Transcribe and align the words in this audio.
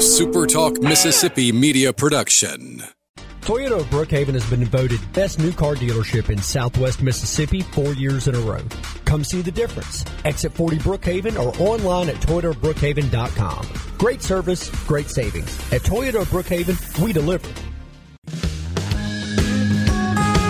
SuperTalk 0.00 0.82
Mississippi 0.82 1.52
media 1.52 1.92
production. 1.92 2.82
Toyota 3.42 3.80
of 3.80 3.86
Brookhaven 3.90 4.32
has 4.32 4.48
been 4.48 4.64
voted 4.64 4.98
best 5.12 5.38
new 5.38 5.52
car 5.52 5.74
dealership 5.74 6.30
in 6.30 6.38
southwest 6.40 7.02
Mississippi 7.02 7.60
four 7.60 7.92
years 7.92 8.26
in 8.26 8.34
a 8.34 8.40
row. 8.40 8.62
Come 9.04 9.24
see 9.24 9.42
the 9.42 9.50
difference. 9.50 10.06
Exit 10.24 10.52
40 10.52 10.78
Brookhaven 10.78 11.38
or 11.38 11.54
online 11.60 12.08
at 12.08 12.16
toyotabrookhaven.com. 12.16 13.68
Great 13.98 14.22
service, 14.22 14.70
great 14.86 15.10
savings. 15.10 15.54
At 15.70 15.82
Toyota 15.82 16.22
of 16.22 16.28
Brookhaven, 16.28 17.04
we 17.04 17.12
deliver. 17.12 17.69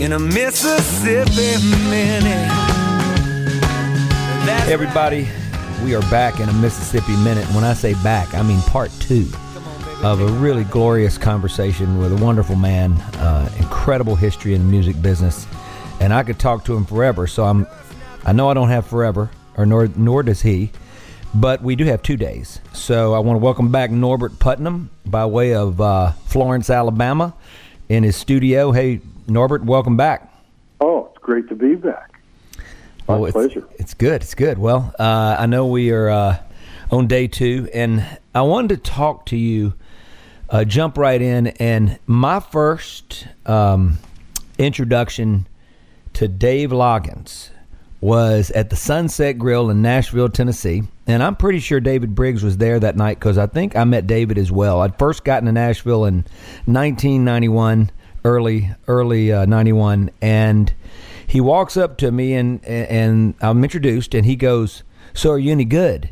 in 0.00 0.12
a 0.12 0.18
Mississippi 0.18 1.62
minute. 1.90 2.48
Hey 4.64 4.72
everybody, 4.72 5.28
we 5.84 5.94
are 5.94 6.00
back 6.10 6.40
in 6.40 6.48
a 6.48 6.52
Mississippi 6.54 7.14
minute. 7.16 7.44
When 7.48 7.64
I 7.64 7.74
say 7.74 7.92
back, 8.02 8.32
I 8.32 8.42
mean 8.42 8.62
part 8.62 8.90
two 8.98 9.28
of 10.02 10.22
a 10.22 10.26
really 10.26 10.64
glorious 10.64 11.18
conversation 11.18 11.98
with 11.98 12.18
a 12.18 12.24
wonderful 12.24 12.56
man, 12.56 12.92
uh, 13.18 13.52
incredible 13.58 14.16
history 14.16 14.54
in 14.54 14.62
the 14.62 14.66
music 14.66 15.00
business, 15.02 15.46
and 16.00 16.14
I 16.14 16.22
could 16.22 16.38
talk 16.38 16.64
to 16.64 16.74
him 16.74 16.86
forever. 16.86 17.26
So 17.26 17.44
I'm, 17.44 17.66
I 18.24 18.32
know 18.32 18.48
I 18.48 18.54
don't 18.54 18.70
have 18.70 18.86
forever, 18.86 19.30
or 19.58 19.66
nor 19.66 19.86
nor 19.96 20.22
does 20.22 20.40
he, 20.40 20.70
but 21.34 21.60
we 21.60 21.76
do 21.76 21.84
have 21.84 22.02
two 22.02 22.16
days. 22.16 22.62
So 22.72 23.12
I 23.12 23.18
want 23.18 23.38
to 23.38 23.44
welcome 23.44 23.70
back 23.70 23.90
Norbert 23.90 24.38
Putnam 24.38 24.88
by 25.04 25.26
way 25.26 25.54
of 25.54 25.78
uh, 25.78 26.12
Florence, 26.24 26.70
Alabama, 26.70 27.34
in 27.90 28.02
his 28.02 28.16
studio. 28.16 28.72
Hey, 28.72 29.02
Norbert, 29.30 29.64
welcome 29.64 29.96
back. 29.96 30.34
Oh, 30.80 31.06
it's 31.06 31.18
great 31.18 31.48
to 31.48 31.54
be 31.54 31.76
back. 31.76 32.20
My 33.06 33.14
oh, 33.14 33.24
it's, 33.26 33.32
pleasure. 33.32 33.66
It's 33.78 33.94
good. 33.94 34.22
It's 34.22 34.34
good. 34.34 34.58
Well, 34.58 34.92
uh, 34.98 35.36
I 35.38 35.46
know 35.46 35.66
we 35.66 35.92
are 35.92 36.08
uh, 36.10 36.38
on 36.90 37.06
day 37.06 37.28
two, 37.28 37.68
and 37.72 38.04
I 38.34 38.42
wanted 38.42 38.70
to 38.70 38.90
talk 38.90 39.26
to 39.26 39.36
you, 39.36 39.74
uh, 40.48 40.64
jump 40.64 40.98
right 40.98 41.22
in. 41.22 41.46
And 41.46 42.00
my 42.06 42.40
first 42.40 43.28
um, 43.46 43.98
introduction 44.58 45.46
to 46.14 46.26
Dave 46.26 46.70
Loggins 46.70 47.50
was 48.00 48.50
at 48.50 48.70
the 48.70 48.76
Sunset 48.76 49.38
Grill 49.38 49.70
in 49.70 49.80
Nashville, 49.80 50.28
Tennessee. 50.28 50.82
And 51.06 51.22
I'm 51.22 51.36
pretty 51.36 51.60
sure 51.60 51.78
David 51.78 52.16
Briggs 52.16 52.42
was 52.42 52.56
there 52.56 52.80
that 52.80 52.96
night 52.96 53.18
because 53.18 53.38
I 53.38 53.46
think 53.46 53.76
I 53.76 53.84
met 53.84 54.08
David 54.08 54.38
as 54.38 54.50
well. 54.50 54.80
I'd 54.80 54.98
first 54.98 55.22
gotten 55.22 55.46
to 55.46 55.52
Nashville 55.52 56.04
in 56.04 56.24
1991 56.64 57.90
early 58.24 58.70
early 58.86 59.32
uh, 59.32 59.46
91 59.46 60.10
and 60.20 60.72
he 61.26 61.40
walks 61.40 61.76
up 61.76 61.96
to 61.98 62.10
me 62.10 62.34
and 62.34 62.64
and 62.64 63.34
I'm 63.40 63.62
introduced 63.62 64.14
and 64.14 64.26
he 64.26 64.36
goes 64.36 64.82
so 65.12 65.30
are 65.30 65.38
you 65.38 65.52
any 65.52 65.64
good? 65.64 66.10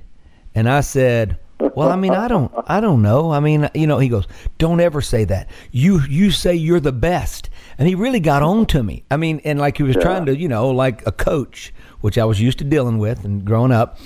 And 0.54 0.68
I 0.68 0.80
said 0.80 1.38
well 1.58 1.90
I 1.90 1.96
mean 1.96 2.12
I 2.12 2.28
don't 2.28 2.52
I 2.66 2.80
don't 2.80 3.02
know. 3.02 3.32
I 3.32 3.40
mean 3.40 3.68
you 3.74 3.86
know 3.86 3.98
he 3.98 4.08
goes 4.08 4.26
don't 4.58 4.80
ever 4.80 5.00
say 5.00 5.24
that. 5.24 5.48
You 5.70 6.00
you 6.08 6.30
say 6.30 6.54
you're 6.54 6.80
the 6.80 6.92
best. 6.92 7.50
And 7.78 7.88
he 7.88 7.94
really 7.94 8.20
got 8.20 8.42
on 8.42 8.66
to 8.66 8.82
me. 8.82 9.04
I 9.10 9.16
mean 9.16 9.40
and 9.44 9.58
like 9.58 9.76
he 9.76 9.82
was 9.82 9.96
yeah. 9.96 10.02
trying 10.02 10.26
to 10.26 10.36
you 10.36 10.48
know 10.48 10.70
like 10.70 11.06
a 11.06 11.12
coach 11.12 11.72
which 12.00 12.16
I 12.16 12.24
was 12.24 12.40
used 12.40 12.58
to 12.58 12.64
dealing 12.64 12.98
with 12.98 13.24
and 13.24 13.44
growing 13.44 13.72
up 13.72 13.98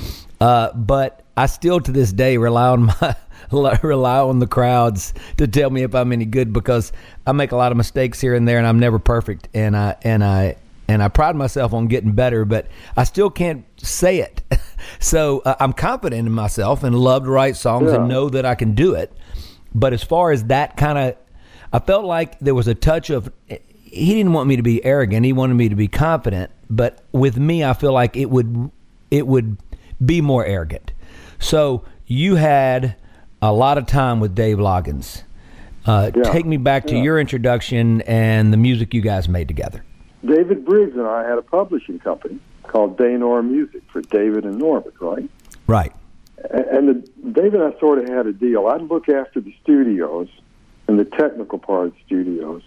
uh, 0.42 0.72
but 0.75 1.22
I 1.36 1.47
still 1.47 1.78
to 1.78 1.92
this 1.92 2.12
day 2.12 2.36
rely 2.36 2.70
on 2.70 2.86
my 2.86 3.16
rely 3.82 4.19
on 4.19 4.41
the 4.41 4.48
crowds 4.48 5.14
to 5.36 5.47
tell 5.47 5.70
me 5.70 5.84
if 5.84 5.94
I'm 5.94 6.10
any 6.10 6.25
good 6.25 6.53
because 6.53 6.91
I 7.25 7.30
make 7.30 7.53
a 7.53 7.56
lot 7.56 7.70
of 7.70 7.78
mistakes 7.78 8.20
here 8.20 8.34
and 8.34 8.48
there, 8.48 8.58
and 8.58 8.66
I'm 8.66 8.81
never 8.81 8.98
perfect. 8.98 9.48
And 9.54 9.76
I 9.76 9.94
and 10.02 10.25
I 10.25 10.56
and 10.88 11.00
I 11.00 11.06
pride 11.06 11.36
myself 11.36 11.72
on 11.72 11.86
getting 11.86 12.10
better, 12.10 12.44
but 12.44 12.66
I 12.97 13.04
still 13.04 13.31
can't 13.31 13.64
say 13.81 14.19
it. 14.19 14.42
so 14.98 15.42
uh, 15.44 15.54
I'm 15.60 15.72
confident 15.72 16.26
in 16.26 16.32
myself 16.32 16.82
and 16.82 16.98
love 16.98 17.22
to 17.22 17.31
write 17.31 17.54
songs 17.54 17.92
yeah. 17.92 17.98
and 17.98 18.08
know 18.08 18.28
that 18.28 18.44
I 18.44 18.56
can 18.56 18.75
do 18.75 18.94
it. 18.94 19.12
But 19.72 19.92
as 19.92 20.02
far 20.02 20.32
as 20.32 20.47
that 20.47 20.76
kind 20.76 20.98
of, 20.98 21.16
I 21.72 21.78
felt 21.78 22.04
like 22.04 22.41
there 22.41 22.56
was 22.56 22.66
a 22.66 22.75
touch 22.75 23.10
of. 23.10 23.32
He 23.47 24.14
didn't 24.14 24.32
want 24.32 24.48
me 24.48 24.56
to 24.56 24.62
be 24.62 24.84
arrogant. 24.84 25.25
He 25.25 25.32
wanted 25.32 25.54
me 25.54 25.69
to 25.69 25.76
be 25.76 25.86
confident. 25.86 26.50
But 26.69 27.04
with 27.12 27.36
me, 27.36 27.62
I 27.62 27.75
feel 27.75 27.92
like 27.92 28.16
it 28.16 28.28
would 28.28 28.72
it 29.12 29.26
would 29.26 29.58
be 30.04 30.20
more 30.20 30.44
arrogant. 30.44 30.92
So 31.38 31.84
you 32.06 32.36
had 32.36 32.96
a 33.40 33.52
lot 33.52 33.78
of 33.78 33.86
time 33.86 34.20
with 34.20 34.34
Dave 34.34 34.58
Loggins. 34.58 35.22
Uh, 35.84 36.10
yeah. 36.14 36.22
Take 36.24 36.46
me 36.46 36.56
back 36.56 36.86
to 36.86 36.94
yeah. 36.94 37.02
your 37.02 37.20
introduction 37.20 38.02
and 38.02 38.52
the 38.52 38.56
music 38.56 38.94
you 38.94 39.00
guys 39.00 39.28
made 39.28 39.48
together. 39.48 39.84
David 40.24 40.64
Briggs 40.64 40.94
and 40.96 41.06
I 41.06 41.28
had 41.28 41.38
a 41.38 41.42
publishing 41.42 41.98
company 41.98 42.38
called 42.62 42.96
Daynor 42.96 43.44
Music 43.44 43.82
for 43.92 44.00
David 44.02 44.44
and 44.44 44.58
Norbert, 44.58 44.94
right? 45.00 45.28
Right. 45.66 45.92
And 46.50 46.88
the, 46.88 47.08
David 47.32 47.60
and 47.60 47.74
I 47.74 47.78
sort 47.80 47.98
of 47.98 48.08
had 48.08 48.26
a 48.26 48.32
deal. 48.32 48.69
I'd 48.69 48.82
look 48.82 49.08
after 49.08 49.40
the 49.40 49.54
studios 49.62 50.28
and 50.86 50.98
the 50.98 51.04
technical 51.04 51.58
part 51.58 51.88
of 51.88 51.94
the 51.94 51.98
studios, 52.06 52.62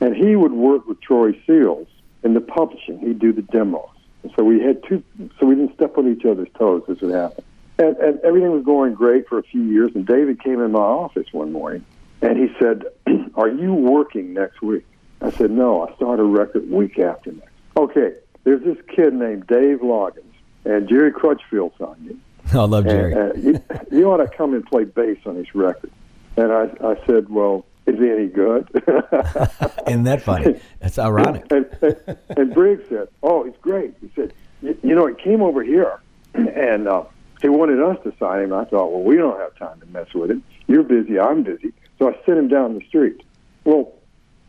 and 0.00 0.14
he 0.16 0.36
would 0.36 0.52
work 0.52 0.86
with 0.86 1.00
Troy 1.00 1.32
Seals 1.46 1.88
in 2.22 2.34
the 2.34 2.40
publishing. 2.40 2.98
He'd 2.98 3.18
do 3.18 3.32
the 3.32 3.42
demos. 3.42 3.88
And 4.26 4.34
so 4.36 4.42
we 4.42 4.60
had 4.60 4.82
two, 4.82 5.04
so 5.38 5.46
we 5.46 5.54
didn't 5.54 5.72
step 5.76 5.96
on 5.96 6.10
each 6.12 6.24
other's 6.24 6.48
toes. 6.58 6.82
This 6.88 7.00
would 7.00 7.14
happen. 7.14 7.44
And, 7.78 7.96
and 7.98 8.18
everything 8.24 8.50
was 8.50 8.64
going 8.64 8.94
great 8.94 9.28
for 9.28 9.38
a 9.38 9.42
few 9.44 9.62
years. 9.62 9.92
And 9.94 10.04
David 10.04 10.42
came 10.42 10.60
in 10.60 10.72
my 10.72 10.80
office 10.80 11.28
one 11.30 11.52
morning 11.52 11.84
and 12.22 12.36
he 12.36 12.48
said, 12.58 12.86
Are 13.36 13.48
you 13.48 13.72
working 13.72 14.34
next 14.34 14.60
week? 14.62 14.84
I 15.20 15.30
said, 15.30 15.52
No, 15.52 15.86
I 15.86 15.94
start 15.94 16.18
a 16.18 16.24
record 16.24 16.68
week 16.68 16.98
after 16.98 17.30
next. 17.30 17.52
Okay, 17.76 18.14
there's 18.42 18.64
this 18.64 18.78
kid 18.88 19.14
named 19.14 19.46
Dave 19.46 19.78
Loggins, 19.78 20.34
and 20.64 20.88
Jerry 20.88 21.12
Crutchfield 21.12 21.74
signed 21.78 22.06
him. 22.10 22.20
I 22.52 22.64
love 22.64 22.84
Jerry. 22.84 23.12
And, 23.12 23.44
you, 23.44 23.62
you 23.92 24.10
ought 24.10 24.16
to 24.16 24.26
come 24.26 24.54
and 24.54 24.66
play 24.66 24.82
bass 24.82 25.18
on 25.24 25.36
his 25.36 25.54
record. 25.54 25.92
And 26.36 26.50
I, 26.50 26.64
I 26.82 26.96
said, 27.06 27.28
Well, 27.28 27.64
is 27.86 27.98
he 27.98 28.10
any 28.10 28.26
good? 28.26 28.68
Isn't 29.86 30.04
that 30.04 30.22
funny? 30.22 30.60
That's 30.80 30.98
ironic. 30.98 31.44
and, 31.50 31.66
and, 31.82 32.18
and 32.36 32.54
Briggs 32.54 32.88
said, 32.88 33.08
Oh, 33.22 33.44
he's 33.44 33.54
great. 33.60 33.94
He 34.00 34.10
said, 34.14 34.32
You, 34.62 34.78
you 34.82 34.94
know, 34.94 35.06
he 35.06 35.14
came 35.14 35.42
over 35.42 35.62
here 35.62 36.00
and 36.34 36.88
uh, 36.88 37.04
he 37.42 37.48
wanted 37.48 37.82
us 37.82 37.96
to 38.04 38.12
sign 38.18 38.42
him. 38.42 38.52
I 38.52 38.64
thought, 38.64 38.92
well, 38.92 39.02
we 39.02 39.16
don't 39.16 39.38
have 39.38 39.56
time 39.56 39.80
to 39.80 39.86
mess 39.86 40.12
with 40.14 40.30
him. 40.30 40.42
You're 40.66 40.82
busy, 40.82 41.18
I'm 41.18 41.42
busy. 41.42 41.72
So 41.98 42.08
I 42.10 42.12
sent 42.26 42.38
him 42.38 42.48
down 42.48 42.78
the 42.78 42.84
street. 42.86 43.22
Well, 43.64 43.92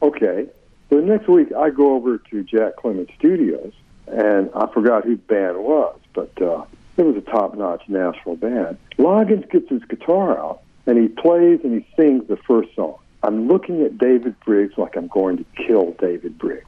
okay. 0.01 0.47
So 0.89 0.99
the 0.99 1.05
next 1.05 1.27
week, 1.27 1.49
I 1.53 1.69
go 1.69 1.95
over 1.95 2.17
to 2.17 2.43
Jack 2.43 2.77
Clement 2.77 3.09
Studios, 3.17 3.73
and 4.07 4.49
I 4.55 4.67
forgot 4.73 5.03
who 5.03 5.15
the 5.15 5.21
band 5.21 5.57
was, 5.57 5.99
but 6.13 6.31
uh, 6.41 6.63
it 6.97 7.03
was 7.05 7.15
a 7.17 7.21
top-notch 7.21 7.83
Nashville 7.87 8.35
band. 8.35 8.77
Loggins 8.97 9.49
gets 9.51 9.69
his 9.69 9.83
guitar 9.83 10.37
out, 10.39 10.61
and 10.85 10.97
he 10.97 11.07
plays 11.07 11.59
and 11.63 11.73
he 11.73 11.87
sings 11.95 12.27
the 12.27 12.37
first 12.37 12.73
song. 12.75 12.97
I'm 13.27 13.49
looking 13.49 13.81
at 13.81 13.97
David 13.97 14.39
Briggs 14.39 14.77
like 14.77 14.95
I'm 14.95 15.07
going 15.07 15.37
to 15.37 15.45
kill 15.67 15.91
David 15.99 16.37
Briggs. 16.37 16.65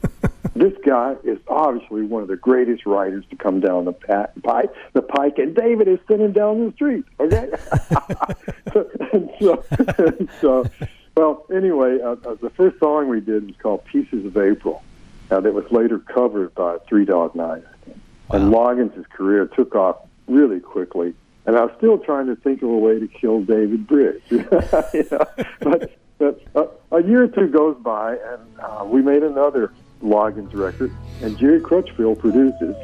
this 0.56 0.72
guy 0.82 1.16
is 1.22 1.38
obviously 1.48 2.00
one 2.00 2.22
of 2.22 2.28
the 2.28 2.36
greatest 2.36 2.86
writers 2.86 3.24
to 3.28 3.36
come 3.36 3.60
down 3.60 3.84
the 3.84 3.92
pike, 3.92 4.70
the 4.94 5.02
pike, 5.02 5.36
and 5.36 5.54
David 5.54 5.86
is 5.86 5.98
sitting 6.08 6.32
down 6.32 6.64
the 6.64 6.72
street. 6.72 7.04
Okay, 7.20 7.50
and 9.12 9.30
so, 9.38 9.64
and 9.98 10.30
so, 10.40 10.64
well, 11.14 11.44
anyway, 11.54 12.00
uh, 12.00 12.12
uh, 12.12 12.36
the 12.40 12.50
first 12.56 12.78
song 12.78 13.08
we 13.08 13.20
did 13.20 13.46
was 13.46 13.56
called 13.62 13.84
"Pieces 13.84 14.24
of 14.24 14.34
April," 14.38 14.82
uh, 15.30 15.40
that 15.40 15.52
was 15.52 15.70
later 15.70 15.98
covered 15.98 16.54
by 16.54 16.78
Three 16.88 17.04
Dog 17.04 17.34
Night. 17.34 17.64
Wow. 17.86 17.94
And 18.30 18.50
Loggins' 18.50 19.08
career 19.10 19.44
took 19.46 19.74
off 19.74 19.98
really 20.26 20.60
quickly, 20.60 21.12
and 21.48 21.56
I 21.56 21.64
was 21.64 21.72
still 21.78 21.96
trying 21.96 22.26
to 22.26 22.36
think 22.36 22.60
of 22.62 22.68
a 22.68 22.76
way 22.76 23.00
to 23.00 23.08
kill 23.08 23.40
David 23.40 23.86
Briggs. 23.86 24.20
you 24.30 24.44
know? 25.10 25.26
But 25.60 25.98
But 26.18 26.42
uh, 26.54 26.66
a 26.92 27.02
year 27.02 27.22
or 27.22 27.28
two 27.28 27.46
goes 27.46 27.76
by, 27.80 28.16
and 28.16 28.42
uh, 28.60 28.84
we 28.84 29.00
made 29.00 29.22
another 29.22 29.72
Loggins 30.02 30.52
record, 30.52 30.92
and 31.22 31.38
Jerry 31.38 31.60
Crutchfield 31.60 32.18
produces. 32.18 32.76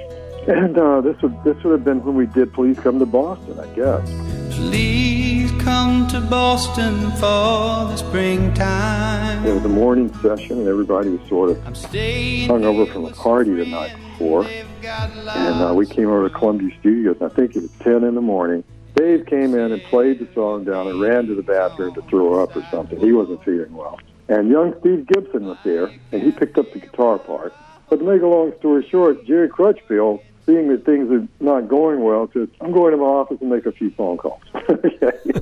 And 0.48 0.78
uh, 0.78 1.00
this 1.02 1.20
would 1.20 1.42
this 1.44 1.62
would 1.62 1.72
have 1.72 1.84
been 1.84 2.02
when 2.04 2.14
we 2.14 2.26
did 2.26 2.52
"Please 2.52 2.78
Come 2.78 2.98
to 3.00 3.06
Boston," 3.06 3.58
I 3.60 3.66
guess. 3.74 4.08
Please 4.54 5.50
come 5.62 6.06
to 6.08 6.20
Boston 6.20 7.10
for 7.12 7.88
the 7.90 7.96
springtime. 7.96 9.44
It 9.44 9.52
was 9.52 9.64
a 9.64 9.68
morning 9.68 10.14
session, 10.22 10.58
and 10.60 10.68
everybody 10.68 11.10
was 11.10 11.28
sort 11.28 11.50
of 11.50 11.66
I'm 11.66 11.74
staying 11.74 12.48
hung 12.48 12.64
over 12.64 12.86
from 12.86 13.04
a 13.04 13.10
party 13.10 13.52
the 13.52 13.66
night 13.66 13.96
before. 14.18 14.44
And 14.46 15.62
uh, 15.62 15.72
we 15.74 15.86
came 15.86 16.08
over 16.08 16.28
to 16.28 16.34
Columbia 16.34 16.70
Studios. 16.80 17.16
and 17.20 17.30
I 17.30 17.34
think 17.34 17.56
it 17.56 17.62
was 17.62 17.70
10 17.80 18.04
in 18.04 18.14
the 18.14 18.20
morning. 18.20 18.64
Dave 18.94 19.26
came 19.26 19.54
in 19.54 19.72
and 19.72 19.82
played 19.84 20.20
the 20.20 20.28
song 20.34 20.64
down 20.64 20.86
and 20.86 21.00
ran 21.00 21.26
to 21.26 21.34
the 21.34 21.42
bathroom 21.42 21.94
to 21.94 22.02
throw 22.02 22.42
up 22.42 22.54
or 22.54 22.64
something. 22.70 22.98
He 23.00 23.12
wasn't 23.12 23.42
feeling 23.44 23.74
well. 23.74 23.98
And 24.28 24.48
young 24.48 24.74
Steve 24.80 25.06
Gibson 25.06 25.46
was 25.46 25.58
there, 25.64 25.90
and 26.12 26.22
he 26.22 26.30
picked 26.30 26.56
up 26.58 26.72
the 26.72 26.78
guitar 26.78 27.18
part. 27.18 27.52
But 27.90 27.96
to 27.98 28.04
make 28.04 28.22
a 28.22 28.26
long 28.26 28.52
story 28.58 28.86
short, 28.88 29.24
Jerry 29.26 29.48
Crutchfield, 29.48 30.20
seeing 30.46 30.68
that 30.68 30.84
things 30.86 31.10
are 31.10 31.26
not 31.44 31.68
going 31.68 32.02
well, 32.02 32.30
says, 32.32 32.48
I'm 32.60 32.72
going 32.72 32.92
to 32.92 32.96
my 32.96 33.04
office 33.04 33.38
and 33.40 33.50
make 33.50 33.66
a 33.66 33.72
few 33.72 33.90
phone 33.90 34.16
calls. 34.16 34.40
Okay. 34.70 35.40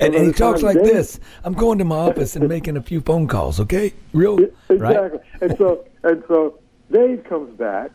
And, 0.00 0.14
and 0.14 0.26
he 0.26 0.32
talks 0.32 0.62
like 0.62 0.76
Dave- 0.76 0.86
this. 0.86 1.20
I'm 1.44 1.52
going 1.52 1.76
to 1.78 1.84
my 1.84 1.96
office 1.96 2.34
and 2.36 2.48
making 2.48 2.76
a 2.78 2.82
few 2.82 3.00
phone 3.02 3.28
calls. 3.28 3.60
Okay, 3.60 3.92
real 4.12 4.38
Exactly. 4.38 4.76
right? 4.78 5.12
And 5.42 5.56
so 5.58 5.84
and 6.02 6.24
so 6.26 6.58
Dave 6.90 7.22
comes 7.24 7.56
back, 7.58 7.90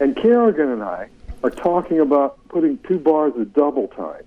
and 0.00 0.16
Kerrigan 0.16 0.70
and 0.70 0.82
I 0.82 1.08
are 1.44 1.50
talking 1.50 2.00
about 2.00 2.38
putting 2.48 2.78
two 2.78 2.98
bars 2.98 3.32
of 3.36 3.52
double 3.52 3.88
time 3.88 4.24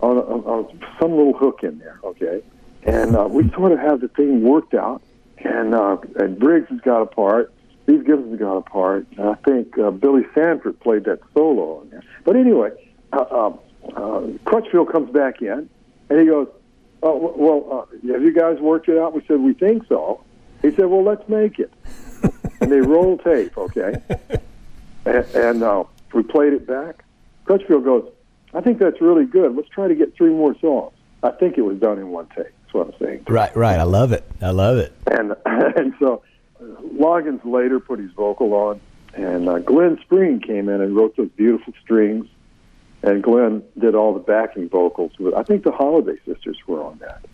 on, 0.00 0.16
on, 0.18 0.44
on 0.44 0.80
some 1.00 1.10
little 1.10 1.36
hook 1.36 1.60
in 1.62 1.78
there. 1.78 2.00
Okay, 2.04 2.42
and 2.84 3.16
uh, 3.16 3.26
we 3.28 3.50
sort 3.50 3.72
of 3.72 3.78
have 3.78 4.00
the 4.00 4.08
thing 4.08 4.42
worked 4.42 4.74
out, 4.74 5.02
and 5.38 5.74
uh, 5.74 5.98
and 6.16 6.38
Briggs 6.38 6.68
has 6.70 6.80
got 6.80 7.02
a 7.02 7.06
part. 7.06 7.52
Steve 7.82 8.04
Gibson's 8.04 8.38
got 8.40 8.56
a 8.56 8.62
part. 8.62 9.06
And 9.16 9.28
I 9.28 9.34
think 9.34 9.78
uh, 9.78 9.92
Billy 9.92 10.26
Sanford 10.34 10.80
played 10.80 11.04
that 11.04 11.20
solo 11.34 11.80
on 11.80 11.90
there. 11.90 12.02
But 12.24 12.34
anyway, 12.34 12.70
uh, 13.12 13.18
uh, 13.18 13.56
uh, 13.94 14.26
Crutchfield 14.44 14.90
comes 14.90 15.12
back 15.12 15.40
in, 15.40 15.68
and 16.08 16.20
he 16.20 16.26
goes, 16.26 16.48
"Oh 17.02 17.32
well, 17.36 17.88
uh, 17.92 18.12
have 18.12 18.22
you 18.22 18.32
guys 18.32 18.58
worked 18.60 18.88
it 18.88 18.98
out?" 18.98 19.14
We 19.14 19.22
said, 19.26 19.40
"We 19.40 19.54
think 19.54 19.86
so." 19.88 20.22
He 20.62 20.70
said, 20.70 20.86
"Well, 20.86 21.04
let's 21.04 21.28
make 21.28 21.58
it." 21.58 21.72
and 22.60 22.72
they 22.72 22.80
roll 22.80 23.18
tape, 23.18 23.56
okay? 23.56 23.96
And 25.06 25.24
and 25.34 25.62
uh, 25.62 25.84
we 26.12 26.22
played 26.22 26.52
it 26.52 26.66
back. 26.66 27.04
Crutchfield 27.44 27.84
goes, 27.84 28.10
"I 28.52 28.60
think 28.60 28.78
that's 28.78 29.00
really 29.00 29.24
good. 29.24 29.54
Let's 29.54 29.68
try 29.68 29.88
to 29.88 29.94
get 29.94 30.16
three 30.16 30.30
more 30.30 30.54
songs." 30.60 30.92
I 31.22 31.30
think 31.30 31.58
it 31.58 31.62
was 31.62 31.78
done 31.78 31.98
in 31.98 32.10
one 32.10 32.26
take. 32.36 32.52
That's 32.62 32.74
what 32.74 32.88
I'm 32.88 32.98
saying. 33.00 33.24
Right, 33.28 33.54
right. 33.56 33.78
I 33.78 33.84
love 33.84 34.12
it. 34.12 34.24
I 34.40 34.50
love 34.50 34.78
it. 34.78 34.92
And 35.06 35.34
and 35.46 35.94
so 35.98 36.22
Loggins 36.60 37.44
later 37.44 37.80
put 37.80 37.98
his 37.98 38.10
vocal 38.12 38.52
on, 38.54 38.80
and 39.14 39.48
uh, 39.48 39.58
Glenn 39.60 39.98
Spreen 39.98 40.44
came 40.44 40.68
in 40.68 40.80
and 40.80 40.94
wrote 40.94 41.16
those 41.16 41.30
beautiful 41.30 41.72
strings, 41.82 42.26
and 43.02 43.22
Glenn 43.22 43.62
did 43.78 43.94
all 43.94 44.12
the 44.14 44.20
backing 44.20 44.68
vocals. 44.68 45.12
With 45.18 45.34
I 45.34 45.42
think 45.42 45.64
the 45.64 45.72
Holladay 45.72 46.18
Sisters 46.24 46.58
were 46.66 46.82
on 46.82 46.98
that, 46.98 47.24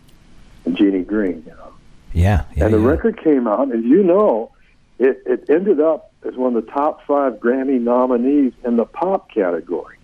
and 0.64 0.76
Jeannie 0.76 1.02
Greene, 1.02 1.42
you 1.46 1.52
know. 1.52 1.72
Yeah, 2.12 2.44
yeah. 2.54 2.66
and 2.66 2.74
the 2.74 2.78
yeah. 2.78 2.86
record 2.86 3.22
came 3.22 3.46
out, 3.46 3.72
and 3.72 3.84
you 3.84 4.02
know, 4.02 4.52
it, 4.98 5.22
it 5.24 5.48
ended 5.48 5.80
up 5.80 6.11
as 6.26 6.34
one 6.36 6.54
of 6.56 6.64
the 6.64 6.70
top 6.72 7.04
five 7.06 7.34
Grammy 7.34 7.80
nominees 7.80 8.52
in 8.64 8.76
the 8.76 8.84
pop 8.84 9.30
category. 9.30 9.96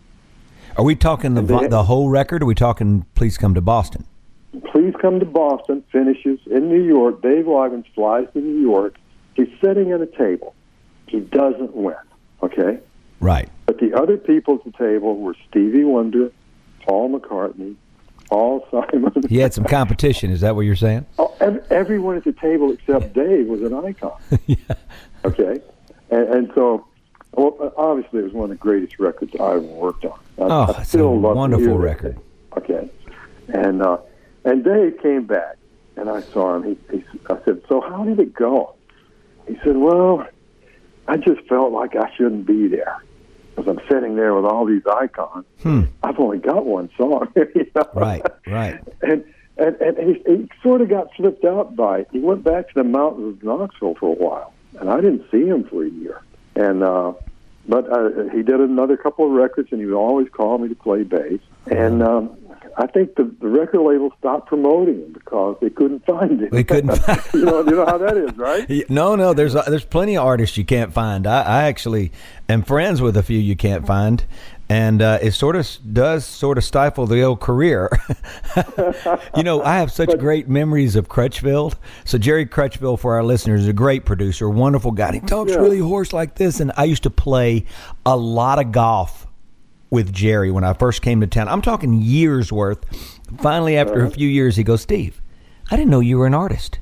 Are 0.77 0.85
we 0.85 0.95
talking 0.97 1.35
the 1.35 1.43
they- 1.43 1.67
the 1.69 1.85
whole 1.85 2.09
record? 2.09 2.43
Or 2.43 2.45
are 2.45 2.49
we 2.49 2.55
talking? 2.55 3.05
Please 3.15 3.39
come 3.39 3.55
to 3.55 3.61
Boston. 3.61 4.05
Please 4.73 4.95
come 5.01 5.21
to 5.21 5.27
Boston, 5.27 5.83
finishes 5.93 6.41
in 6.51 6.69
New 6.69 6.83
York. 6.83 7.21
Dave 7.23 7.45
Loggins 7.47 7.85
flies 7.95 8.27
to 8.33 8.41
New 8.41 8.61
York. 8.61 8.95
He's 9.35 9.49
sitting 9.63 9.93
at 9.93 10.01
a 10.01 10.07
table. 10.07 10.55
He 11.07 11.21
doesn't 11.21 11.75
win, 11.75 11.95
okay? 12.43 12.79
Right. 13.21 13.49
But 13.67 13.79
the 13.79 13.95
other 13.95 14.17
people 14.17 14.55
at 14.55 14.65
the 14.65 14.73
table 14.73 15.17
were 15.17 15.35
Stevie 15.49 15.85
Wonder, 15.85 16.31
Paul 16.85 17.19
McCartney, 17.19 17.77
Paul 18.29 18.67
Simon. 18.71 19.13
He 19.29 19.39
had 19.39 19.53
some 19.55 19.65
competition. 19.65 20.31
Is 20.31 20.41
that 20.41 20.55
what 20.57 20.63
you're 20.63 20.77
saying? 20.77 21.07
Oh, 21.19 21.35
ev- 21.41 21.65
everyone 21.71 22.17
at 22.17 22.25
the 22.25 22.33
table 22.33 22.73
except 22.73 23.13
Dave 23.15 23.47
was 23.47 23.63
an 23.63 23.75
icon. 23.75 24.13
Okay, 25.25 25.61
and, 26.11 26.29
and 26.29 26.53
so 26.55 26.87
well, 27.33 27.73
obviously 27.77 28.21
it 28.21 28.25
was 28.25 28.33
one 28.33 28.45
of 28.45 28.51
the 28.51 28.57
greatest 28.57 28.99
records 28.99 29.33
I 29.39 29.53
ever 29.53 29.61
worked 29.61 30.05
on. 30.05 30.19
I, 30.39 30.43
Oh, 30.43 30.75
I 30.77 30.81
it's 30.83 30.95
a 30.95 31.07
wonderful 31.09 31.79
record. 31.79 32.19
Okay, 32.57 32.91
and 33.49 33.83
uh, 33.83 33.99
and 34.45 34.65
Dave 34.65 34.99
came 35.03 35.27
back, 35.27 35.57
and 35.97 36.09
I 36.09 36.21
saw 36.23 36.57
him. 36.57 36.65
He, 36.65 36.97
he, 36.97 37.05
I 37.31 37.37
said, 37.45 37.63
"So 37.69 37.81
how 37.81 38.05
did 38.05 38.19
it 38.19 38.35
go?" 38.35 38.75
He 39.47 39.59
said, 39.65 39.77
"Well, 39.77 40.27
I 41.07 41.17
just 41.17 41.41
felt 41.49 41.73
like 41.73 41.95
I 41.97 42.11
shouldn't 42.17 42.47
be 42.47 42.69
there." 42.69 43.03
Because 43.55 43.77
I'm 43.77 43.89
sitting 43.91 44.15
there 44.15 44.35
with 44.37 44.45
all 44.45 44.65
these 44.67 44.87
icons, 44.87 45.45
I've 46.05 46.19
only 46.21 46.39
got 46.39 46.65
one 46.65 46.91
song. 46.97 47.27
you 47.37 47.67
know? 47.75 47.83
Hmm. 47.83 47.99
Right, 47.99 48.23
right. 48.47 48.81
and 49.03 49.25
and, 49.59 49.75
and 49.81 49.99
he, 49.99 50.23
he 50.27 50.49
sort 50.63 50.81
of 50.81 50.89
got 50.89 51.13
flipped 51.15 51.45
out 51.45 51.75
by 51.75 52.01
it. 52.01 52.09
He 52.13 52.21
went 52.21 52.45
back 52.45 52.69
to 52.69 52.75
the 52.75 52.85
mountains 52.85 53.39
of 53.39 53.43
Knoxville 53.43 53.97
for 53.97 54.11
a 54.11 54.19
while, 54.19 54.53
and 54.81 54.91
I 54.91 55.01
didn't 55.01 55.31
see 55.31 55.45
him 55.45 55.65
for 55.65 55.85
a 55.85 55.89
year. 55.89 56.23
And 56.57 56.83
uh, 56.83 57.13
but 57.69 57.91
uh, 57.93 58.29
he 58.33 58.43
did 58.43 58.61
another 58.61 58.97
couple 58.97 59.27
of 59.27 59.33
records, 59.33 59.69
and 59.71 59.81
he 59.81 59.87
would 59.87 59.99
always 59.99 60.29
call 60.31 60.59
me 60.59 60.69
to 60.69 60.75
play 60.75 61.03
bass. 61.03 61.41
And 61.71 62.03
um, 62.03 62.37
I 62.79 62.87
think 62.87 63.17
the, 63.17 63.25
the 63.41 63.49
record 63.49 63.81
label 63.81 64.13
stopped 64.19 64.49
promoting 64.49 65.03
him 65.03 65.13
because 65.13 65.57
they 65.61 65.69
couldn't 65.69 66.07
find 66.07 66.41
him. 66.41 66.49
They 66.51 66.65
couldn't 66.65 66.99
you 67.35 67.45
know, 67.45 67.63
you 67.63 67.73
know 67.73 67.85
how 67.85 67.99
that 67.99 68.17
is, 68.17 68.37
right? 68.37 68.89
No, 68.89 69.17
no. 69.17 69.35
There's 69.35 69.55
uh, 69.55 69.63
there's 69.69 69.85
plenty 69.85 70.17
of 70.17 70.25
artists 70.25 70.57
you 70.57 70.65
can't 70.65 70.93
find. 70.93 71.27
I, 71.27 71.43
I 71.43 71.63
actually 71.65 72.13
am 72.49 72.63
friends 72.63 73.03
with 73.03 73.17
a 73.17 73.23
few 73.23 73.39
you 73.39 73.57
can't 73.57 73.87
find, 73.87 74.25
and 74.69 75.01
uh, 75.01 75.19
it 75.23 75.33
sort 75.33 75.57
of 75.57 75.67
does 75.93 76.25
sort 76.27 76.59
of 76.59 76.65
stifle 76.65 77.07
the 77.07 77.23
old 77.23 77.41
career. 77.41 77.89
you 79.37 79.43
know, 79.43 79.63
I 79.63 79.79
have 79.79 79.91
such 79.91 80.17
great 80.19 80.49
memories 80.49 80.97
of 80.97 81.09
Crutchfield. 81.09 81.77
So 82.05 82.19
Jerry 82.19 82.47
Crutchfield, 82.47 83.01
for 83.01 83.15
our 83.15 83.25
listeners, 83.25 83.63
is 83.63 83.69
a 83.69 83.73
great 83.73 84.05
producer, 84.05 84.49
wonderful 84.49 84.91
guy. 84.93 85.13
He 85.13 85.21
talks 85.21 85.53
Yeah. 85.53 85.59
really 85.59 85.79
hoarse 85.79 86.13
like 86.13 86.35
this, 86.35 86.61
and 86.61 86.73
I 86.77 86.85
used 86.85 87.03
to 87.05 87.11
play 87.11 87.65
a 88.05 88.17
lot 88.17 88.59
of 88.59 88.73
golf 88.73 89.27
with 89.91 90.13
Jerry 90.13 90.51
when 90.51 90.65
I 90.65 90.75
first 90.75 91.01
came 91.01 91.21
to 91.23 91.27
town. 91.27 91.49
I'm 91.49 91.63
talking 91.63 91.95
years 91.95 92.53
worth. 92.53 92.85
Finally, 93.39 93.77
after 93.79 94.05
a 94.05 94.11
few 94.11 94.29
years, 94.29 94.57
he 94.57 94.63
goes, 94.65 94.83
"Steve, 94.83 95.21
I 95.71 95.77
didn't 95.77 95.91
know 95.91 96.01
you 96.01 96.19
were 96.19 96.27
an 96.27 96.35
artist." 96.35 96.79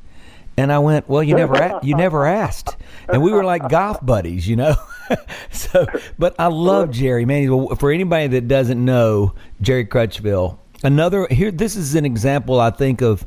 And 0.58 0.72
I 0.72 0.78
went, 0.78 1.08
"Well, 1.08 1.22
you 1.22 1.34
never, 1.34 1.54
a- 1.54 1.80
you 1.82 1.94
never 2.04 2.26
asked." 2.26 2.76
And 3.08 3.22
we 3.22 3.30
were 3.32 3.44
like 3.44 3.68
golf 3.68 4.04
buddies, 4.04 4.48
you 4.48 4.56
know. 4.56 4.74
so, 5.50 5.86
but 6.18 6.34
I 6.38 6.46
love 6.46 6.90
Jerry, 6.90 7.24
man. 7.24 7.76
For 7.76 7.90
anybody 7.92 8.26
that 8.28 8.48
doesn't 8.48 8.82
know 8.82 9.34
Jerry 9.60 9.84
Crutchfield, 9.84 10.58
another 10.82 11.26
here. 11.30 11.50
This 11.50 11.76
is 11.76 11.94
an 11.94 12.04
example, 12.04 12.58
I 12.58 12.70
think, 12.70 13.02
of 13.02 13.24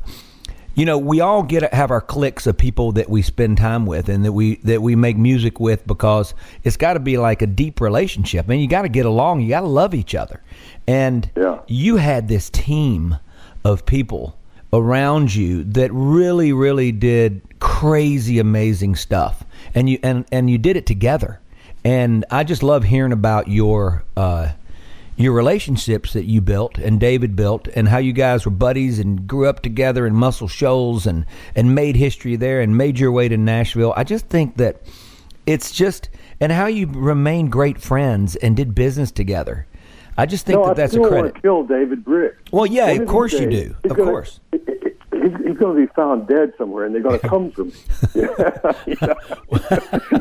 you 0.74 0.84
know 0.84 0.98
we 0.98 1.20
all 1.20 1.42
get 1.42 1.72
have 1.72 1.90
our 1.90 2.00
cliques 2.00 2.46
of 2.46 2.56
people 2.56 2.92
that 2.92 3.08
we 3.08 3.22
spend 3.22 3.58
time 3.58 3.86
with 3.86 4.08
and 4.08 4.24
that 4.24 4.32
we 4.32 4.56
that 4.56 4.82
we 4.82 4.94
make 4.96 5.16
music 5.16 5.58
with 5.60 5.86
because 5.86 6.32
it's 6.64 6.76
got 6.76 6.94
to 6.94 7.00
be 7.00 7.16
like 7.16 7.42
a 7.42 7.46
deep 7.46 7.80
relationship 7.80 8.48
and 8.48 8.60
you 8.60 8.68
got 8.68 8.82
to 8.82 8.88
get 8.88 9.04
along 9.04 9.40
you 9.40 9.48
got 9.48 9.60
to 9.62 9.66
love 9.66 9.94
each 9.94 10.14
other 10.14 10.40
and 10.86 11.28
Yeah. 11.36 11.58
you 11.66 11.96
had 11.96 12.28
this 12.28 12.50
team 12.50 13.18
of 13.64 13.84
people 13.84 14.38
around 14.72 15.34
you 15.34 15.64
that 15.64 15.90
really 15.92 16.52
really 16.52 16.92
did 16.92 17.40
crazy 17.58 18.38
amazing 18.38 18.94
stuff 18.94 19.44
and 19.74 19.90
you 19.90 19.98
and 20.02 20.24
and 20.30 20.48
you 20.48 20.58
did 20.58 20.76
it 20.76 20.86
together 20.86 21.40
and 21.84 22.24
I 22.30 22.44
just 22.44 22.62
love 22.62 22.84
hearing 22.84 23.12
about 23.12 23.48
your 23.48 24.04
uh 24.16 24.52
your 25.16 25.32
relationships 25.34 26.14
that 26.14 26.24
you 26.24 26.40
built 26.40 26.78
and 26.78 26.98
David 26.98 27.36
built 27.36 27.68
and 27.68 27.88
how 27.88 27.98
you 27.98 28.12
guys 28.12 28.46
were 28.46 28.50
buddies 28.50 28.98
and 28.98 29.26
grew 29.26 29.46
up 29.46 29.60
together 29.60 30.06
in 30.06 30.14
Muscle 30.14 30.48
Shoals 30.48 31.06
and 31.06 31.26
and 31.54 31.74
made 31.74 31.96
history 31.96 32.36
there 32.36 32.60
and 32.60 32.76
made 32.76 32.98
your 32.98 33.12
way 33.12 33.28
to 33.28 33.36
Nashville. 33.36 33.92
I 33.96 34.04
just 34.04 34.28
think 34.28 34.56
that 34.56 34.80
it's 35.46 35.72
just 35.72 36.08
and 36.40 36.52
how 36.52 36.66
you 36.66 36.86
remain 36.86 37.50
great 37.50 37.80
friends 37.80 38.36
and 38.36 38.56
did 38.56 38.74
business 38.74 39.10
together. 39.10 39.66
I 40.20 40.26
just 40.26 40.46
think 40.46 40.58
no, 40.58 40.66
that 40.66 40.70
I 40.72 40.74
that's 40.74 40.94
a 40.94 41.00
credit. 41.00 41.34
to 41.34 41.40
kill 41.40 41.64
David 41.64 42.04
Briggs. 42.04 42.36
Well, 42.52 42.66
yeah, 42.66 42.92
One 42.92 43.00
of 43.02 43.08
course 43.08 43.32
you 43.32 43.50
do. 43.50 43.74
he's 43.82 43.90
Of 43.90 43.96
gonna- 43.96 44.10
course. 44.10 44.40
he- 44.52 44.58
he- 44.66 44.74
He's, 45.12 45.36
he's 45.44 45.58
going 45.58 45.76
to 45.76 45.86
be 45.86 45.92
found 45.94 46.28
dead 46.28 46.54
somewhere, 46.56 46.86
and 46.86 46.94
they're 46.94 47.02
going 47.02 47.20
to 47.20 47.28
come 47.28 47.50
for 47.50 47.64
me. 47.64 47.72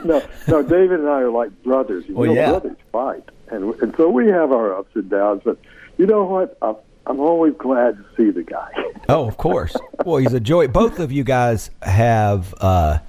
No, 0.03 0.21
no. 0.47 0.63
David 0.63 0.99
and 0.99 1.07
I 1.07 1.21
are 1.21 1.29
like 1.29 1.51
brothers. 1.63 2.05
You 2.07 2.15
Well, 2.15 2.27
know, 2.27 2.33
yeah. 2.35 2.49
brothers 2.51 2.77
fight, 2.91 3.23
and 3.49 3.73
and 3.81 3.93
so 3.95 4.09
we 4.09 4.27
have 4.27 4.51
our 4.51 4.75
ups 4.77 4.91
and 4.95 5.09
downs. 5.09 5.41
But 5.45 5.57
you 5.97 6.05
know 6.05 6.23
what? 6.25 6.57
I'm, 6.61 6.75
I'm 7.05 7.19
always 7.19 7.53
glad 7.57 7.97
to 7.97 8.05
see 8.17 8.31
the 8.31 8.43
guy. 8.43 8.71
Oh, 9.07 9.27
of 9.27 9.37
course. 9.37 9.75
Well, 10.05 10.17
he's 10.17 10.33
a 10.33 10.39
joy. 10.39 10.67
Both 10.67 10.99
of 10.99 11.11
you 11.11 11.23
guys 11.23 11.71
have. 11.81 12.53
Uh, 12.61 12.99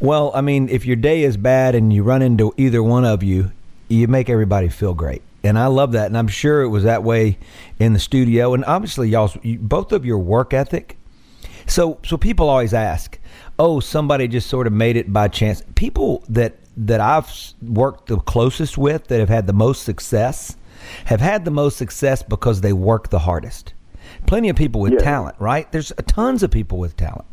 well, 0.00 0.32
I 0.34 0.40
mean, 0.40 0.68
if 0.68 0.84
your 0.84 0.96
day 0.96 1.22
is 1.22 1.36
bad 1.36 1.76
and 1.76 1.92
you 1.92 2.02
run 2.02 2.22
into 2.22 2.52
either 2.56 2.82
one 2.82 3.04
of 3.04 3.22
you, 3.22 3.52
you 3.88 4.08
make 4.08 4.28
everybody 4.28 4.68
feel 4.68 4.94
great, 4.94 5.22
and 5.44 5.58
I 5.58 5.66
love 5.66 5.92
that. 5.92 6.06
And 6.06 6.16
I'm 6.16 6.28
sure 6.28 6.62
it 6.62 6.68
was 6.68 6.84
that 6.84 7.04
way 7.04 7.38
in 7.78 7.92
the 7.92 7.98
studio. 7.98 8.54
And 8.54 8.64
obviously, 8.64 9.10
y'all, 9.10 9.32
both 9.60 9.92
of 9.92 10.04
your 10.04 10.18
work 10.18 10.54
ethic. 10.54 10.96
So 11.66 11.98
so 12.04 12.16
people 12.16 12.48
always 12.48 12.74
ask, 12.74 13.18
"Oh, 13.58 13.80
somebody 13.80 14.26
just 14.28 14.48
sort 14.48 14.66
of 14.66 14.72
made 14.72 14.96
it 14.96 15.12
by 15.12 15.28
chance." 15.28 15.62
People 15.74 16.24
that 16.28 16.56
that 16.76 17.00
I've 17.00 17.30
worked 17.62 18.08
the 18.08 18.18
closest 18.18 18.76
with 18.76 19.06
that 19.08 19.20
have 19.20 19.28
had 19.28 19.46
the 19.46 19.52
most 19.52 19.84
success 19.84 20.56
have 21.06 21.20
had 21.20 21.44
the 21.44 21.50
most 21.50 21.76
success 21.76 22.22
because 22.22 22.60
they 22.60 22.72
work 22.72 23.10
the 23.10 23.20
hardest. 23.20 23.73
Plenty 24.26 24.48
of 24.48 24.56
people 24.56 24.80
with 24.80 24.94
Yeah. 24.94 24.98
talent, 24.98 25.36
right? 25.38 25.70
There's 25.70 25.92
tons 26.06 26.42
of 26.42 26.50
people 26.50 26.78
with 26.78 26.96
talent. 26.96 27.26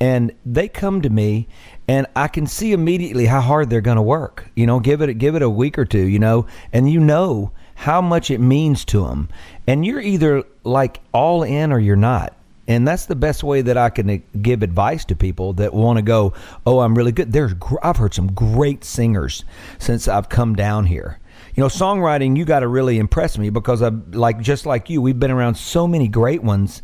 And 0.00 0.32
they 0.44 0.68
come 0.68 1.02
to 1.02 1.10
me 1.10 1.48
and 1.88 2.06
I 2.14 2.28
can 2.28 2.46
see 2.46 2.72
immediately 2.72 3.26
how 3.26 3.40
hard 3.40 3.68
they're 3.70 3.80
going 3.80 3.96
to 3.96 4.02
work. 4.02 4.50
You 4.54 4.66
know, 4.66 4.80
give 4.80 5.02
it 5.02 5.14
give 5.14 5.34
it 5.34 5.42
a 5.42 5.50
week 5.50 5.78
or 5.78 5.84
two, 5.84 6.06
you 6.06 6.18
know, 6.18 6.46
and 6.72 6.90
you 6.90 7.00
know 7.00 7.52
how 7.74 8.00
much 8.00 8.30
it 8.30 8.40
means 8.40 8.84
to 8.86 9.04
them. 9.04 9.28
And 9.66 9.84
you're 9.84 10.00
either 10.00 10.44
like 10.64 11.00
all 11.12 11.42
in 11.42 11.72
or 11.72 11.78
you're 11.78 11.96
not. 11.96 12.32
And 12.68 12.86
that's 12.86 13.06
the 13.06 13.14
best 13.14 13.44
way 13.44 13.62
that 13.62 13.76
I 13.76 13.90
can 13.90 14.10
uh, 14.10 14.16
give 14.42 14.62
advice 14.64 15.04
to 15.04 15.14
people 15.14 15.52
that 15.54 15.72
want 15.72 15.98
to 15.98 16.02
go, 16.02 16.32
"Oh, 16.66 16.80
I'm 16.80 16.96
really 16.96 17.12
good." 17.12 17.32
There's 17.32 17.52
I've 17.80 17.96
heard 17.98 18.12
some 18.12 18.32
great 18.32 18.82
singers 18.84 19.44
since 19.78 20.08
I've 20.08 20.28
come 20.28 20.56
down 20.56 20.86
here. 20.86 21.20
You 21.56 21.62
know, 21.62 21.68
songwriting, 21.68 22.36
you 22.36 22.44
got 22.44 22.60
to 22.60 22.68
really 22.68 22.98
impress 22.98 23.38
me 23.38 23.48
because 23.48 23.80
I 23.80 23.88
like 23.88 24.40
just 24.40 24.66
like 24.66 24.90
you, 24.90 25.00
we've 25.00 25.18
been 25.18 25.30
around 25.30 25.54
so 25.54 25.88
many 25.88 26.06
great 26.06 26.42
ones 26.42 26.82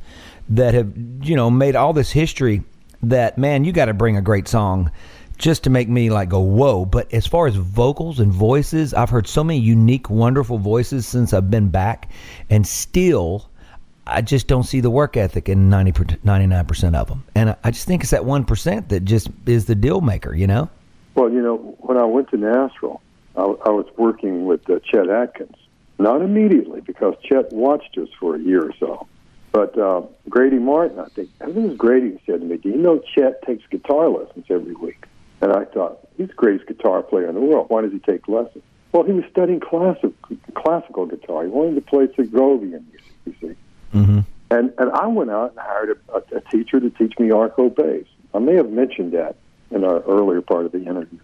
that 0.49 0.73
have, 0.73 0.91
you 1.23 1.37
know, 1.37 1.51
made 1.51 1.77
all 1.77 1.93
this 1.93 2.11
history 2.11 2.63
that 3.03 3.37
man, 3.37 3.65
you 3.65 3.73
got 3.73 3.87
to 3.87 3.95
bring 3.95 4.17
a 4.17 4.23
great 4.23 4.49
song 4.49 4.91
just 5.37 5.65
to 5.65 5.71
make 5.71 5.91
me 5.91 6.09
like 6.09 6.31
go 6.31 6.41
whoa. 6.41 6.87
But 6.87 7.13
as 7.13 7.27
far 7.27 7.47
as 7.47 7.55
vocals 7.55 8.19
and 8.19 8.33
voices, 8.33 8.95
I've 8.95 9.11
heard 9.11 9.27
so 9.27 9.45
many 9.45 9.59
unique, 9.61 10.09
wonderful 10.09 10.57
voices 10.57 11.07
since 11.07 11.35
I've 11.35 11.51
been 11.51 11.69
back, 11.69 12.11
and 12.49 12.67
still, 12.67 13.51
I 14.07 14.23
just 14.23 14.47
don't 14.47 14.65
see 14.65 14.81
the 14.81 14.91
work 14.91 15.19
ethic 15.19 15.51
in 15.51 15.69
99 15.69 16.65
percent 16.65 16.97
of 16.97 17.09
them. 17.09 17.25
And 17.35 17.57
I- 17.63 17.71
just 17.73 17.87
think 17.87 18.03
it's 18.03 18.13
that 18.13 18.25
one 18.25 18.45
percent 18.45 18.89
that 18.89 19.05
just 19.05 19.29
is 19.45 19.67
the 19.67 19.75
deal 19.75 20.01
maker. 20.01 20.35
You 20.35 20.47
know? 20.47 20.71
Well, 21.15 21.31
you 21.31 21.43
know, 21.43 21.57
when 21.81 21.99
I 21.99 22.05
went 22.05 22.31
to 22.31 22.39
Nashville, 22.39 23.03
I, 23.37 23.43
I 23.43 23.71
was 23.71 23.87
working 23.97 24.45
with 24.45 24.69
uh, 24.69 24.79
Chet 24.81 25.09
Atkins. 25.09 25.57
Not 25.99 26.23
immediately, 26.23 26.81
because 26.81 27.15
Chet 27.23 27.53
watched 27.53 27.97
us 27.99 28.09
for 28.19 28.35
a 28.35 28.39
year 28.39 28.65
or 28.65 28.73
so. 28.81 29.07
But 29.53 29.79
uh, 29.79 30.03
Grady 30.29 30.59
Martin, 30.59 30.99
I 30.99 31.09
think, 31.09 31.31
I 31.41 31.45
think 31.47 31.59
it 31.59 31.69
was 31.69 31.77
Grady 31.77 32.09
who 32.11 32.19
said 32.27 32.41
to 32.41 32.47
me, 32.47 32.57
"Do 32.57 32.71
you 32.71 32.79
know 32.79 33.03
Chet 33.15 33.43
takes 33.43 33.65
guitar 33.71 34.09
lessons 34.09 34.47
every 34.49 34.75
week?" 34.75 35.05
And 35.43 35.53
I 35.53 35.65
thought, 35.65 36.09
he's 36.17 36.29
the 36.29 36.35
greatest 36.35 36.69
guitar 36.69 37.03
player 37.03 37.29
in 37.29 37.35
the 37.35 37.41
world. 37.41 37.69
Why 37.69 37.83
does 37.83 37.93
he 37.93 37.99
take 37.99 38.29
lessons? 38.29 38.63
Well, 38.93 39.03
he 39.03 39.13
was 39.13 39.25
studying 39.31 39.59
classic, 39.61 40.13
classical 40.55 41.07
guitar. 41.07 41.43
He 41.43 41.51
wanted 41.51 41.75
to 41.75 41.81
play 41.81 42.07
Segovian 42.07 42.85
music, 42.91 43.15
you 43.27 43.35
see. 43.41 43.55
Mm-hmm. 43.95 44.21
And 44.51 44.73
and 44.79 44.91
I 44.93 45.07
went 45.07 45.31
out 45.31 45.51
and 45.51 45.59
hired 45.59 45.91
a, 45.91 46.17
a, 46.17 46.39
a 46.39 46.41
teacher 46.51 46.81
to 46.81 46.91
teach 46.91 47.19
me 47.19 47.31
arco 47.31 47.71
bass. 47.71 48.07
I 48.35 48.39
may 48.39 48.55
have 48.55 48.71
mentioned 48.71 49.13
that 49.13 49.37
in 49.71 49.85
our 49.85 50.01
earlier 50.03 50.41
part 50.41 50.67
of 50.67 50.73
the 50.73 50.81
interview. 50.81 51.19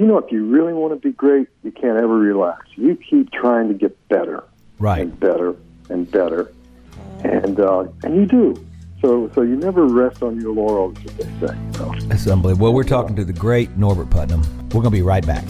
You 0.00 0.06
know, 0.06 0.16
if 0.16 0.32
you 0.32 0.46
really 0.46 0.72
want 0.72 0.94
to 0.94 0.96
be 1.08 1.12
great, 1.12 1.48
you 1.62 1.70
can't 1.70 1.98
ever 1.98 2.18
relax. 2.18 2.68
You 2.74 2.96
keep 2.96 3.30
trying 3.32 3.68
to 3.68 3.74
get 3.74 4.08
better 4.08 4.42
Right. 4.78 5.02
and 5.02 5.20
better 5.20 5.54
and 5.90 6.10
better, 6.10 6.50
and 7.22 7.60
uh, 7.60 7.84
and 8.02 8.16
you 8.16 8.24
do. 8.24 8.66
So 9.02 9.30
so 9.34 9.42
you 9.42 9.56
never 9.56 9.84
rest 9.84 10.22
on 10.22 10.40
your 10.40 10.54
laurels, 10.54 10.96
as 11.04 11.12
they 11.18 11.24
say. 11.46 11.54
You 11.54 11.78
know? 11.78 11.94
That's 12.06 12.26
unbelievable. 12.26 12.64
Well, 12.64 12.72
we're 12.72 12.82
talking 12.84 13.14
to 13.16 13.26
the 13.26 13.34
great 13.34 13.76
Norbert 13.76 14.08
Putnam. 14.08 14.40
We're 14.70 14.80
going 14.80 14.84
to 14.84 14.90
be 14.90 15.02
right 15.02 15.26
back. 15.26 15.44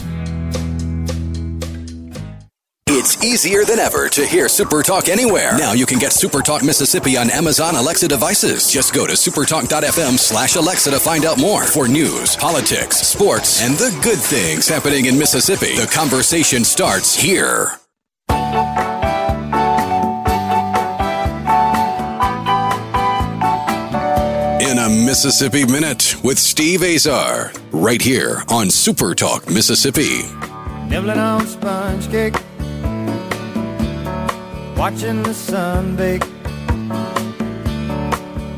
Easier 3.23 3.65
than 3.65 3.79
ever 3.79 4.09
to 4.09 4.25
hear 4.25 4.49
Super 4.49 4.83
Talk 4.83 5.09
anywhere. 5.09 5.57
Now 5.59 5.73
you 5.73 5.85
can 5.85 5.99
get 5.99 6.13
Super 6.13 6.41
Talk 6.41 6.63
Mississippi 6.63 7.17
on 7.19 7.31
Amazon 7.31 7.77
Alexa 7.77 8.09
devices. 8.09 8.71
Just 8.71 8.95
go 8.95 9.07
to 9.07 9.13
supertalk.fm 9.13 10.19
slash 10.19 10.57
Alexa 10.57 10.91
to 10.91 10.99
find 10.99 11.25
out 11.27 11.39
more. 11.39 11.65
For 11.65 11.87
news, 11.87 12.35
politics, 12.37 12.97
sports, 12.97 13.63
and 13.63 13.75
the 13.75 13.91
good 14.03 14.19
things 14.19 14.69
happening 14.69 15.07
in 15.07 15.19
Mississippi, 15.19 15.77
the 15.77 15.87
conversation 15.87 16.65
starts 16.65 17.15
here. 17.15 17.73
In 24.61 24.79
a 24.79 24.89
Mississippi 24.89 25.67
Minute 25.67 26.15
with 26.23 26.39
Steve 26.39 26.83
Azar, 26.83 27.53
right 27.73 28.01
here 28.01 28.43
on 28.49 28.71
Super 28.71 29.15
Talk 29.15 29.47
Mississippi. 29.49 30.23
Nibbling 30.89 31.19
on 31.19 31.47
sponge 31.47 32.11
cake, 32.11 32.35
watching 34.81 35.23
the 35.25 35.35
sun 35.35 35.95
bake. 35.95 36.23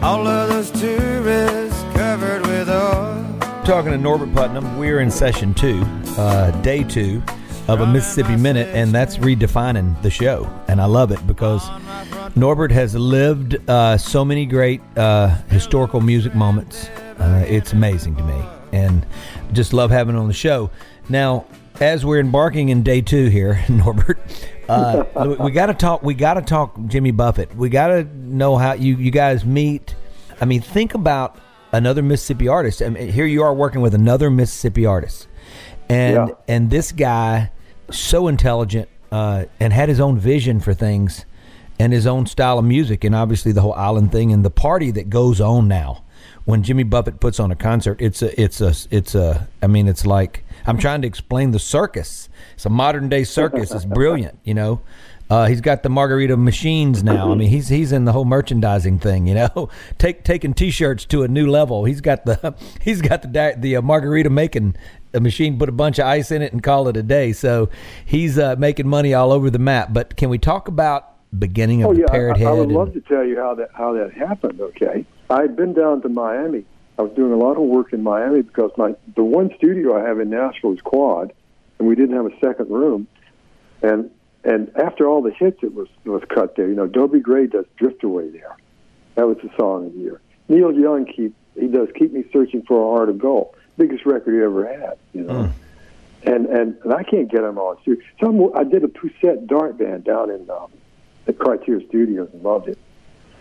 All 0.04 0.24
of 0.24 0.50
those 0.50 0.70
tourists 0.70 1.82
covered 1.94 2.46
with 2.46 2.70
oil. 2.70 3.26
Talking 3.64 3.90
to 3.90 3.98
Norbert 3.98 4.32
Putnam. 4.32 4.78
We're 4.78 5.00
in 5.00 5.10
session 5.10 5.52
two, 5.52 5.82
uh, 6.16 6.52
day 6.60 6.84
two 6.84 7.20
of 7.66 7.80
a 7.80 7.86
Mississippi 7.88 8.36
Minute, 8.36 8.68
and 8.68 8.92
that's 8.92 9.16
redefining 9.18 10.00
the 10.02 10.10
show. 10.10 10.48
And 10.68 10.80
I 10.80 10.84
love 10.84 11.10
it 11.10 11.26
because 11.26 11.68
Norbert 12.36 12.70
has 12.70 12.94
lived 12.94 13.58
uh, 13.68 13.98
so 13.98 14.24
many 14.24 14.46
great 14.46 14.80
uh, 14.96 15.26
historical 15.48 16.00
music 16.00 16.36
moments. 16.36 16.86
Uh, 17.18 17.44
it's 17.48 17.72
amazing 17.72 18.14
to 18.14 18.22
me, 18.22 18.40
and 18.70 19.04
just 19.52 19.72
love 19.72 19.90
having 19.90 20.14
him 20.14 20.20
on 20.20 20.28
the 20.28 20.34
show. 20.34 20.70
Now, 21.08 21.46
as 21.82 22.04
we're 22.06 22.20
embarking 22.20 22.68
in 22.68 22.82
day 22.82 23.00
two 23.00 23.26
here, 23.26 23.62
Norbert, 23.68 24.18
uh, 24.68 25.36
we 25.40 25.50
got 25.50 25.66
to 25.66 25.74
talk. 25.74 26.02
We 26.02 26.14
got 26.14 26.34
to 26.34 26.42
talk 26.42 26.74
Jimmy 26.86 27.10
Buffett. 27.10 27.54
We 27.56 27.68
got 27.68 27.88
to 27.88 28.04
know 28.04 28.56
how 28.56 28.74
you 28.74 28.96
you 28.96 29.10
guys 29.10 29.44
meet. 29.44 29.94
I 30.40 30.44
mean, 30.44 30.60
think 30.60 30.94
about 30.94 31.38
another 31.72 32.02
Mississippi 32.02 32.48
artist. 32.48 32.82
I 32.82 32.88
mean, 32.88 33.08
here 33.08 33.26
you 33.26 33.42
are 33.42 33.52
working 33.52 33.80
with 33.80 33.94
another 33.94 34.30
Mississippi 34.30 34.86
artist, 34.86 35.26
and 35.88 36.28
Yeah. 36.28 36.34
and 36.48 36.70
this 36.70 36.92
guy 36.92 37.50
so 37.90 38.28
intelligent 38.28 38.88
uh, 39.10 39.44
and 39.60 39.72
had 39.72 39.88
his 39.88 40.00
own 40.00 40.18
vision 40.18 40.60
for 40.60 40.72
things 40.72 41.26
and 41.78 41.92
his 41.92 42.06
own 42.06 42.26
style 42.26 42.58
of 42.60 42.64
music, 42.64 43.02
and 43.02 43.14
obviously 43.14 43.50
the 43.50 43.60
whole 43.60 43.74
island 43.74 44.12
thing 44.12 44.32
and 44.32 44.44
the 44.44 44.50
party 44.50 44.92
that 44.92 45.10
goes 45.10 45.40
on 45.40 45.66
now. 45.68 46.04
When 46.44 46.62
Jimmy 46.62 46.82
Buffett 46.82 47.20
puts 47.20 47.38
on 47.38 47.50
a 47.52 47.56
concert, 47.56 48.00
it's 48.00 48.20
a, 48.22 48.40
it's 48.40 48.60
a, 48.60 48.74
it's 48.90 49.14
a. 49.14 49.48
I 49.62 49.68
mean, 49.68 49.86
it's 49.86 50.04
like 50.06 50.44
I'm 50.66 50.78
trying 50.78 51.02
to 51.02 51.08
explain 51.08 51.50
the 51.50 51.58
circus. 51.58 52.28
It's 52.54 52.66
a 52.66 52.70
modern 52.70 53.08
day 53.08 53.24
circus. 53.24 53.72
It's 53.72 53.84
brilliant, 53.84 54.38
you 54.44 54.54
know. 54.54 54.80
Uh, 55.30 55.46
he's 55.46 55.62
got 55.62 55.82
the 55.82 55.88
margarita 55.88 56.36
machines 56.36 57.02
now. 57.02 57.32
I 57.32 57.34
mean, 57.34 57.48
he's 57.48 57.68
he's 57.68 57.90
in 57.90 58.04
the 58.04 58.12
whole 58.12 58.26
merchandising 58.26 58.98
thing, 58.98 59.26
you 59.26 59.34
know, 59.34 59.70
take 59.98 60.24
taking 60.24 60.52
T-shirts 60.52 61.06
to 61.06 61.22
a 61.22 61.28
new 61.28 61.48
level. 61.50 61.84
He's 61.86 62.02
got 62.02 62.26
the 62.26 62.54
he's 62.82 63.00
got 63.00 63.22
the 63.22 63.54
the 63.56 63.76
uh, 63.76 63.82
margarita 63.82 64.28
making 64.28 64.76
a 65.14 65.20
machine, 65.20 65.58
put 65.58 65.68
a 65.70 65.72
bunch 65.72 65.98
of 65.98 66.06
ice 66.06 66.30
in 66.30 66.42
it, 66.42 66.52
and 66.52 66.62
call 66.62 66.88
it 66.88 66.96
a 66.98 67.02
day. 67.02 67.32
So 67.32 67.70
he's 68.04 68.38
uh, 68.38 68.56
making 68.58 68.88
money 68.88 69.14
all 69.14 69.32
over 69.32 69.48
the 69.48 69.58
map. 69.58 69.92
But 69.92 70.16
can 70.16 70.28
we 70.28 70.36
talk 70.38 70.68
about 70.68 71.08
beginning 71.38 71.82
of 71.82 71.90
Oh 71.90 71.94
the 71.94 72.00
yeah, 72.00 72.06
Parrot 72.08 72.36
I, 72.36 72.38
Head? 72.40 72.48
I 72.48 72.52
would 72.52 72.62
and- 72.64 72.72
love 72.72 72.92
to 72.92 73.00
tell 73.00 73.24
you 73.24 73.36
how 73.38 73.54
that 73.54 73.70
how 73.72 73.94
that 73.94 74.12
happened. 74.12 74.60
Okay, 74.60 75.06
I 75.30 75.40
had 75.40 75.56
been 75.56 75.72
down 75.72 76.02
to 76.02 76.10
Miami. 76.10 76.66
I 76.98 77.02
was 77.02 77.12
doing 77.12 77.32
a 77.32 77.36
lot 77.36 77.56
of 77.56 77.62
work 77.62 77.92
in 77.92 78.02
Miami 78.02 78.42
because 78.42 78.70
my 78.76 78.94
the 79.16 79.24
one 79.24 79.50
studio 79.56 79.98
I 79.98 80.06
have 80.06 80.20
in 80.20 80.30
Nashville 80.30 80.74
is 80.74 80.80
Quad, 80.80 81.32
and 81.78 81.88
we 81.88 81.94
didn't 81.94 82.16
have 82.16 82.26
a 82.26 82.38
second 82.40 82.70
room. 82.70 83.06
And 83.82 84.10
and 84.44 84.70
after 84.76 85.08
all 85.08 85.22
the 85.22 85.32
hits, 85.32 85.58
it 85.62 85.74
was 85.74 85.88
it 86.04 86.10
was 86.10 86.22
cut 86.28 86.56
there. 86.56 86.68
You 86.68 86.74
know, 86.74 86.86
Dobie 86.86 87.20
Gray 87.20 87.46
does 87.46 87.64
Drift 87.76 88.04
Away 88.04 88.28
there. 88.30 88.56
That 89.14 89.26
was 89.26 89.38
the 89.42 89.50
song 89.56 89.86
of 89.86 89.92
the 89.94 89.98
year. 89.98 90.20
Neil 90.48 90.72
Young 90.72 91.06
keep 91.06 91.34
he 91.58 91.66
does 91.66 91.88
Keep 91.98 92.12
Me 92.12 92.24
Searching 92.32 92.62
for 92.62 92.80
a 92.82 92.96
Heart 92.96 93.10
of 93.10 93.18
Gold, 93.18 93.54
biggest 93.76 94.06
record 94.06 94.34
he 94.34 94.40
ever 94.40 94.66
had. 94.66 94.98
You 95.12 95.22
know. 95.22 95.52
And, 96.24 96.46
and 96.46 96.76
and 96.84 96.92
I 96.92 97.02
can't 97.02 97.30
get 97.30 97.42
them 97.42 97.58
on. 97.58 97.78
So 97.84 97.96
I'm, 98.20 98.56
I 98.56 98.62
did 98.64 98.84
a 98.84 98.88
Pousette-Dart 98.88 99.76
band 99.76 100.04
down 100.04 100.30
in 100.30 100.48
um, 100.50 100.70
the 101.24 101.32
Criteria 101.32 101.86
Studios 101.88 102.28
and 102.32 102.42
loved 102.42 102.68
it. 102.68 102.78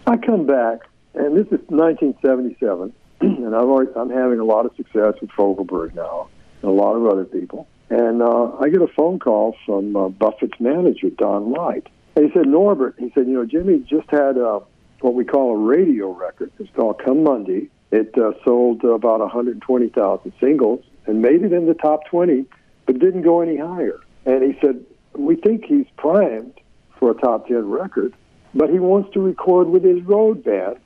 I 0.08 0.18
come 0.18 0.48
back, 0.48 0.80
and 1.14 1.38
this 1.38 1.46
is 1.48 1.64
1977, 1.70 2.92
and 3.46 3.56
I've 3.56 3.68
already, 3.68 3.92
I'm 3.96 4.10
having 4.10 4.40
a 4.40 4.44
lot 4.44 4.66
of 4.66 4.76
success 4.76 5.14
with 5.22 5.30
Fogelberg 5.32 5.94
now, 5.94 6.30
and 6.62 6.72
a 6.72 6.74
lot 6.74 6.96
of 6.96 7.06
other 7.06 7.26
people. 7.26 7.68
And 7.90 8.22
uh, 8.22 8.56
I 8.60 8.70
get 8.70 8.82
a 8.82 8.88
phone 8.88 9.20
call 9.20 9.56
from 9.66 9.96
uh, 9.96 10.10
Buffett's 10.10 10.60
manager, 10.60 11.10
Don 11.10 11.52
Light. 11.52 11.88
And 12.16 12.26
he 12.26 12.32
said, 12.32 12.48
Norbert, 12.48 12.96
he 12.98 13.12
said, 13.14 13.28
you 13.28 13.34
know, 13.34 13.46
Jimmy 13.46 13.80
just 13.80 14.10
had 14.10 14.38
uh, 14.38 14.62
what 15.02 15.14
we 15.14 15.26
call 15.26 15.56
a 15.56 15.58
radio 15.58 16.12
record. 16.12 16.52
It's 16.60 16.70
called 16.76 17.02
Come 17.04 17.24
Monday. 17.24 17.70
It 17.92 18.18
uh, 18.18 18.32
sold 18.44 18.84
uh, 18.84 18.90
about 18.90 19.20
120,000 19.20 20.34
singles 20.40 20.84
and 21.06 21.22
made 21.22 21.44
it 21.44 21.54
in 21.54 21.68
the 21.68 21.74
top 21.74 22.06
20, 22.06 22.46
but 22.86 22.98
didn't 23.00 23.24
go 23.24 23.42
any 23.42 23.58
higher. 23.58 24.00
And 24.26 24.42
he 24.42 24.58
said, 24.62 24.84
we 25.14 25.36
think 25.36 25.66
he's 25.66 25.88
primed 25.98 26.54
for 26.98 27.12
a 27.12 27.14
top 27.16 27.48
10 27.48 27.70
record, 27.70 28.14
but 28.56 28.70
he 28.70 28.80
wants 28.80 29.12
to 29.14 29.20
record 29.20 29.68
with 29.68 29.84
his 29.84 30.02
road 30.04 30.44
band. 30.44 30.78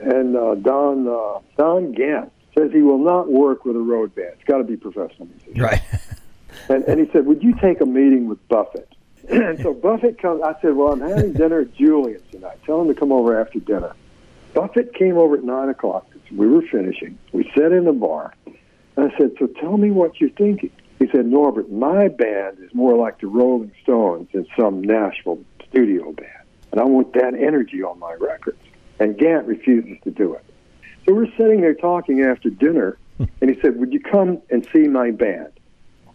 And 0.00 0.36
uh, 0.36 0.54
Don 0.56 1.06
uh, 1.06 1.40
Don 1.56 1.92
Gant 1.92 2.32
says 2.56 2.70
he 2.72 2.82
will 2.82 2.98
not 2.98 3.30
work 3.30 3.64
with 3.64 3.76
a 3.76 3.80
road 3.80 4.14
band. 4.14 4.30
It's 4.34 4.44
got 4.44 4.58
to 4.58 4.64
be 4.64 4.76
professional 4.76 5.28
music. 5.28 5.60
right. 5.60 5.82
And, 6.68 6.84
and 6.84 7.00
he 7.00 7.10
said, 7.12 7.24
"Would 7.26 7.42
you 7.42 7.54
take 7.54 7.80
a 7.80 7.86
meeting 7.86 8.28
with 8.28 8.46
Buffett?" 8.48 8.88
and 9.30 9.58
so 9.60 9.72
Buffett 9.72 10.20
comes. 10.20 10.42
I 10.42 10.54
said, 10.60 10.76
"Well, 10.76 10.92
I'm 10.92 11.00
having 11.00 11.32
dinner 11.32 11.60
at 11.60 11.74
Julian's 11.74 12.22
tonight. 12.30 12.58
Tell 12.66 12.82
him 12.82 12.88
to 12.88 12.94
come 12.94 13.10
over 13.10 13.40
after 13.40 13.58
dinner." 13.58 13.94
Buffett 14.52 14.94
came 14.94 15.16
over 15.16 15.36
at 15.36 15.44
nine 15.44 15.70
o'clock. 15.70 16.06
We 16.30 16.46
were 16.46 16.62
finishing. 16.62 17.18
We 17.32 17.50
sat 17.54 17.72
in 17.72 17.84
the 17.84 17.92
bar. 17.92 18.34
I 18.98 19.10
said, 19.18 19.32
"So 19.38 19.46
tell 19.46 19.78
me 19.78 19.90
what 19.90 20.20
you're 20.20 20.30
thinking." 20.30 20.70
He 20.98 21.08
said, 21.08 21.26
"Norbert, 21.26 21.72
my 21.72 22.08
band 22.08 22.58
is 22.60 22.72
more 22.74 22.96
like 22.96 23.20
the 23.20 23.28
Rolling 23.28 23.72
Stones 23.82 24.28
than 24.32 24.46
some 24.58 24.82
Nashville 24.82 25.40
studio 25.68 26.12
band, 26.12 26.46
and 26.70 26.80
I 26.80 26.84
want 26.84 27.14
that 27.14 27.34
energy 27.34 27.82
on 27.82 27.98
my 27.98 28.14
records." 28.20 28.58
And 28.98 29.18
Gant 29.18 29.46
refuses 29.46 29.98
to 30.04 30.10
do 30.10 30.34
it. 30.34 30.44
So 31.04 31.14
we're 31.14 31.30
sitting 31.36 31.60
there 31.60 31.74
talking 31.74 32.22
after 32.22 32.50
dinner, 32.50 32.98
and 33.18 33.50
he 33.50 33.60
said, 33.60 33.78
"Would 33.78 33.92
you 33.92 34.00
come 34.00 34.40
and 34.50 34.66
see 34.72 34.88
my 34.88 35.10
band?" 35.10 35.52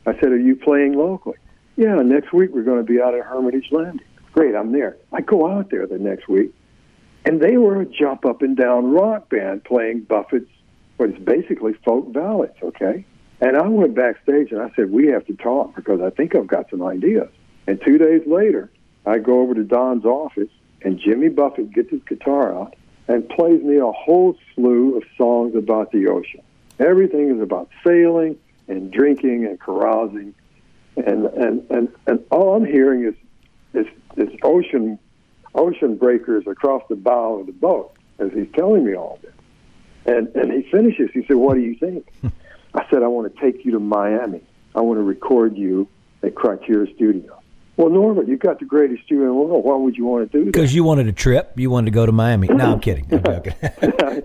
I 0.05 0.13
said, 0.13 0.31
"Are 0.31 0.39
you 0.39 0.55
playing 0.55 0.93
locally?" 0.93 1.37
Yeah, 1.75 1.95
next 2.01 2.33
week 2.33 2.51
we're 2.53 2.63
going 2.63 2.83
to 2.85 2.91
be 2.91 3.01
out 3.01 3.13
at 3.13 3.23
Hermitage 3.25 3.71
Landing. 3.71 4.05
Great, 4.33 4.55
I'm 4.55 4.71
there. 4.71 4.97
I 5.11 5.21
go 5.21 5.51
out 5.51 5.69
there 5.69 5.85
the 5.85 5.99
next 5.99 6.27
week, 6.27 6.53
and 7.25 7.41
they 7.41 7.57
were 7.57 7.81
a 7.81 7.85
jump 7.85 8.25
up 8.25 8.41
and 8.41 8.55
down 8.55 8.91
rock 8.91 9.29
band 9.29 9.63
playing 9.63 10.01
Buffett's 10.01 10.49
what 10.97 11.11
is 11.11 11.19
basically 11.19 11.73
folk 11.85 12.11
ballads, 12.11 12.55
okay? 12.61 13.05
And 13.39 13.55
I 13.55 13.67
went 13.67 13.95
backstage 13.95 14.51
and 14.51 14.61
I 14.61 14.71
said, 14.75 14.91
We 14.91 15.07
have 15.07 15.25
to 15.27 15.33
talk 15.35 15.75
because 15.75 16.01
I 16.01 16.09
think 16.09 16.35
I've 16.35 16.47
got 16.47 16.69
some 16.69 16.83
ideas. 16.83 17.29
And 17.67 17.79
two 17.85 17.97
days 17.97 18.21
later, 18.25 18.71
I 19.05 19.19
go 19.19 19.41
over 19.41 19.53
to 19.53 19.63
Don's 19.63 20.05
office 20.05 20.49
and 20.81 20.99
Jimmy 20.99 21.29
Buffett 21.29 21.71
gets 21.73 21.89
his 21.89 22.01
guitar 22.03 22.53
out 22.53 22.75
and 23.07 23.27
plays 23.29 23.63
me 23.63 23.77
a 23.77 23.91
whole 23.91 24.37
slew 24.53 24.97
of 24.97 25.03
songs 25.17 25.55
about 25.55 25.91
the 25.91 26.07
ocean. 26.07 26.41
Everything 26.79 27.35
is 27.35 27.41
about 27.41 27.69
sailing 27.85 28.37
and 28.67 28.91
drinking 28.91 29.45
and 29.45 29.59
carousing. 29.59 30.33
And, 30.95 31.25
and, 31.25 31.69
and, 31.69 31.89
and 32.05 32.25
all 32.31 32.55
I'm 32.55 32.65
hearing 32.65 33.05
is, 33.05 33.15
is, 33.73 33.87
is 34.17 34.29
ocean, 34.43 34.99
ocean 35.55 35.95
breakers 35.95 36.45
across 36.47 36.83
the 36.89 36.95
bow 36.95 37.39
of 37.39 37.47
the 37.47 37.53
boat 37.53 37.95
as 38.19 38.31
he's 38.33 38.51
telling 38.53 38.85
me 38.85 38.95
all 38.95 39.19
this. 39.21 39.33
And 40.05 40.29
and 40.35 40.51
he 40.53 40.69
finishes. 40.71 41.09
He 41.13 41.25
said, 41.25 41.35
"What 41.35 41.55
do 41.55 41.59
you 41.59 41.75
think?" 41.75 42.07
I 42.73 42.89
said, 42.89 43.03
"I 43.03 43.07
want 43.07 43.33
to 43.33 43.41
take 43.41 43.65
you 43.65 43.73
to 43.73 43.79
Miami. 43.79 44.41
I 44.73 44.79
want 44.79 44.99
to 44.99 45.03
record 45.03 45.57
you 45.57 45.89
at 46.23 46.33
Criteria 46.33 46.93
Studio." 46.95 47.37
Well, 47.77 47.89
Norbert, 47.89 48.27
you've 48.27 48.39
got 48.39 48.57
the 48.59 48.65
greatest 48.65 49.03
studio 49.03 49.23
in 49.25 49.29
the 49.29 49.33
world. 49.35 49.63
Why 49.63 49.75
would 49.75 49.95
you 49.95 50.05
want 50.05 50.31
to 50.31 50.37
do 50.37 50.45
that? 50.45 50.51
Because 50.51 50.73
you 50.73 50.83
wanted 50.83 51.07
a 51.07 51.11
trip. 51.13 51.53
You 51.55 51.69
wanted 51.69 51.85
to 51.85 51.91
go 51.91 52.05
to 52.07 52.11
Miami. 52.11 52.47
No, 52.47 52.73
I'm 52.73 52.79
kidding. 52.79 53.05
I'm 53.11 53.23
joking. 53.23 53.53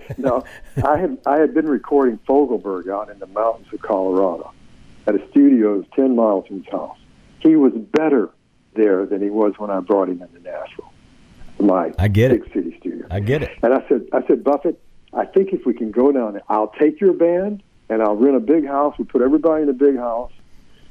no, 0.18 0.42
I 0.84 0.96
had 0.98 1.18
I 1.26 1.36
had 1.36 1.52
been 1.52 1.66
recording 1.68 2.18
Fogelberg 2.26 2.88
out 2.88 3.10
in 3.10 3.18
the 3.18 3.26
mountains 3.26 3.66
of 3.72 3.80
Colorado 3.82 4.52
at 5.06 5.14
a 5.14 5.28
studio 5.30 5.82
ten 5.94 6.16
miles 6.16 6.46
from 6.46 6.62
his 6.62 6.72
house. 6.72 6.96
He 7.40 7.56
was 7.56 7.72
better 7.74 8.30
there 8.74 9.04
than 9.04 9.20
he 9.20 9.28
was 9.28 9.52
when 9.58 9.70
I 9.70 9.80
brought 9.80 10.08
him 10.08 10.22
into 10.22 10.40
Nashville, 10.40 10.90
my 11.60 11.92
I 11.98 12.08
get 12.08 12.32
it. 12.32 12.44
big 12.44 12.52
city 12.54 12.76
studio. 12.80 13.06
I 13.10 13.20
get 13.20 13.42
it. 13.42 13.50
And 13.62 13.74
I 13.74 13.86
said, 13.86 14.08
I 14.14 14.26
said, 14.26 14.42
Buffett, 14.42 14.80
I 15.12 15.26
think 15.26 15.52
if 15.52 15.66
we 15.66 15.74
can 15.74 15.90
go 15.90 16.10
down 16.10 16.32
there, 16.32 16.42
I'll 16.48 16.68
take 16.78 17.00
your 17.00 17.12
band 17.12 17.62
and 17.90 18.00
I'll 18.02 18.16
rent 18.16 18.36
a 18.36 18.40
big 18.40 18.66
house. 18.66 18.96
We 18.98 19.04
put 19.04 19.20
everybody 19.20 19.64
in 19.64 19.68
a 19.68 19.74
big 19.74 19.96
house, 19.98 20.32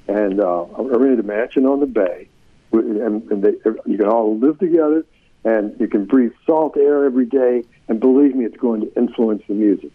and 0.07 0.39
uh, 0.39 0.63
I 0.65 0.81
rented 0.83 1.21
a 1.21 1.23
mansion 1.23 1.65
on 1.65 1.79
the 1.79 1.87
bay, 1.87 2.29
and, 2.71 3.31
and 3.31 3.43
they, 3.43 3.53
you 3.85 3.97
can 3.97 4.07
all 4.07 4.37
live 4.37 4.59
together, 4.59 5.05
and 5.43 5.75
you 5.79 5.87
can 5.87 6.05
breathe 6.05 6.31
salt 6.45 6.77
air 6.77 7.05
every 7.05 7.25
day. 7.25 7.63
And 7.87 7.99
believe 7.99 8.35
me, 8.35 8.45
it's 8.45 8.57
going 8.57 8.81
to 8.81 8.93
influence 8.95 9.43
the 9.47 9.53
music. 9.53 9.91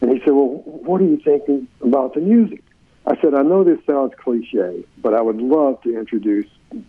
And 0.00 0.10
he 0.10 0.18
said, 0.20 0.32
Well, 0.32 0.62
what 0.64 1.00
are 1.00 1.04
you 1.04 1.20
thinking 1.22 1.68
about 1.82 2.14
the 2.14 2.20
music? 2.20 2.62
I 3.06 3.20
said, 3.20 3.34
I 3.34 3.42
know 3.42 3.64
this 3.64 3.78
sounds 3.86 4.12
cliche, 4.18 4.84
but 4.98 5.14
I 5.14 5.22
would 5.22 5.40
love 5.40 5.82
to 5.82 5.98
introduce 5.98 6.46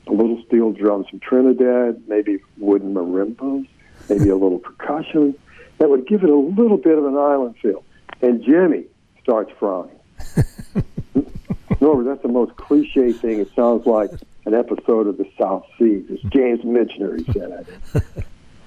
a 0.08 0.12
little 0.12 0.42
steel 0.46 0.72
drums 0.72 1.08
from 1.10 1.20
Trinidad, 1.20 2.04
maybe 2.08 2.40
wooden 2.58 2.94
marimbas, 2.94 3.68
maybe 4.10 4.30
a 4.30 4.36
little 4.36 4.60
percussion 4.60 5.36
that 5.78 5.90
would 5.90 6.06
give 6.06 6.24
it 6.24 6.30
a 6.30 6.36
little 6.36 6.78
bit 6.78 6.98
of 6.98 7.06
an 7.06 7.18
island 7.18 7.56
feel. 7.62 7.84
And 8.22 8.44
Jimmy 8.44 8.86
starts 9.24 9.52
frowning. 9.58 9.98
Norbert, 11.82 12.06
that's 12.06 12.22
the 12.22 12.28
most 12.28 12.56
cliche 12.56 13.14
thing. 13.14 13.40
It 13.40 13.50
sounds 13.56 13.88
like 13.88 14.12
an 14.52 14.60
episode 14.60 15.08
of 15.08 15.18
the 15.18 15.28
South 15.40 15.66
Seas. 15.78 16.06
It's 16.10 16.22
James 16.24 16.62
Michener, 16.62 17.18
he 17.18 17.32
said. 17.32 17.66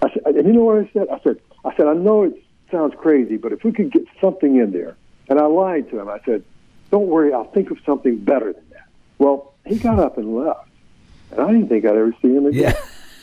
I 0.03 0.13
said, 0.13 0.23
and 0.37 0.47
you 0.47 0.53
know 0.53 0.65
what 0.65 0.79
I 0.79 0.91
said? 0.93 1.09
I 1.11 1.21
said, 1.21 1.41
I 1.65 1.77
said, 1.77 1.87
I 1.87 1.95
know 1.95 2.25
it 2.25 2.43
sounds 2.71 2.95
crazy, 2.97 3.37
but 3.37 3.53
if 3.53 3.65
we 3.65 3.73
could 3.73 3.91
get 3.91 4.05
something 4.21 4.57
in 4.57 4.73
there, 4.73 4.97
and 5.29 5.39
I 5.39 5.47
lied 5.47 5.91
to 5.91 6.01
him. 6.01 6.09
I 6.09 6.21
said, 6.25 6.45
don't 6.91 7.07
worry, 7.07 7.33
I'll 7.33 7.51
think 7.51 7.71
of 7.71 7.79
something 7.87 8.19
better 8.19 8.53
than 8.53 8.65
that. 8.71 8.87
Well, 9.19 9.55
he 9.67 9.77
got 9.79 9.99
up 9.99 10.19
and 10.19 10.35
left, 10.37 10.69
and 11.31 11.41
I 11.41 11.47
didn't 11.49 11.69
think 11.69 11.85
I'd 11.85 11.97
ever 11.97 12.15
see 12.21 12.35
him 12.35 12.47
again. 12.47 12.75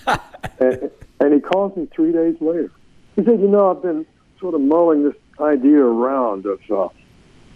Yeah. 0.07 0.17
and, 0.59 0.91
and 1.19 1.33
he 1.33 1.39
calls 1.39 1.75
me 1.77 1.87
three 1.93 2.11
days 2.11 2.35
later. 2.41 2.71
He 3.15 3.23
said, 3.23 3.39
"You 3.39 3.47
know, 3.47 3.69
I've 3.69 3.83
been 3.83 4.05
sort 4.39 4.55
of 4.55 4.61
mulling 4.61 5.03
this 5.03 5.15
idea 5.39 5.79
around 5.79 6.45
of 6.47 6.59
uh, 6.71 6.89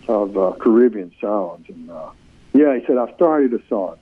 of 0.07 0.37
uh, 0.37 0.53
Caribbean 0.59 1.11
sounds, 1.19 1.67
and 1.69 1.89
uh, 1.89 2.11
yeah, 2.53 2.77
he 2.77 2.85
said 2.85 2.97
I've 2.97 3.15
started 3.15 3.53
a 3.53 3.67
song. 3.67 3.97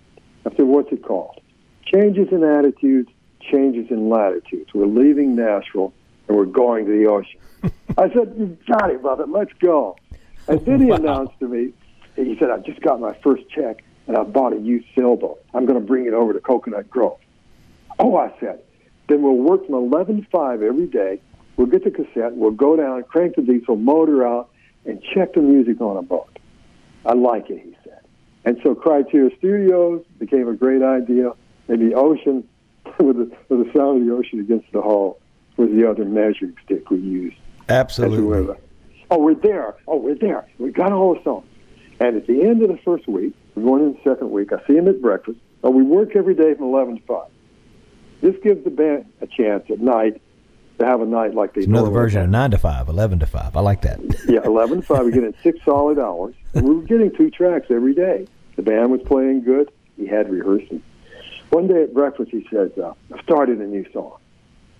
I 0.45 0.49
said, 0.55 0.65
"What's 0.65 0.91
it 0.91 1.03
called?" 1.03 1.39
Changes 1.85 2.29
in 2.31 2.43
attitudes, 2.43 3.09
changes 3.39 3.87
in 3.89 4.09
latitudes. 4.09 4.73
We're 4.73 4.85
leaving 4.85 5.35
Nashville 5.35 5.93
and 6.27 6.37
we're 6.37 6.45
going 6.45 6.85
to 6.85 6.91
the 6.91 7.07
ocean. 7.07 7.39
I 7.97 8.09
said, 8.09 8.33
"You 8.37 8.57
got 8.67 8.89
it, 8.89 9.01
brother. 9.01 9.25
Let's 9.27 9.53
go." 9.59 9.97
And 10.47 10.65
then 10.65 10.81
he 10.81 10.91
Wow. 10.91 10.97
announced 10.97 11.39
to 11.39 11.47
me, 11.47 11.73
he 12.15 12.35
said, 12.39 12.49
"I 12.49 12.57
just 12.59 12.81
got 12.81 12.99
my 12.99 13.13
first 13.23 13.43
check 13.49 13.83
and 14.07 14.17
I 14.17 14.23
bought 14.23 14.53
a 14.53 14.57
used 14.57 14.87
sailboat. 14.97 15.39
I'm 15.53 15.65
going 15.65 15.79
to 15.79 15.85
bring 15.85 16.05
it 16.05 16.13
over 16.13 16.33
to 16.33 16.39
Coconut 16.39 16.89
Grove." 16.89 17.17
Oh, 17.99 18.17
I 18.17 18.33
said, 18.39 18.59
then 19.07 19.21
we'll 19.21 19.33
work 19.37 19.65
from 19.65 19.75
11 19.75 20.21
to 20.23 20.27
5 20.29 20.61
every 20.61 20.87
day. 20.87 21.21
We'll 21.57 21.67
get 21.67 21.83
the 21.83 21.91
cassette, 21.91 22.35
we'll 22.35 22.51
go 22.51 22.75
down, 22.75 23.03
crank 23.03 23.35
the 23.35 23.43
diesel 23.43 23.75
motor 23.75 24.25
out, 24.25 24.49
and 24.85 25.01
check 25.13 25.33
the 25.33 25.41
music 25.41 25.79
on 25.81 25.97
a 25.97 26.01
boat. 26.01 26.39
I 27.05 27.13
like 27.13 27.49
it, 27.49 27.61
he 27.63 27.75
said. 27.83 27.99
And 28.45 28.59
so 28.63 28.75
Criteria 28.75 29.35
Studios 29.37 30.03
became 30.19 30.47
a 30.47 30.53
great 30.53 30.81
idea. 30.81 31.31
And 31.67 31.81
the 31.81 31.95
ocean, 31.95 32.47
with 32.99 33.17
the, 33.17 33.37
with 33.49 33.65
the 33.65 33.73
sound 33.73 34.01
of 34.01 34.07
the 34.07 34.13
ocean 34.13 34.39
against 34.39 34.71
the 34.71 34.81
hull, 34.81 35.19
was 35.57 35.69
the 35.69 35.89
other 35.89 36.05
measuring 36.05 36.55
stick 36.65 36.89
we 36.89 36.97
used. 36.97 37.37
Absolutely. 37.69 38.55
Oh, 39.11 39.19
we're 39.19 39.35
there. 39.35 39.75
Oh, 39.87 39.97
we're 39.97 40.15
there. 40.15 40.47
We 40.57 40.71
got 40.71 40.91
all 40.91 41.15
the 41.15 41.23
songs. 41.23 41.45
And 41.99 42.17
at 42.17 42.27
the 42.27 42.41
end 42.41 42.63
of 42.63 42.69
the 42.69 42.79
first 42.83 43.07
week, 43.07 43.33
we're 43.55 43.63
going 43.63 43.83
in 43.83 43.93
the 43.93 43.99
second 44.03 44.31
week. 44.31 44.51
I 44.51 44.65
see 44.67 44.75
him 44.75 44.87
at 44.87 45.01
breakfast. 45.01 45.39
Oh, 45.63 45.69
we 45.69 45.83
work 45.83 46.15
every 46.15 46.33
day 46.33 46.53
from 46.55 46.65
11 46.65 46.97
to 46.97 47.03
5. 47.03 47.27
This 48.21 48.35
gives 48.43 48.63
the 48.63 48.71
band 48.71 49.05
a 49.21 49.27
chance 49.27 49.63
at 49.69 49.79
night 49.79 50.21
to 50.79 50.85
have 50.85 51.01
a 51.01 51.05
night 51.05 51.33
like 51.33 51.55
It's 51.55 51.67
another 51.67 51.89
version 51.89 52.21
of 52.23 52.29
9 52.29 52.51
to 52.51 52.57
five, 52.57 52.89
eleven 52.89 53.19
to 53.19 53.25
5. 53.25 53.55
I 53.55 53.59
like 53.59 53.81
that. 53.81 53.99
Yeah, 54.27 54.41
11 54.43 54.81
to 54.81 54.87
5. 54.87 55.05
We 55.05 55.11
get 55.11 55.23
in 55.23 55.35
six 55.43 55.59
solid 55.65 55.99
hours. 55.99 56.35
And 56.53 56.67
we 56.67 56.75
were 56.75 56.81
getting 56.83 57.15
two 57.15 57.29
tracks 57.29 57.67
every 57.69 57.93
day. 57.93 58.27
The 58.55 58.61
band 58.61 58.91
was 58.91 59.01
playing 59.05 59.43
good. 59.43 59.71
He 59.97 60.07
had 60.07 60.29
rehearsing. 60.29 60.81
One 61.49 61.67
day 61.67 61.83
at 61.83 61.93
breakfast, 61.93 62.31
he 62.31 62.47
said, 62.49 62.71
uh, 62.79 62.93
I 63.13 63.21
started 63.23 63.59
a 63.59 63.65
new 63.67 63.85
song. 63.91 64.17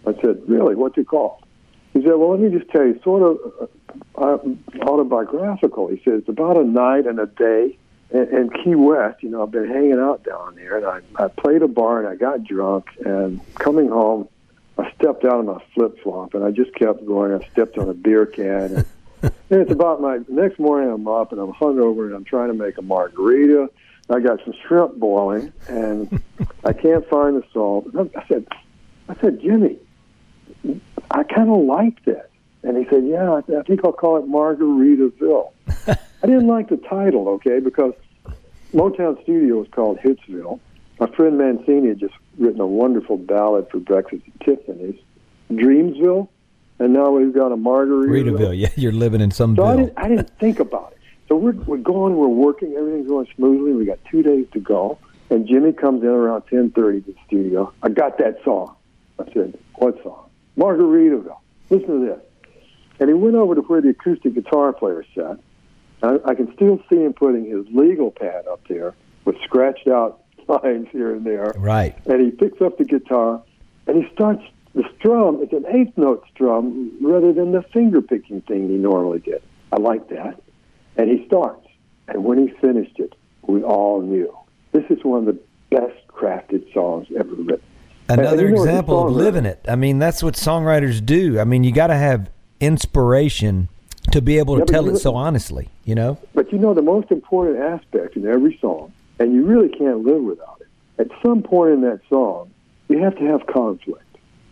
I 0.07 0.13
said, 0.21 0.41
Really? 0.47 0.75
What's 0.75 0.97
it 0.97 1.07
called? 1.07 1.43
He 1.93 2.01
said, 2.01 2.13
Well, 2.15 2.31
let 2.31 2.39
me 2.39 2.57
just 2.57 2.69
tell 2.71 2.85
you, 2.85 2.99
sort 3.03 3.21
of 3.23 3.69
uh, 4.17 4.21
uh, 4.21 4.83
autobiographical. 4.87 5.87
He 5.89 6.01
said, 6.03 6.15
It's 6.15 6.29
about 6.29 6.57
a 6.57 6.63
night 6.63 7.05
and 7.05 7.19
a 7.19 7.27
day 7.27 7.77
in, 8.11 8.27
in 8.35 8.49
Key 8.63 8.75
West. 8.75 9.21
You 9.23 9.29
know, 9.29 9.43
I've 9.43 9.51
been 9.51 9.67
hanging 9.67 9.99
out 9.99 10.23
down 10.23 10.55
there, 10.55 10.77
and 10.77 10.85
I, 10.85 11.23
I 11.23 11.27
played 11.27 11.61
a 11.61 11.67
bar 11.67 11.99
and 11.99 12.07
I 12.07 12.15
got 12.15 12.43
drunk. 12.43 12.87
And 13.05 13.39
coming 13.55 13.89
home, 13.89 14.27
I 14.77 14.91
stepped 14.93 15.23
out 15.25 15.39
of 15.39 15.45
my 15.45 15.63
flip 15.73 15.97
flop, 16.01 16.33
and 16.33 16.43
I 16.43 16.51
just 16.51 16.73
kept 16.75 17.05
going. 17.05 17.33
I 17.33 17.47
stepped 17.51 17.77
on 17.77 17.89
a 17.89 17.93
beer 17.93 18.25
can. 18.25 18.75
And, 18.75 18.85
and 19.21 19.61
it's 19.61 19.71
about 19.71 20.01
my 20.01 20.19
next 20.27 20.59
morning. 20.59 20.89
I'm 20.89 21.07
up 21.07 21.31
and 21.31 21.39
I'm 21.39 21.53
hungover, 21.53 22.05
and 22.05 22.15
I'm 22.15 22.25
trying 22.25 22.47
to 22.47 22.53
make 22.53 22.77
a 22.77 22.81
margarita. 22.81 23.69
I 24.09 24.19
got 24.19 24.39
some 24.43 24.53
shrimp 24.67 24.97
boiling, 24.97 25.53
and 25.67 26.21
I 26.63 26.73
can't 26.73 27.07
find 27.07 27.35
the 27.35 27.43
salt. 27.53 27.85
And 27.93 28.09
I 28.15 28.27
said, 28.27 28.47
I 29.09 29.15
said, 29.21 29.41
Jimmy, 29.41 29.77
I 31.11 31.23
kind 31.23 31.49
of 31.49 31.59
like 31.65 32.03
that. 32.05 32.29
And 32.63 32.77
he 32.77 32.85
said, 32.89 33.05
Yeah, 33.05 33.35
I, 33.35 33.41
th- 33.41 33.59
I 33.59 33.61
think 33.63 33.81
I'll 33.83 33.91
call 33.91 34.17
it 34.17 34.25
Margaritaville. 34.25 35.51
I 35.87 36.25
didn't 36.25 36.47
like 36.47 36.69
the 36.69 36.77
title, 36.77 37.27
okay, 37.29 37.59
because 37.59 37.93
Motown 38.73 39.21
Studio 39.23 39.57
was 39.59 39.67
called 39.71 39.99
Hitsville. 39.99 40.59
My 40.99 41.07
friend 41.07 41.37
Mancini 41.37 41.89
had 41.89 41.99
just 41.99 42.13
written 42.37 42.59
a 42.59 42.67
wonderful 42.67 43.17
ballad 43.17 43.67
for 43.69 43.79
Breakfast 43.79 44.23
at 44.27 44.45
Tiffany's, 44.45 44.99
Dreamsville, 45.51 46.27
and 46.79 46.93
now 46.93 47.11
we've 47.11 47.33
got 47.33 47.51
a 47.51 47.55
Margaritaville. 47.55 48.37
Readaville. 48.37 48.59
Yeah, 48.59 48.69
you're 48.75 48.91
living 48.91 49.21
in 49.21 49.31
some 49.31 49.55
So 49.55 49.63
I 49.63 49.75
didn't, 49.75 49.93
I 49.97 50.09
didn't 50.09 50.37
think 50.39 50.59
about 50.59 50.93
it. 50.93 50.99
So 51.29 51.35
we're, 51.35 51.53
we're 51.53 51.77
going, 51.77 52.15
we're 52.15 52.27
working, 52.27 52.75
everything's 52.75 53.07
going 53.07 53.27
smoothly. 53.35 53.73
We 53.73 53.85
got 53.85 53.99
two 54.09 54.23
days 54.23 54.47
to 54.53 54.59
go. 54.59 54.97
And 55.29 55.47
Jimmy 55.47 55.71
comes 55.71 56.03
in 56.03 56.09
around 56.09 56.43
10.30 56.43 56.73
to 57.05 57.11
the 57.11 57.15
studio. 57.25 57.73
I 57.81 57.89
got 57.89 58.17
that 58.17 58.43
song. 58.43 58.75
I 59.19 59.31
said, 59.33 59.57
what 59.75 60.01
song? 60.03 60.29
Margaritaville. 60.57 61.39
Listen 61.69 62.01
to 62.01 62.05
this. 62.05 62.19
And 62.99 63.09
he 63.09 63.13
went 63.13 63.35
over 63.35 63.55
to 63.55 63.61
where 63.61 63.81
the 63.81 63.89
acoustic 63.89 64.35
guitar 64.35 64.73
player 64.73 65.05
sat. 65.15 65.39
I, 66.03 66.17
I 66.25 66.35
can 66.35 66.53
still 66.55 66.79
see 66.89 66.97
him 66.97 67.13
putting 67.13 67.45
his 67.45 67.65
legal 67.73 68.11
pad 68.11 68.45
up 68.47 68.67
there 68.67 68.93
with 69.25 69.37
scratched 69.43 69.87
out 69.87 70.22
lines 70.47 70.87
here 70.91 71.13
and 71.15 71.25
there 71.25 71.53
Right. 71.57 71.97
and 72.05 72.21
he 72.21 72.31
picks 72.31 72.61
up 72.61 72.77
the 72.77 72.85
guitar 72.85 73.41
and 73.87 74.03
he 74.03 74.09
starts 74.13 74.43
the 74.75 74.83
strum 74.97 75.39
It's 75.41 75.53
an 75.53 75.65
eighth 75.67 75.97
note 75.97 76.25
strum 76.33 76.91
rather 77.01 77.31
than 77.33 77.51
the 77.51 77.61
finger 77.61 78.01
picking 78.01 78.41
thing 78.41 78.69
he 78.69 78.75
normally 78.75 79.19
did. 79.19 79.41
I 79.71 79.77
like 79.77 80.07
that. 80.09 80.39
And 80.97 81.09
he 81.09 81.25
starts. 81.27 81.67
And 82.07 82.23
when 82.23 82.37
he 82.39 82.53
finished 82.55 82.99
it, 82.99 83.13
we 83.47 83.61
all 83.63 84.01
knew 84.01 84.35
this 84.71 84.83
is 84.89 85.03
one 85.03 85.19
of 85.19 85.25
the 85.25 85.39
best 85.69 86.07
crafted 86.07 86.71
songs 86.73 87.07
ever 87.17 87.33
written. 87.35 87.61
Another 88.09 88.43
you 88.47 88.55
know, 88.55 88.63
example 88.63 89.07
of 89.07 89.13
living 89.13 89.45
it. 89.45 89.63
I 89.67 89.75
mean, 89.75 89.99
that's 89.99 90.21
what 90.23 90.33
songwriters 90.35 91.03
do. 91.05 91.39
I 91.39 91.43
mean, 91.43 91.63
you 91.63 91.71
got 91.71 91.87
to 91.87 91.95
have 91.95 92.29
inspiration 92.59 93.69
to 94.11 94.21
be 94.21 94.37
able 94.37 94.55
to 94.55 94.59
Yeah, 94.61 94.65
tell 94.65 94.89
it 94.89 94.97
so 94.97 95.15
honestly. 95.15 95.69
You 95.85 95.95
know, 95.95 96.17
But 96.33 96.51
you 96.51 96.59
know, 96.59 96.73
the 96.73 96.81
most 96.81 97.11
important 97.11 97.59
aspect 97.59 98.15
in 98.15 98.27
every 98.27 98.57
song, 98.59 98.91
and 99.19 99.33
you 99.33 99.45
really 99.45 99.69
can't 99.69 100.03
live 100.03 100.21
without 100.23 100.61
it, 100.61 100.67
at 100.99 101.07
some 101.21 101.41
point 101.43 101.73
in 101.73 101.81
that 101.81 102.01
song, 102.09 102.51
you 102.89 102.99
have 103.03 103.15
to 103.17 103.23
have 103.25 103.45
conflict. 103.47 103.99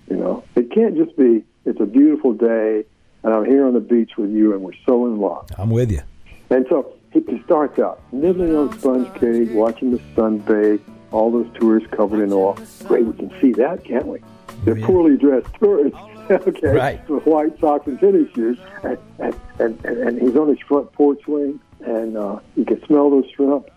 You 0.10 0.18
know, 0.18 0.44
it 0.56 0.72
can't 0.72 0.96
just 0.98 1.16
be, 1.18 1.44
it's 1.66 1.80
a 1.80 1.86
beautiful 1.86 2.34
day, 2.34 2.84
and 3.24 3.34
I'm 3.34 3.46
here 3.46 3.66
on 3.66 3.74
the 3.74 3.80
beach 3.80 4.12
with 4.18 4.32
you, 4.32 4.54
and 4.54 4.62
we're 4.62 4.72
so 4.86 5.06
in 5.06 5.18
love. 5.20 5.48
I'm 5.58 5.70
with 5.70 5.92
you. 5.92 6.02
And 6.50 6.66
so 6.70 6.94
he, 7.12 7.22
he 7.30 7.42
starts 7.44 7.80
out 7.80 8.02
nibbling 8.12 8.56
on 8.56 8.78
sponge 8.80 9.08
cake, 9.20 9.50
watching 9.52 9.92
the 9.92 10.02
sun 10.16 10.40
bathe, 10.40 10.82
all 11.12 11.32
those 11.32 11.48
tourists 11.60 11.90
covered 11.92 12.24
in 12.24 12.34
oil. 12.34 12.58
Great, 12.86 13.06
we 13.06 13.14
can 13.14 13.32
see 13.42 13.52
that, 13.54 13.84
can't 13.84 14.08
we? 14.08 14.20
They're 14.64 14.76
poorly 14.76 15.18
dressed 15.18 15.48
tourists, 15.60 15.98
okay, 16.30 16.68
Right. 16.68 17.10
with 17.10 17.26
white 17.26 17.60
socks 17.60 17.88
and 17.88 18.00
tennis 18.00 18.30
shoes, 18.34 18.58
and 18.84 18.98
and, 19.20 19.36
and, 19.60 19.86
and, 19.86 19.98
and 19.98 20.22
he's 20.22 20.36
on 20.36 20.50
his 20.50 20.60
front 20.68 20.92
porch 20.94 21.20
swing, 21.24 21.60
and 21.86 22.18
uh, 22.18 22.40
you 22.56 22.66
can 22.66 22.84
smell 22.86 23.10
those 23.10 23.26
shrimp, 23.36 23.70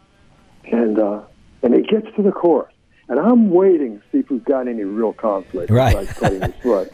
and 0.73 0.99
uh, 0.99 1.21
and 1.63 1.75
he 1.75 1.83
gets 1.83 2.07
to 2.17 2.23
the 2.23 2.33
chorus, 2.33 2.73
and 3.09 3.19
I'm 3.19 3.51
waiting 3.51 3.99
to 3.99 4.05
see 4.13 4.19
if 4.19 4.31
we've 4.31 4.45
got 4.45 4.69
any 4.69 4.85
real 4.85 5.13
conflict. 5.13 5.71
Right. 5.71 6.07
cutting 6.09 6.43
his 6.43 6.55
foot, 6.63 6.93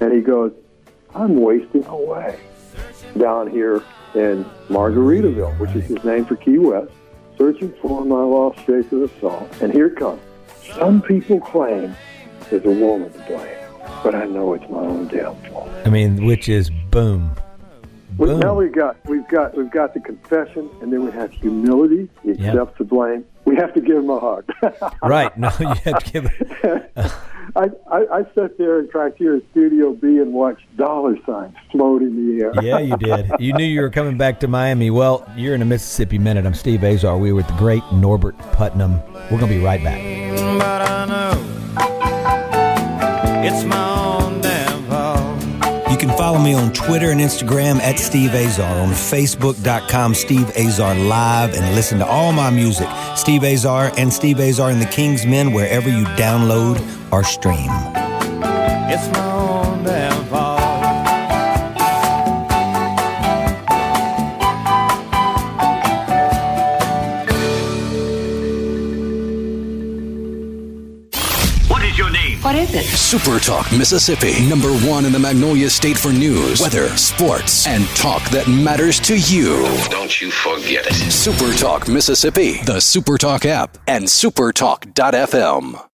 and 0.00 0.12
he 0.12 0.20
goes, 0.20 0.52
"I'm 1.14 1.36
wasting 1.36 1.84
away." 1.86 2.38
down 3.16 3.50
here 3.50 3.82
in 4.14 4.44
Margaritaville, 4.68 5.58
which 5.58 5.70
is 5.74 5.84
his 5.84 6.02
name 6.04 6.24
for 6.24 6.36
Key 6.36 6.58
West, 6.58 6.90
searching 7.36 7.72
for 7.80 8.04
my 8.04 8.22
lost 8.22 8.64
trace 8.64 8.90
of 8.92 9.00
the 9.00 9.10
song. 9.20 9.48
And 9.60 9.72
here 9.72 9.86
it 9.86 9.96
comes. 9.96 10.20
Some 10.74 11.02
people 11.02 11.40
claim 11.40 11.94
there's 12.50 12.64
a 12.64 12.70
woman 12.70 13.12
to 13.12 13.18
blame, 13.20 13.56
but 14.02 14.14
I 14.14 14.24
know 14.24 14.54
it's 14.54 14.68
my 14.70 14.78
own 14.78 15.08
downfall. 15.08 15.70
I 15.84 15.90
mean, 15.90 16.26
which 16.26 16.48
is 16.48 16.70
boom, 16.90 17.34
Well, 18.18 18.36
now 18.36 18.54
we've 18.54 18.72
got 18.72 18.96
we've 19.06 19.26
got 19.28 19.56
we've 19.56 19.70
got 19.70 19.94
the 19.94 20.00
confession, 20.00 20.68
and 20.82 20.92
then 20.92 21.04
we 21.04 21.12
have 21.12 21.30
humility. 21.30 22.08
He 22.24 22.32
Yep. 22.32 22.76
the 22.76 22.84
blame. 22.84 23.24
We 23.44 23.56
have 23.56 23.72
to 23.74 23.80
give 23.80 23.96
him 23.96 24.10
a 24.10 24.18
hug. 24.18 24.44
right? 25.02 25.36
No, 25.38 25.50
you 25.60 25.68
have 25.68 26.04
to 26.04 26.12
give 26.12 26.26
it. 26.26 26.88
I, 27.56 27.70
I, 27.90 28.18
I 28.18 28.22
sat 28.34 28.58
there 28.58 28.80
in 28.80 28.88
Criteria 28.88 29.40
Studio 29.52 29.92
B 29.92 30.18
and 30.18 30.34
watched 30.34 30.64
dollar 30.76 31.16
signs 31.24 31.54
float 31.72 32.02
in 32.02 32.14
the 32.36 32.42
air. 32.44 32.52
Yeah, 32.62 32.78
you 32.78 32.96
did. 32.98 33.30
You 33.40 33.52
knew 33.54 33.64
you 33.64 33.80
were 33.80 33.90
coming 33.90 34.18
back 34.18 34.40
to 34.40 34.48
Miami. 34.48 34.90
Well, 34.90 35.26
you're 35.36 35.54
in 35.54 35.62
a 35.62 35.64
Mississippi 35.64 36.18
Minute. 36.18 36.44
I'm 36.44 36.54
Steve 36.54 36.84
Azar. 36.84 37.16
We 37.16 37.32
were 37.32 37.36
with 37.36 37.46
the 37.46 37.54
great 37.54 37.82
Norbert 37.92 38.36
Putnam. 38.52 39.00
We're 39.30 39.38
going 39.38 39.50
to 39.52 39.58
be 39.58 39.64
right 39.64 39.82
back. 39.82 39.98
Follow 46.18 46.40
me 46.40 46.52
on 46.52 46.72
Twitter 46.72 47.12
and 47.12 47.20
Instagram 47.20 47.78
at 47.78 47.96
Steve 47.96 48.34
Azar, 48.34 48.80
on 48.80 48.88
Facebook.com, 48.88 50.14
Steve 50.14 50.50
Azar 50.56 50.96
Live, 50.96 51.54
and 51.54 51.76
listen 51.76 52.00
to 52.00 52.06
all 52.06 52.32
my 52.32 52.50
music, 52.50 52.88
Steve 53.14 53.44
Azar 53.44 53.92
and 53.96 54.12
Steve 54.12 54.40
Azar 54.40 54.70
and 54.70 54.82
the 54.82 54.86
King's 54.86 55.24
Men, 55.24 55.52
wherever 55.52 55.88
you 55.88 56.04
download 56.16 56.82
or 57.12 57.22
stream. 57.22 57.70
It's 58.90 59.06
my 59.12 59.57
your 72.68 72.80
name? 72.80 72.84
What 72.84 72.84
is 72.84 72.92
it? 72.92 72.96
Super 72.96 73.38
Talk 73.38 73.70
Mississippi, 73.72 74.48
number 74.48 74.72
one 74.86 75.04
in 75.04 75.12
the 75.12 75.18
Magnolia 75.18 75.70
State 75.70 75.98
for 75.98 76.12
news, 76.12 76.60
weather, 76.60 76.88
sports, 76.96 77.66
and 77.66 77.86
talk 77.88 78.22
that 78.30 78.48
matters 78.48 79.00
to 79.00 79.16
you. 79.16 79.64
Don't 79.90 80.20
you 80.20 80.30
forget 80.30 80.86
it. 80.86 80.94
Super 81.10 81.52
Talk 81.56 81.88
Mississippi, 81.88 82.62
the 82.64 82.80
Super 82.80 83.18
Talk 83.18 83.44
app, 83.46 83.78
and 83.86 84.04
supertalk.fm. 84.04 85.84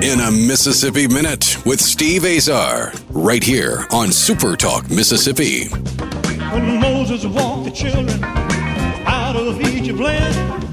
In 0.00 0.20
a 0.20 0.30
Mississippi 0.30 1.08
Minute 1.08 1.56
with 1.66 1.80
Steve 1.80 2.24
Azar, 2.24 2.92
right 3.10 3.42
here 3.42 3.86
on 3.90 4.12
Super 4.12 4.56
Talk 4.56 4.88
Mississippi. 4.90 5.68
When 5.68 6.80
Moses 6.80 7.24
walked 7.26 7.64
the 7.64 7.70
children 7.72 8.22
out 9.06 9.34
of 9.36 9.60
Egypt 9.60 9.98
land, 9.98 10.64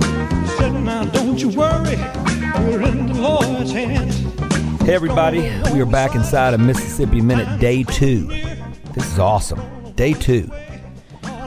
said, 0.58 0.74
Now 0.74 1.06
don't 1.06 1.40
you 1.42 1.50
worry, 1.50 1.98
Hey, 4.86 4.94
everybody. 4.94 5.40
We 5.74 5.82
are 5.82 5.88
back 5.88 6.14
inside 6.14 6.54
of 6.54 6.60
Mississippi 6.60 7.20
Minute 7.20 7.60
Day 7.60 7.82
2. 7.82 8.28
This 8.94 9.12
is 9.12 9.18
awesome. 9.18 9.60
Day 9.94 10.14
2 10.14 10.48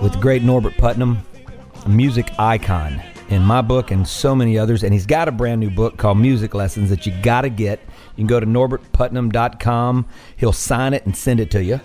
with 0.03 0.15
the 0.15 0.19
great 0.21 0.43
Norbert 0.43 0.77
Putnam, 0.77 1.19
a 1.85 1.89
music 1.89 2.33
icon 2.41 3.01
in 3.29 3.43
my 3.43 3.63
book 3.63 3.93
and 3.93 4.07
so 4.07 4.35
many 4.35 4.59
others. 4.59 4.83
And 4.83 4.93
he's 4.93 5.07
got 5.07 5.29
a 5.29 5.33
brand 5.33 5.61
new 5.61 5.71
book 5.71 5.97
called 5.97 6.19
Music 6.19 6.55
Lessons 6.55 6.91
that 6.91 7.07
you 7.07 7.13
got 7.23 7.43
to 7.43 7.51
get. 7.51 7.79
You 8.17 8.23
can 8.23 8.27
go 8.27 8.41
to 8.41 8.47
norbertputnam.com. 8.47 10.07
He'll 10.37 10.53
sign 10.53 10.93
it 10.93 11.07
and 11.07 11.17
send 11.17 11.39
it 11.39 11.53
to 11.53 11.63
you. 11.63 11.81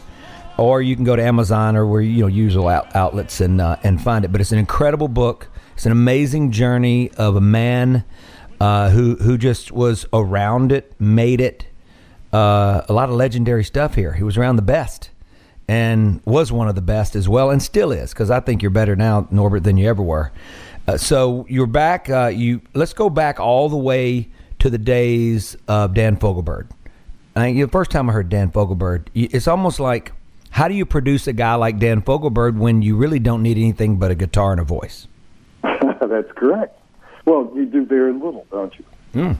Or 0.57 0.81
you 0.81 0.95
can 0.95 1.05
go 1.05 1.15
to 1.15 1.21
Amazon 1.21 1.75
or 1.75 1.85
where 1.85 2.01
you 2.01 2.21
know 2.21 2.27
usual 2.27 2.69
out, 2.69 2.95
outlets 2.95 3.39
and 3.39 3.61
uh, 3.61 3.77
and 3.83 4.01
find 4.01 4.25
it. 4.25 4.31
But 4.31 4.41
it's 4.41 4.51
an 4.51 4.57
incredible 4.57 5.09
book. 5.09 5.49
It's 5.75 5.85
an 5.85 5.91
amazing 5.91 6.51
journey 6.51 7.11
of 7.17 7.35
a 7.35 7.41
man 7.41 8.03
uh, 8.63 8.89
who 8.91 9.15
who 9.15 9.38
just 9.38 9.73
was 9.73 10.06
around 10.13 10.71
it, 10.71 10.93
made 10.97 11.41
it. 11.41 11.65
Uh, 12.32 12.82
a 12.88 12.93
lot 12.93 13.10
of 13.10 13.15
legendary 13.15 13.63
stuff 13.65 13.95
here. 13.95 14.13
He 14.13 14.23
was 14.23 14.38
around 14.38 14.56
the 14.56 14.62
best 14.62 15.10
and 15.67 16.21
was 16.23 16.49
one 16.49 16.69
of 16.69 16.76
the 16.76 16.82
best 16.82 17.13
as 17.13 17.28
well, 17.28 17.49
and 17.52 17.62
still 17.62 17.91
is 17.91 18.12
because 18.13 18.32
I 18.32 18.39
think 18.39 18.62
you're 18.62 18.71
better 18.71 18.95
now, 18.95 19.28
Norbert, 19.30 19.65
than 19.65 19.76
you 19.76 19.89
ever 19.89 20.02
were. 20.02 20.32
Uh, 20.88 20.95
so 20.95 21.45
you're 21.49 21.67
back. 21.67 22.10
Uh, 22.10 22.28
you 22.28 22.62
let's 22.73 22.93
go 22.93 23.10
back 23.10 23.38
all 23.38 23.67
the 23.67 23.76
way 23.76 24.30
to 24.60 24.69
the 24.69 24.78
days 24.78 25.58
of 25.67 25.93
Dan 25.93 26.15
Fogelberg. 26.15 26.67
I 27.36 27.41
think 27.41 27.60
the 27.60 27.67
first 27.67 27.91
time 27.91 28.10
I 28.10 28.13
heard 28.13 28.30
Dan 28.30 28.49
Fogelberg, 28.49 29.08
it's 29.13 29.49
almost 29.49 29.82
like 29.82 30.13
how 30.52 30.69
do 30.69 30.73
you 30.73 30.86
produce 30.86 31.28
a 31.28 31.34
guy 31.34 31.56
like 31.56 31.80
Dan 31.80 32.02
Fogelberg 32.02 32.58
when 32.58 32.82
you 32.82 32.95
really 32.95 33.19
don't 33.19 33.43
need 33.43 33.58
anything 33.58 33.97
but 33.97 34.10
a 34.10 34.15
guitar 34.15 34.54
and 34.54 34.62
a 34.62 34.63
voice? 34.63 35.08
That's 35.63 36.32
correct. 36.38 36.80
Well, 37.25 37.51
you 37.55 37.65
do 37.65 37.86
very 37.86 38.13
little, 38.13 38.45
don't 38.51 38.73
you? 39.13 39.38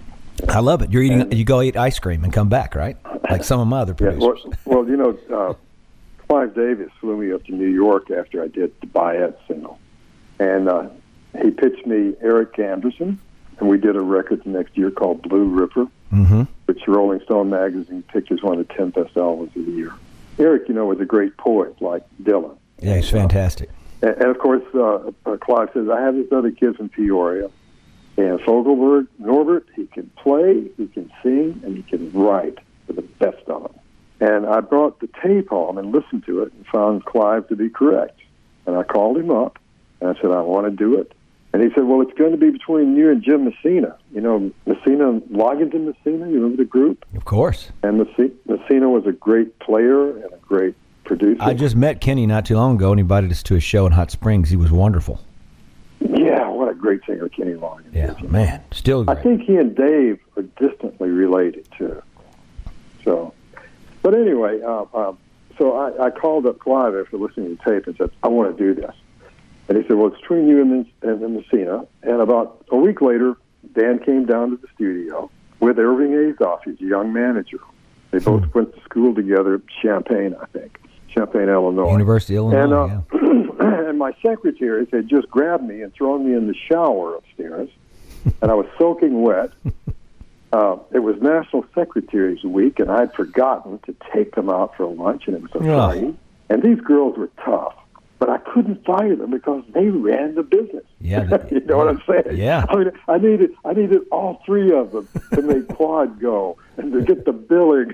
I 0.50 0.60
love 0.60 0.82
it. 0.82 0.91
You're 0.91 1.04
eating. 1.04 1.32
You 1.32 1.43
go 1.46 1.62
eat 1.62 1.78
ice 1.78 2.00
cream 2.00 2.24
and 2.24 2.32
come 2.34 2.50
back, 2.50 2.76
right? 2.76 2.98
Like 3.30 3.43
some 3.43 3.60
of 3.60 3.67
my 3.67 3.80
other 3.80 3.91
Yeah, 4.00 4.12
producers. 4.12 4.58
well, 4.65 4.84
well, 4.84 4.89
you 4.89 4.98
know, 4.98 5.17
uh, 5.36 5.54
Clive 6.28 6.56
Davis 6.56 6.89
flew 7.00 7.17
me 7.17 7.32
up 7.32 7.43
to 7.46 7.52
New 7.54 7.67
York 7.67 8.10
after 8.12 8.41
I 8.43 8.48
did 8.48 8.74
the 8.82 8.88
Baez 8.88 9.34
single, 9.48 9.80
and 10.39 10.67
uh, 10.69 10.89
he 11.41 11.52
pitched 11.52 11.86
me 11.86 12.15
Eric 12.22 12.58
Andersen, 12.60 13.19
and 13.60 13.69
we 13.69 13.78
did 13.78 13.96
a 13.96 14.02
record 14.02 14.43
the 14.43 14.50
next 14.50 14.78
year 14.78 14.91
called 14.91 15.22
Blue 15.22 15.46
River, 15.46 15.88
mm-hmm. 16.12 16.43
which 16.65 16.82
Rolling 16.88 17.22
Stone 17.22 17.50
magazine 17.50 18.04
picked 18.04 18.32
as 18.32 18.41
one 18.41 18.60
of 18.60 18.67
the 18.67 18.74
ten 18.74 18.89
best 18.89 19.15
albums 19.17 19.56
of 19.56 19.65
the 19.65 19.72
year. 19.72 19.93
Eric, 20.39 20.67
you 20.67 20.74
know, 20.74 20.86
was 20.86 21.00
a 21.00 21.06
great 21.06 21.38
poet 21.38 21.80
like 21.82 22.04
Dylan. 22.24 22.58
Yeah, 22.80 22.96
he's 22.96 23.10
fantastic. 23.10 23.69
And, 24.02 24.12
and 24.17 24.30
of 24.30 24.39
course, 24.39 24.63
uh, 24.74 25.12
uh, 25.26 25.38
Clive 25.38 25.69
says, 25.74 25.88
I 25.89 26.02
have 26.02 26.15
this 26.15 26.32
other 26.32 26.52
kid 26.52 26.76
from 26.76 26.89
Peoria. 26.89 27.50
And 28.17 28.39
Fogelberg, 28.41 29.08
Norbert, 29.17 29.67
he 29.76 29.88
can 29.88 30.10
play, 30.17 30.69
he 30.78 30.88
can 30.88 31.12
sing, 31.23 31.60
and 31.63 31.76
he 31.76 31.84
can 31.84 32.12
write 32.12 32.60
for 32.86 32.93
the 32.93 33.02
best 33.02 33.47
of 33.47 33.63
them. 33.63 33.80
And 34.19 34.45
I 34.45 34.62
brought 34.62 34.99
the 34.99 35.10
tape 35.21 35.49
home 35.49 35.78
and 35.78 35.91
listened 35.91 36.26
to 36.28 36.43
it 36.43 36.54
and 36.54 36.65
found 36.67 37.06
Clive 37.06 37.47
to 37.49 37.56
be 37.56 37.69
correct. 37.69 38.19
And 38.65 38.78
I 38.78 38.84
called 38.84 39.17
him 39.17 39.32
up 39.32 39.60
and 39.99 40.10
I 40.10 40.21
said, 40.21 40.32
I 40.32 40.41
want 40.41 40.65
to 40.65 40.71
do 40.71 40.97
it. 40.97 41.13
And 41.52 41.62
he 41.62 41.69
said, 41.76 41.84
Well, 41.84 42.02
it's 42.02 42.17
going 42.17 42.32
to 42.32 42.38
be 42.38 42.49
between 42.49 42.95
you 42.95 43.12
and 43.12 43.21
Jim 43.21 43.45
Messina. 43.45 43.97
You 44.12 44.21
know, 44.21 44.52
Messina, 44.65 45.19
Loggins 45.32 45.73
and 45.73 45.86
Messina, 45.86 46.30
you 46.30 46.36
remember 46.36 46.58
the 46.58 46.69
group? 46.69 47.06
Of 47.15 47.26
course. 47.26 47.69
And 47.84 47.97
Messina 47.97 48.89
was 48.89 49.06
a 49.06 49.12
great 49.12 49.60
player 49.60 50.12
and 50.17 50.34
a 50.34 50.38
great 50.38 50.76
producer. 51.04 51.41
I 51.41 51.54
just 51.54 51.76
met 51.76 52.02
Kenny 52.02 52.26
not 52.26 52.45
too 52.45 52.56
long 52.56 52.76
ago 52.76 52.91
and 52.91 52.99
he 52.99 53.02
invited 53.02 53.32
us 53.32 53.43
to 53.43 53.56
a 53.56 53.60
show 53.60 53.86
in 53.86 53.91
Hot 53.91 54.10
Springs. 54.10 54.49
He 54.49 54.56
was 54.56 54.71
wonderful. 54.71 55.19
Yeah, 56.63 56.67
what 56.67 56.71
a 56.71 56.76
great 56.76 57.02
singer 57.06 57.30
Kenny 57.30 57.54
Loggington 57.54 57.93
Yeah, 57.93 58.12
is, 58.15 58.21
know. 58.23 58.30
man, 58.30 58.62
still 58.71 59.10
I 59.10 59.15
think 59.15 59.41
he 59.41 59.56
and 59.58 59.76
Dave 59.76 60.19
are 60.38 60.43
distantly 60.43 61.10
related 61.10 61.67
too. 61.78 62.02
So, 63.04 63.34
but 64.02 64.13
anyway, 64.13 64.62
uh, 64.62 64.86
um, 64.93 65.17
so 65.58 65.76
I, 65.76 66.06
I 66.06 66.10
called 66.10 66.45
up 66.45 66.60
Clive 66.60 66.95
after 66.95 67.17
listening 67.17 67.58
to 67.58 67.63
the 67.63 67.71
tape 67.71 67.88
and 67.88 67.95
said, 67.97 68.12
"I 68.23 68.28
want 68.28 68.58
to 68.58 68.63
do 68.63 68.80
this." 68.80 68.95
And 69.67 69.78
he 69.78 69.84
said, 69.88 69.97
"Well, 69.97 70.08
it's 70.08 70.19
between 70.21 70.47
you 70.47 70.62
and, 70.62 70.86
and, 71.02 71.21
and 71.21 71.36
Messina." 71.36 71.86
And 72.02 72.21
about 72.21 72.65
a 72.71 72.78
week 72.78 73.02
later, 73.02 73.36
Dan 73.73 73.99
came 73.99 74.26
down 74.26 74.52
to 74.52 74.58
the 74.58 74.67
studio. 74.76 75.30
with 75.60 75.80
Irving 75.80 76.12
Azoff. 76.12 76.60
He's 76.65 76.80
a 76.82 76.84
young 76.86 77.13
manager. 77.13 77.60
They 78.12 78.19
both 78.19 78.54
went 78.54 78.76
to 78.76 78.82
school 78.84 79.15
together, 79.15 79.62
Champaign, 79.82 80.36
I 80.41 80.45
think, 80.47 80.80
Champaign, 81.08 81.49
Illinois. 81.49 81.91
University 81.91 82.36
of 82.36 82.54
Illinois. 82.54 83.02
And, 83.12 83.21
yeah. 83.47 83.53
and 83.89 83.97
my 83.97 84.13
secretaries 84.21 84.88
had 84.91 85.08
just 85.08 85.30
grabbed 85.30 85.63
me 85.63 85.82
and 85.82 85.93
thrown 85.93 86.28
me 86.28 86.36
in 86.36 86.47
the 86.47 86.56
shower 86.56 87.15
upstairs, 87.15 87.69
and 88.41 88.52
I 88.52 88.54
was 88.54 88.67
soaking 88.78 89.21
wet. 89.21 89.52
Uh, 90.52 90.78
it 90.91 90.99
was 90.99 91.19
National 91.19 91.65
Secretaries 91.73 92.43
Week, 92.43 92.80
and 92.80 92.91
I'd 92.91 93.12
forgotten 93.13 93.80
to 93.88 93.95
take 94.13 94.36
them 94.36 94.49
out 94.49 94.76
for 94.78 94.86
lunch, 94.86 95.23
and 95.28 95.36
it 95.36 95.41
was 95.41 95.52
a 95.56 95.65
Yeah. 95.65 96.12
And 96.49 96.62
these 96.62 96.80
girls 96.80 97.17
were 97.17 97.32
tough, 97.43 97.73
but 98.19 98.30
I 98.30 98.38
couldn't 98.38 98.86
fire 98.86 99.15
them 99.15 99.32
because 99.32 99.63
they 99.73 99.88
ran 99.89 100.36
the 100.36 100.43
business. 100.43 100.84
Yeah, 101.02 101.38
you 101.52 101.62
know 101.62 101.78
what 101.78 101.88
I'm 101.88 102.04
saying? 102.08 102.38
Yeah. 102.38 102.65
I 102.69 102.76
mean, 102.76 102.91
I 103.08 103.17
needed 103.17 103.52
I 103.65 103.73
needed 103.73 104.02
all 104.12 104.43
three 104.45 104.71
of 104.71 104.91
them 104.91 105.08
to 105.34 105.41
make 105.41 105.67
Quad 105.76 106.19
go 106.19 106.58
and 106.78 106.93
to 106.93 107.02
get 107.02 107.26
the 107.26 107.34
billing, 107.34 107.91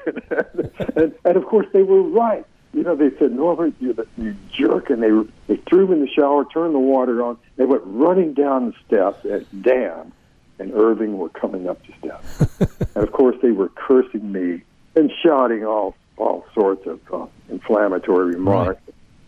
and, 0.97 1.13
and 1.23 1.37
of 1.37 1.45
course 1.45 1.67
they 1.71 1.83
were 1.83 2.01
right. 2.01 2.45
You 2.73 2.83
know, 2.83 2.95
they 2.95 3.09
said, 3.17 3.31
Norbert, 3.31 3.73
you, 3.79 3.95
you 4.17 4.35
jerk, 4.51 4.89
and 4.89 5.01
they 5.01 5.09
they 5.47 5.61
threw 5.67 5.85
him 5.85 5.93
in 5.93 6.01
the 6.01 6.07
shower, 6.07 6.45
turned 6.45 6.75
the 6.75 6.79
water 6.79 7.23
on. 7.23 7.37
They 7.55 7.65
went 7.65 7.81
running 7.85 8.33
down 8.33 8.67
the 8.67 8.73
steps 8.85 9.25
at 9.25 9.61
Dan 9.61 10.11
and 10.59 10.73
Irving 10.73 11.17
were 11.17 11.29
coming 11.29 11.67
up 11.67 11.79
the 11.87 11.93
steps, 11.99 12.69
and 12.95 13.03
of 13.03 13.11
course 13.11 13.37
they 13.41 13.51
were 13.51 13.69
cursing 13.69 14.31
me 14.31 14.61
and 14.95 15.11
shouting 15.23 15.65
all 15.65 15.95
all 16.17 16.45
sorts 16.53 16.85
of 16.85 16.99
uh, 17.13 17.25
inflammatory 17.49 18.35
remarks. 18.35 18.81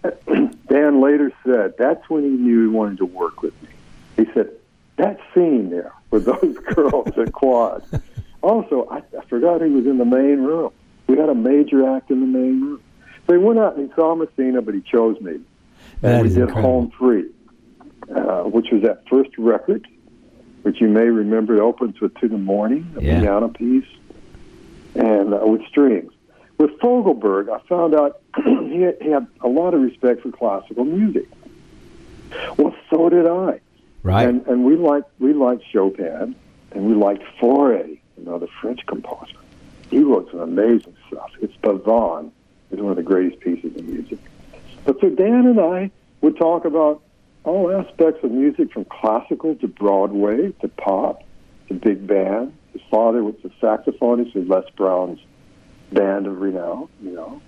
Dan 0.68 1.02
later 1.02 1.32
said 1.46 1.74
that's 1.78 2.08
when 2.10 2.24
he 2.24 2.30
knew 2.30 2.64
he 2.64 2.68
wanted 2.68 2.98
to 2.98 3.06
work 3.06 3.42
with 3.42 3.60
me. 3.64 3.70
He 4.18 4.26
said 4.34 4.52
that 4.98 5.20
scene 5.34 5.70
there 5.70 5.94
with 6.12 6.26
those 6.42 6.58
girls 6.76 7.18
at 7.18 7.32
Quad. 7.32 7.84
Also, 8.44 8.88
I, 8.90 9.04
I 9.16 9.24
forgot 9.26 9.62
he 9.62 9.70
was 9.70 9.86
in 9.86 10.00
the 10.00 10.04
main 10.04 10.42
room. 10.42 10.72
We 11.06 11.16
had 11.16 11.30
a 11.30 11.36
major 11.36 11.88
act 11.96 12.10
in 12.10 12.22
the 12.22 12.26
main 12.26 12.60
room. 12.60 12.82
So 13.28 13.34
he 13.34 13.40
went 13.40 13.60
out 13.60 13.78
and 13.78 13.88
he 13.90 13.96
saw 13.96 14.16
Messina, 14.16 14.62
but 14.62 14.74
he 14.74 14.82
chose 14.82 15.20
me. 15.22 15.40
And 16.04 16.24
we 16.24 16.30
did 16.30 16.38
incredible. 16.40 16.62
Home 16.62 16.92
Free, 16.98 17.30
uh, 18.16 18.44
which 18.44 18.68
was 18.72 18.82
that 18.84 19.04
first 19.10 19.30
record, 19.38 19.88
which 20.64 20.82
you 20.82 20.88
may 20.88 21.06
remember. 21.06 21.56
It 21.58 21.62
opens 21.62 22.00
with 22.02 22.14
To 22.20 22.28
the 22.28 22.38
Morning, 22.38 22.92
a 22.98 23.02
Yeah. 23.04 23.20
piano 23.22 23.48
piece, 23.50 23.86
and 24.96 25.34
uh, 25.34 25.40
with 25.46 25.66
strings. 25.68 26.12
With 26.58 26.72
Fogelberg, 26.80 27.50
I 27.50 27.60
found 27.68 27.96
out 27.96 28.22
he, 28.44 28.82
had, 28.82 28.98
he 29.02 29.10
had 29.10 29.28
a 29.42 29.48
lot 29.48 29.74
of 29.74 29.82
respect 29.82 30.22
for 30.22 30.32
classical 30.32 30.86
music. 30.86 31.28
Well, 32.58 32.76
so 32.90 33.10
did 33.10 33.28
I. 33.28 33.60
Right. 34.04 34.28
And, 34.28 34.46
and 34.48 34.64
we 34.66 34.76
liked 34.76 35.10
we 35.20 35.34
liked 35.34 35.64
Chopin, 35.72 36.36
and 36.72 36.86
we 36.88 36.94
liked 36.96 37.24
Fauré, 37.40 38.00
another 38.18 38.48
French 38.62 38.84
composer. 38.88 39.36
He 39.92 40.00
wrote 40.00 40.32
some 40.32 40.40
amazing 40.40 40.96
stuff. 41.08 41.30
It's 41.42 41.56
Pavane 41.58 42.32
is 42.72 42.80
one 42.80 42.92
of 42.92 42.98
the 42.98 43.04
greatest 43.04 43.40
pieces 43.40 43.76
of 43.76 43.86
music. 43.86 44.20
But 44.86 45.00
so 45.00 45.10
Dan 45.10 45.46
and 45.46 45.60
I 45.60 45.92
would 46.22 46.38
talk 46.38 46.66
about 46.66 47.02
all 47.44 47.72
aspects 47.72 48.24
of 48.24 48.32
music, 48.32 48.72
from 48.72 48.86
classical 48.86 49.56
to 49.56 49.68
Broadway 49.68 50.52
to 50.62 50.68
pop 50.68 51.24
to 51.68 51.74
big 51.74 52.06
band. 52.06 52.54
His 52.74 52.82
father 52.90 53.24
was 53.24 53.36
a 53.44 53.50
saxophonist 53.64 54.36
in 54.36 54.48
Les 54.48 54.70
Brown's 54.76 55.20
band 55.92 56.28
of 56.28 56.40
renown, 56.40 56.88
you 57.02 57.12
know, 57.12 57.42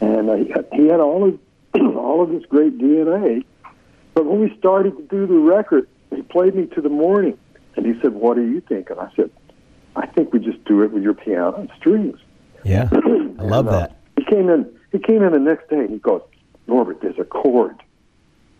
and 0.00 0.30
uh, 0.30 0.34
he, 0.34 0.48
had, 0.50 0.68
he 0.72 0.86
had 0.86 1.00
all 1.00 1.28
of 1.28 1.38
all 1.96 2.22
of 2.22 2.30
this 2.30 2.44
great 2.46 2.78
DNA. 2.78 3.44
But 4.14 4.26
when 4.26 4.40
we 4.40 4.56
started 4.58 4.96
to 4.96 5.02
do 5.04 5.26
the 5.26 5.34
record, 5.38 5.88
he 6.14 6.22
played 6.22 6.54
me 6.54 6.66
to 6.66 6.80
the 6.80 6.88
morning, 6.88 7.36
and 7.76 7.84
he 7.84 8.00
said, 8.00 8.12
"What 8.12 8.36
do 8.36 8.42
you 8.42 8.60
think?" 8.60 8.90
And 8.90 9.00
I 9.00 9.10
said, 9.16 9.30
"I 9.96 10.06
think 10.06 10.32
we 10.32 10.38
just 10.38 10.62
do 10.66 10.82
it 10.82 10.92
with 10.92 11.02
your 11.02 11.14
piano 11.14 11.54
and 11.54 11.70
strings." 11.76 12.18
Yeah. 12.62 12.88
I 12.92 12.96
love 13.42 13.66
And, 13.66 13.74
uh, 13.74 13.80
that. 13.80 13.96
He 14.24 14.34
came 14.34 14.48
in. 14.48 14.78
He 14.92 14.98
came 14.98 15.22
in 15.22 15.32
the 15.32 15.38
next 15.38 15.68
day, 15.68 15.78
and 15.78 15.90
he 15.90 15.98
goes, 15.98 16.22
"Norbert, 16.66 17.00
there's 17.00 17.18
a 17.18 17.24
chord 17.24 17.76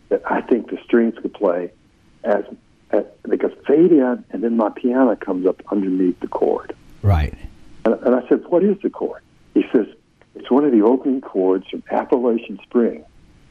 that 0.09 0.21
I 0.29 0.41
think 0.41 0.69
the 0.69 0.77
strings 0.83 1.15
could 1.21 1.33
play 1.33 1.71
as, 2.23 2.43
as 2.91 3.03
they 3.23 3.37
could 3.37 3.57
fade 3.65 3.91
in, 3.91 4.23
and 4.29 4.43
then 4.43 4.57
my 4.57 4.69
piano 4.69 5.15
comes 5.15 5.45
up 5.45 5.61
underneath 5.71 6.19
the 6.19 6.27
chord." 6.27 6.75
Right. 7.01 7.33
And, 7.85 7.95
and 7.95 8.15
I 8.15 8.27
said, 8.27 8.43
"What 8.47 8.63
is 8.63 8.77
the 8.81 8.89
chord?" 8.89 9.21
He 9.53 9.63
says, 9.71 9.87
"It's 10.35 10.51
one 10.51 10.65
of 10.65 10.71
the 10.71 10.81
opening 10.81 11.21
chords 11.21 11.67
from 11.69 11.83
Appalachian 11.89 12.59
Spring 12.63 13.03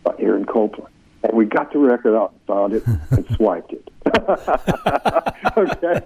by 0.03 0.15
Aaron 0.19 0.45
Copland." 0.45 0.93
And 1.23 1.33
we 1.33 1.47
got 1.47 1.73
the 1.73 1.79
record 1.79 2.15
out 2.15 2.33
and 2.33 2.41
found 2.43 2.75
it 2.75 2.87
and 3.11 3.27
swiped 3.37 3.73
it. 3.73 3.89
okay. 5.57 6.01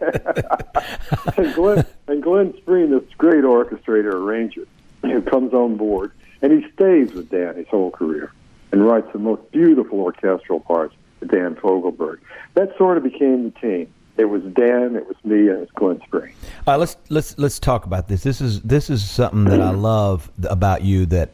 and 1.37 1.55
Glenn 1.55 1.87
and 2.07 2.23
Glenn 2.23 2.53
Spreen, 2.53 2.91
this 2.91 3.13
great 3.19 3.43
orchestrator 3.43 4.15
arranger, 4.15 4.67
who 5.03 5.23
comes 5.23 5.53
on 5.53 5.77
board, 5.77 6.13
and 6.43 6.53
he 6.53 6.69
stays 6.73 7.13
with 7.13 7.31
Dan 7.31 7.57
his 7.57 7.69
whole 7.69 7.91
career, 7.91 8.33
and 8.73 8.87
writes 8.87 9.09
the 9.13 9.19
most 9.19 9.51
beautiful 9.53 10.01
orchestral 10.01 10.61
parts 10.61 10.95
with 11.21 11.31
Dan 11.31 11.55
Fogelberg. 11.57 12.19
That 12.55 12.77
sort 12.77 12.97
of 12.97 13.05
became 13.05 13.45
the 13.45 13.51
team. 13.61 13.93
It 14.17 14.25
was 14.25 14.43
Dan, 14.43 14.97
it 14.97 15.07
was 15.07 15.17
me, 15.23 15.49
and 15.49 15.51
it 15.51 15.61
was 15.61 15.71
Glenn 15.77 16.01
Spreen. 16.01 16.33
All 16.67 16.75
right, 16.75 16.77
let's 16.77 16.97
let's 17.09 17.39
let's 17.39 17.61
talk 17.61 17.87
about 17.87 18.09
this. 18.09 18.25
This 18.25 18.41
is 18.41 18.61
this 18.63 18.91
is 18.91 19.09
something 19.09 19.45
that 19.45 19.61
I 19.61 19.71
love 19.71 20.31
about 20.49 20.83
you 20.83 21.07
that 21.07 21.31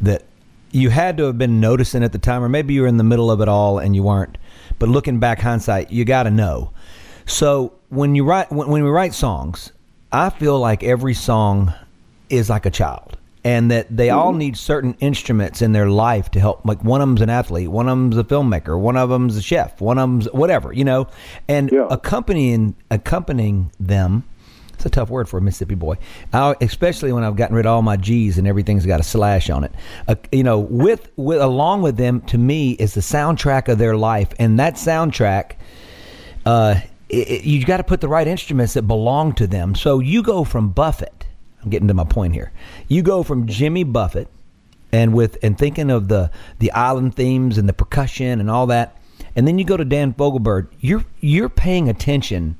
that 0.00 0.24
you 0.72 0.90
had 0.90 1.16
to 1.18 1.24
have 1.24 1.38
been 1.38 1.60
noticing 1.60 2.02
at 2.02 2.10
the 2.10 2.18
time, 2.18 2.42
or 2.42 2.48
maybe 2.48 2.74
you 2.74 2.82
were 2.82 2.88
in 2.88 2.96
the 2.96 3.04
middle 3.04 3.30
of 3.30 3.40
it 3.40 3.48
all 3.48 3.78
and 3.78 3.94
you 3.94 4.02
weren't. 4.02 4.36
But 4.80 4.88
looking 4.88 5.20
back, 5.20 5.38
hindsight, 5.38 5.92
you 5.92 6.04
got 6.04 6.24
to 6.24 6.30
know. 6.30 6.72
So 7.26 7.74
when 7.90 8.16
you 8.16 8.24
write 8.24 8.50
when, 8.50 8.68
when 8.68 8.82
we 8.82 8.90
write 8.90 9.14
songs, 9.14 9.70
I 10.10 10.30
feel 10.30 10.58
like 10.58 10.82
every 10.82 11.14
song 11.14 11.72
is 12.34 12.50
like 12.50 12.66
a 12.66 12.70
child. 12.70 13.16
And 13.46 13.70
that 13.70 13.94
they 13.94 14.08
all 14.08 14.32
need 14.32 14.56
certain 14.56 14.96
instruments 15.00 15.60
in 15.60 15.72
their 15.72 15.90
life 15.90 16.30
to 16.30 16.40
help. 16.40 16.64
Like 16.64 16.82
one 16.82 17.02
of 17.02 17.08
them's 17.08 17.20
an 17.20 17.28
athlete, 17.28 17.68
one 17.70 17.88
of 17.90 17.98
them's 17.98 18.16
a 18.16 18.24
filmmaker, 18.24 18.78
one 18.78 18.96
of 18.96 19.10
them's 19.10 19.36
a 19.36 19.42
chef, 19.42 19.82
one 19.82 19.98
of 19.98 20.08
them's 20.08 20.32
whatever, 20.32 20.72
you 20.72 20.84
know. 20.84 21.08
And 21.46 21.70
Yeah. 21.70 21.86
accompanying 21.90 22.74
accompanying 22.90 23.70
them, 23.78 24.24
it's 24.72 24.86
a 24.86 24.88
tough 24.88 25.10
word 25.10 25.28
for 25.28 25.36
a 25.36 25.42
Mississippi 25.42 25.74
boy, 25.74 25.96
I, 26.32 26.54
especially 26.62 27.12
when 27.12 27.22
I've 27.22 27.36
gotten 27.36 27.54
rid 27.54 27.66
of 27.66 27.72
all 27.72 27.82
my 27.82 27.98
G's 27.98 28.38
and 28.38 28.46
everything's 28.48 28.86
got 28.86 28.98
a 28.98 29.02
slash 29.02 29.50
on 29.50 29.62
it. 29.64 29.72
Uh, 30.08 30.14
you 30.32 30.42
know, 30.42 30.58
with 30.60 31.10
with 31.16 31.42
along 31.42 31.82
with 31.82 31.98
them, 31.98 32.22
to 32.22 32.38
me, 32.38 32.70
is 32.70 32.94
the 32.94 33.02
soundtrack 33.02 33.68
of 33.68 33.76
their 33.76 33.94
life, 33.94 34.30
and 34.38 34.58
that 34.58 34.76
soundtrack 34.76 35.52
uh, 36.46 36.76
it, 37.10 37.28
it- 37.30 37.44
you 37.44 37.62
got 37.66 37.76
to 37.76 37.84
put 37.84 38.00
the 38.00 38.08
right 38.08 38.26
instruments 38.26 38.72
that 38.72 38.82
belong 38.82 39.34
to 39.34 39.46
them. 39.46 39.74
So 39.74 39.98
you 40.00 40.22
go 40.22 40.44
from 40.44 40.70
Buffett. 40.70 41.23
I'm 41.64 41.70
getting 41.70 41.88
to 41.88 41.94
my 41.94 42.04
point 42.04 42.34
here. 42.34 42.52
You 42.88 43.02
go 43.02 43.22
from 43.22 43.46
Jimmy 43.46 43.84
Buffett, 43.84 44.28
and 44.92 45.12
with 45.12 45.38
and 45.42 45.58
thinking 45.58 45.90
of 45.90 46.08
the 46.08 46.30
the 46.58 46.70
island 46.72 47.14
themes 47.16 47.58
and 47.58 47.68
the 47.68 47.72
percussion 47.72 48.40
and 48.40 48.50
all 48.50 48.66
that, 48.68 48.96
and 49.34 49.48
then 49.48 49.58
you 49.58 49.64
go 49.64 49.76
to 49.76 49.84
Dan 49.84 50.12
Fogelberg. 50.14 50.68
You're 50.80 51.04
you're 51.20 51.48
paying 51.48 51.88
attention 51.88 52.56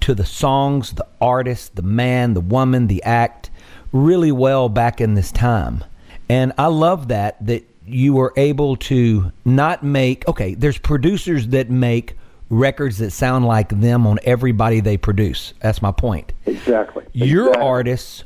to 0.00 0.14
the 0.14 0.26
songs, 0.26 0.92
the 0.92 1.06
artist, 1.20 1.76
the 1.76 1.82
man, 1.82 2.34
the 2.34 2.40
woman, 2.40 2.88
the 2.88 3.02
act 3.04 3.50
really 3.92 4.32
well 4.32 4.68
back 4.68 5.00
in 5.00 5.14
this 5.14 5.32
time. 5.32 5.82
And 6.28 6.52
I 6.58 6.66
love 6.66 7.08
that 7.08 7.44
that 7.46 7.66
you 7.86 8.12
were 8.14 8.32
able 8.36 8.76
to 8.76 9.32
not 9.44 9.82
make 9.82 10.26
okay, 10.28 10.54
there's 10.54 10.78
producers 10.78 11.48
that 11.48 11.70
make 11.70 12.16
records 12.54 12.98
that 12.98 13.10
sound 13.10 13.44
like 13.46 13.68
them 13.68 14.06
on 14.06 14.18
everybody 14.22 14.80
they 14.80 14.96
produce. 14.96 15.54
That's 15.60 15.82
my 15.82 15.92
point. 15.92 16.32
Exactly. 16.46 17.04
Your 17.12 17.48
Exactly. 17.48 17.66
artists 17.66 18.24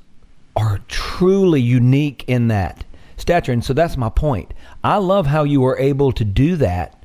are 0.56 0.80
truly 0.88 1.60
unique 1.60 2.24
in 2.26 2.48
that 2.48 2.84
stature. 3.16 3.52
And 3.52 3.64
so 3.64 3.72
that's 3.72 3.96
my 3.96 4.08
point. 4.08 4.52
I 4.84 4.96
love 4.96 5.26
how 5.26 5.44
you 5.44 5.60
were 5.60 5.78
able 5.78 6.12
to 6.12 6.24
do 6.24 6.56
that. 6.56 7.02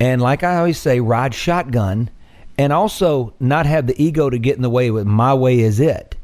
And 0.00 0.20
like 0.22 0.42
I 0.42 0.56
always 0.58 0.78
say, 0.78 1.00
ride 1.00 1.34
shotgun 1.34 2.10
and 2.56 2.72
also 2.72 3.34
not 3.40 3.66
have 3.66 3.86
the 3.86 4.02
ego 4.02 4.30
to 4.30 4.38
get 4.38 4.56
in 4.56 4.62
the 4.62 4.70
way 4.70 4.90
with 4.90 5.06
my 5.06 5.34
way 5.34 5.60
is 5.60 5.80
it. 5.80 6.16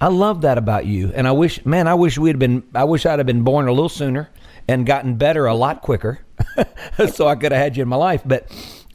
I 0.00 0.08
love 0.08 0.40
that 0.42 0.56
about 0.56 0.86
you. 0.86 1.12
And 1.14 1.28
I 1.28 1.32
wish, 1.32 1.64
man, 1.66 1.86
I 1.86 1.94
wish 1.94 2.16
we'd 2.18 2.38
been, 2.38 2.62
I 2.74 2.84
wish 2.84 3.04
I'd 3.06 3.18
have 3.18 3.26
been 3.26 3.42
born 3.42 3.68
a 3.68 3.72
little 3.72 3.88
sooner 3.88 4.30
and 4.66 4.86
gotten 4.86 5.16
better 5.16 5.46
a 5.46 5.54
lot 5.54 5.82
quicker 5.82 6.20
so 7.12 7.28
I 7.28 7.34
could 7.34 7.52
have 7.52 7.60
had 7.60 7.76
you 7.76 7.82
in 7.82 7.88
my 7.88 7.96
life. 7.96 8.22
But 8.24 8.50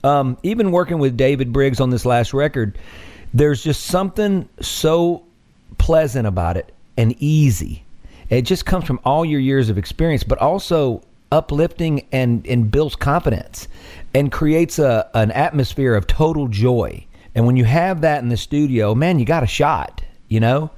um, 0.06 0.38
even 0.44 0.72
working 0.72 1.00
with 1.00 1.18
David 1.18 1.52
Briggs 1.52 1.80
on 1.80 1.90
this 1.90 2.06
last 2.06 2.34
record, 2.34 2.78
there's 3.34 3.64
just 3.64 3.86
something 3.86 4.48
so 4.62 5.24
pleasant 5.78 6.28
about 6.28 6.58
it 6.58 6.74
and 6.96 7.16
easy. 7.20 7.84
It 8.30 8.44
just 8.44 8.66
comes 8.66 8.86
from 8.86 9.00
all 9.04 9.26
your 9.26 9.40
years 9.40 9.70
of 9.70 9.78
experience, 9.78 10.24
but 10.24 10.38
also 10.38 11.02
uplifting 11.32 12.06
and, 12.12 12.46
and 12.46 12.70
builds 12.70 12.96
confidence 12.96 13.68
and 14.14 14.32
creates 14.32 14.80
a, 14.80 15.10
an 15.16 15.32
atmosphere 15.32 15.96
of 15.96 16.08
total 16.08 16.48
joy. 16.48 17.06
And 17.34 17.46
when 17.46 17.58
you 17.58 17.66
have 17.66 18.02
that 18.02 18.22
in 18.22 18.30
the 18.30 18.38
studio, 18.38 18.96
man, 18.96 19.20
you 19.20 19.26
got 19.26 19.44
a 19.44 19.48
shot, 19.48 20.04
you 20.28 20.40
know? 20.40 20.70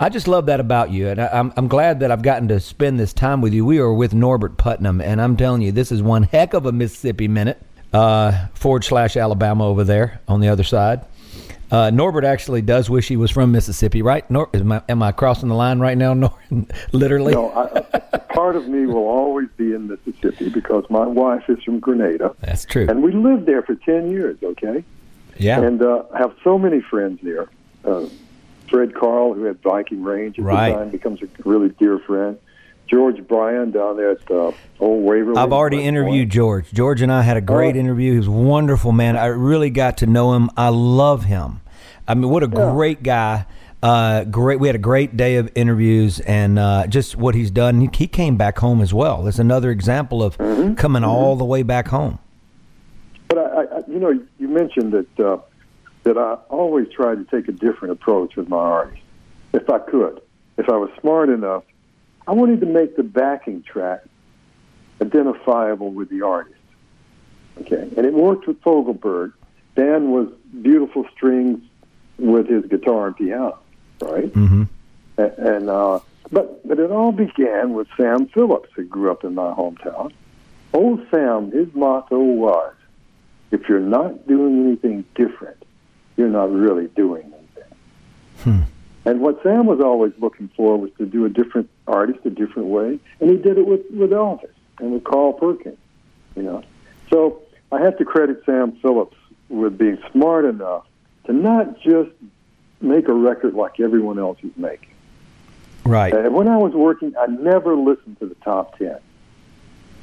I 0.00 0.08
just 0.08 0.28
love 0.28 0.46
that 0.46 0.60
about 0.60 0.92
you. 0.92 1.08
And 1.08 1.20
I, 1.20 1.26
I'm, 1.26 1.52
I'm 1.56 1.66
glad 1.66 2.00
that 2.00 2.12
I've 2.12 2.22
gotten 2.22 2.46
to 2.48 2.60
spend 2.60 3.00
this 3.00 3.12
time 3.12 3.40
with 3.40 3.52
you. 3.52 3.64
We 3.64 3.78
are 3.80 3.92
with 3.92 4.14
Norbert 4.14 4.56
Putnam, 4.56 5.00
and 5.00 5.20
I'm 5.20 5.36
telling 5.36 5.62
you, 5.62 5.72
this 5.72 5.90
is 5.90 6.00
one 6.00 6.22
heck 6.22 6.54
of 6.54 6.66
a 6.66 6.72
Mississippi 6.72 7.26
minute, 7.26 7.60
uh, 7.92 8.46
forward 8.54 8.84
slash 8.84 9.16
Alabama 9.16 9.66
over 9.66 9.84
there 9.84 10.20
on 10.28 10.40
the 10.40 10.48
other 10.48 10.64
side. 10.64 11.04
Uh, 11.70 11.90
Norbert 11.90 12.24
actually 12.24 12.62
does 12.62 12.88
wish 12.88 13.08
he 13.08 13.16
was 13.18 13.30
from 13.30 13.52
Mississippi, 13.52 14.00
right? 14.00 14.28
Nor- 14.30 14.48
am, 14.54 14.72
I, 14.72 14.82
am 14.88 15.02
I 15.02 15.12
crossing 15.12 15.50
the 15.50 15.54
line 15.54 15.80
right 15.80 15.98
now? 15.98 16.14
Nor- 16.14 16.34
literally. 16.92 17.32
No, 17.34 17.50
I, 17.52 18.18
part 18.18 18.56
of 18.56 18.66
me 18.68 18.86
will 18.86 19.06
always 19.06 19.48
be 19.58 19.74
in 19.74 19.86
Mississippi 19.88 20.48
because 20.48 20.84
my 20.88 21.06
wife 21.06 21.44
is 21.48 21.62
from 21.62 21.78
Grenada, 21.78 22.34
That's 22.40 22.64
true. 22.64 22.86
and 22.88 23.02
we 23.02 23.12
lived 23.12 23.44
there 23.44 23.60
for 23.62 23.74
ten 23.74 24.10
years. 24.10 24.38
Okay, 24.42 24.82
yeah. 25.36 25.60
and 25.60 25.82
uh, 25.82 26.04
have 26.16 26.34
so 26.42 26.58
many 26.58 26.80
friends 26.80 27.20
there. 27.22 27.48
Uh, 27.84 28.06
Fred 28.70 28.94
Carl, 28.94 29.34
who 29.34 29.44
had 29.44 29.60
Viking 29.62 30.02
Range 30.02 30.38
at 30.38 30.44
Right. 30.44 30.70
the 30.70 30.76
time, 30.76 30.90
becomes 30.90 31.22
a 31.22 31.28
really 31.44 31.68
dear 31.70 31.98
friend. 31.98 32.38
George 32.88 33.26
Bryan 33.26 33.70
down 33.70 33.96
there 33.96 34.12
at 34.12 34.30
uh, 34.30 34.52
Old 34.80 35.04
Waverly. 35.04 35.36
I've 35.36 35.52
already 35.52 35.82
interviewed. 35.82 36.30
George. 36.30 36.70
George 36.72 37.02
and 37.02 37.12
I 37.12 37.22
had 37.22 37.36
a 37.36 37.40
great 37.40 37.76
Oh. 37.76 37.80
interview. 37.80 38.12
He 38.12 38.18
was 38.18 38.26
a 38.28 38.30
wonderful 38.32 38.92
man. 38.92 39.16
I 39.16 39.26
really 39.26 39.70
got 39.70 39.98
to 39.98 40.06
know 40.06 40.32
him. 40.34 40.50
I 40.56 40.68
love 40.70 41.24
him. 41.24 41.60
I 42.06 42.14
mean, 42.14 42.30
what 42.30 42.42
a 42.42 42.48
Yeah. 42.48 42.72
great 42.72 43.02
guy. 43.02 43.44
Uh, 43.82 44.24
great. 44.24 44.58
We 44.58 44.66
had 44.68 44.74
a 44.74 44.80
great 44.80 45.16
day 45.16 45.36
of 45.36 45.50
interviews 45.54 46.18
and 46.20 46.58
uh, 46.58 46.86
just 46.88 47.16
what 47.16 47.34
he's 47.34 47.50
done. 47.50 47.80
He, 47.80 47.88
he 47.92 48.06
came 48.08 48.36
back 48.36 48.58
home 48.58 48.80
as 48.80 48.92
well. 48.92 49.22
There's 49.22 49.38
another 49.38 49.70
example 49.70 50.22
of 50.22 50.36
Mm-hmm. 50.38 50.74
coming 50.74 51.04
all 51.04 51.36
the 51.36 51.44
way 51.44 51.62
back 51.62 51.88
home. 51.88 52.18
But 53.28 53.38
I, 53.38 53.62
I, 53.64 53.78
you 53.86 53.98
know, 54.00 54.18
you 54.38 54.48
mentioned 54.48 54.92
that 54.92 55.20
uh, 55.24 55.36
that 56.04 56.16
I 56.16 56.34
always 56.48 56.88
tried 56.88 57.16
to 57.16 57.24
take 57.24 57.48
a 57.48 57.52
different 57.52 57.92
approach 57.92 58.34
with 58.36 58.48
my 58.48 58.56
artists, 58.56 59.04
if 59.52 59.68
I 59.68 59.78
could, 59.78 60.22
if 60.56 60.68
I 60.70 60.76
was 60.76 60.90
smart 61.00 61.28
enough. 61.28 61.62
I 62.28 62.32
wanted 62.32 62.60
to 62.60 62.66
make 62.66 62.94
the 62.94 63.02
backing 63.02 63.62
track 63.62 64.02
identifiable 65.00 65.90
with 65.90 66.10
the 66.10 66.20
artist. 66.22 66.60
Okay, 67.62 67.90
and 67.96 68.04
it 68.04 68.12
worked 68.12 68.46
with 68.46 68.60
Fogelberg. 68.60 69.32
Dan 69.74 70.10
was 70.10 70.28
beautiful 70.60 71.06
strings 71.16 71.60
with 72.18 72.46
his 72.46 72.66
guitar 72.66 73.06
and 73.06 73.16
piano, 73.16 73.58
right? 74.02 74.30
Mm-hmm. 74.30 74.64
And 75.16 75.70
uh, 75.70 76.00
but 76.30 76.68
but 76.68 76.78
it 76.78 76.90
all 76.90 77.12
began 77.12 77.72
with 77.72 77.88
Sam 77.96 78.26
Phillips, 78.28 78.68
who 78.76 78.84
grew 78.84 79.10
up 79.10 79.24
in 79.24 79.34
my 79.34 79.54
hometown. 79.54 80.12
Old 80.74 81.00
Sam, 81.10 81.50
his 81.50 81.74
motto 81.74 82.18
was, 82.18 82.74
"If 83.50 83.70
you're 83.70 83.80
not 83.80 84.28
doing 84.28 84.66
anything 84.66 85.06
different, 85.14 85.64
you're 86.18 86.28
not 86.28 86.52
really 86.52 86.88
doing 86.88 87.32
anything." 87.32 88.66
And 89.08 89.20
what 89.20 89.42
Sam 89.42 89.64
was 89.64 89.80
always 89.80 90.12
looking 90.18 90.50
for 90.54 90.76
was 90.76 90.90
to 90.98 91.06
do 91.06 91.24
a 91.24 91.30
different 91.30 91.70
artist 91.86 92.18
a 92.26 92.30
different 92.30 92.68
way, 92.68 92.98
and 93.20 93.30
he 93.30 93.36
did 93.38 93.56
it 93.56 93.66
with 93.66 93.80
with 93.90 94.10
Elvis 94.10 94.50
and 94.80 94.92
with 94.92 95.04
Carl 95.04 95.32
Perkins, 95.32 95.78
you 96.36 96.42
know. 96.42 96.62
So 97.10 97.40
I 97.72 97.80
have 97.80 97.96
to 97.96 98.04
credit 98.04 98.42
Sam 98.44 98.72
Phillips 98.82 99.16
with 99.48 99.78
being 99.78 99.96
smart 100.12 100.44
enough 100.44 100.84
to 101.24 101.32
not 101.32 101.80
just 101.80 102.10
make 102.82 103.08
a 103.08 103.14
record 103.14 103.54
like 103.54 103.80
everyone 103.80 104.18
else 104.18 104.36
is 104.42 104.52
making. 104.58 104.90
Right. 105.86 106.12
And 106.12 106.34
when 106.34 106.46
I 106.48 106.58
was 106.58 106.74
working, 106.74 107.14
I 107.18 107.28
never 107.28 107.74
listened 107.74 108.18
to 108.20 108.26
the 108.26 108.34
top 108.36 108.76
ten. 108.76 108.98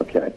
Okay. 0.01 0.33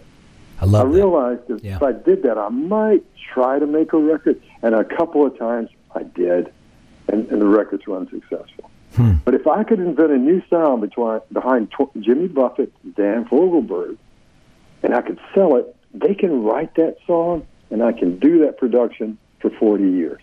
I 0.60 0.64
love 0.66 0.88
I 0.88 0.90
that. 0.90 0.94
realized 0.94 1.46
that 1.48 1.64
Yeah. 1.64 1.76
if 1.76 1.82
I 1.82 1.92
did 1.92 2.22
that, 2.24 2.36
I 2.36 2.50
might 2.50 3.02
try 3.32 3.58
to 3.58 3.66
make 3.66 3.94
a 3.94 3.98
record, 3.98 4.42
and 4.60 4.74
a 4.74 4.84
couple 4.84 5.24
of 5.24 5.38
times 5.38 5.70
I 5.94 6.02
did, 6.02 6.52
and, 7.08 7.28
and 7.28 7.40
the 7.40 7.46
records 7.46 7.86
were 7.86 7.96
unsuccessful. 7.96 8.70
Hmm. 8.94 9.14
But 9.24 9.34
if 9.34 9.46
I 9.46 9.64
could 9.64 9.80
invent 9.80 10.10
a 10.10 10.16
new 10.16 10.42
sound 10.48 10.80
between, 10.80 11.20
behind 11.32 11.70
tw- 11.70 11.94
Jimmy 12.00 12.28
Buffett 12.28 12.72
and 12.82 12.94
Dan 12.94 13.26
Fogelberg, 13.26 13.98
and 14.82 14.94
I 14.94 15.02
could 15.02 15.18
sell 15.34 15.56
it, 15.56 15.74
they 15.94 16.14
can 16.14 16.42
write 16.42 16.74
that 16.76 16.96
song, 17.06 17.46
and 17.70 17.82
I 17.82 17.92
can 17.92 18.18
do 18.18 18.40
that 18.44 18.58
production 18.58 19.18
for 19.40 19.50
40 19.50 19.84
years. 19.84 20.22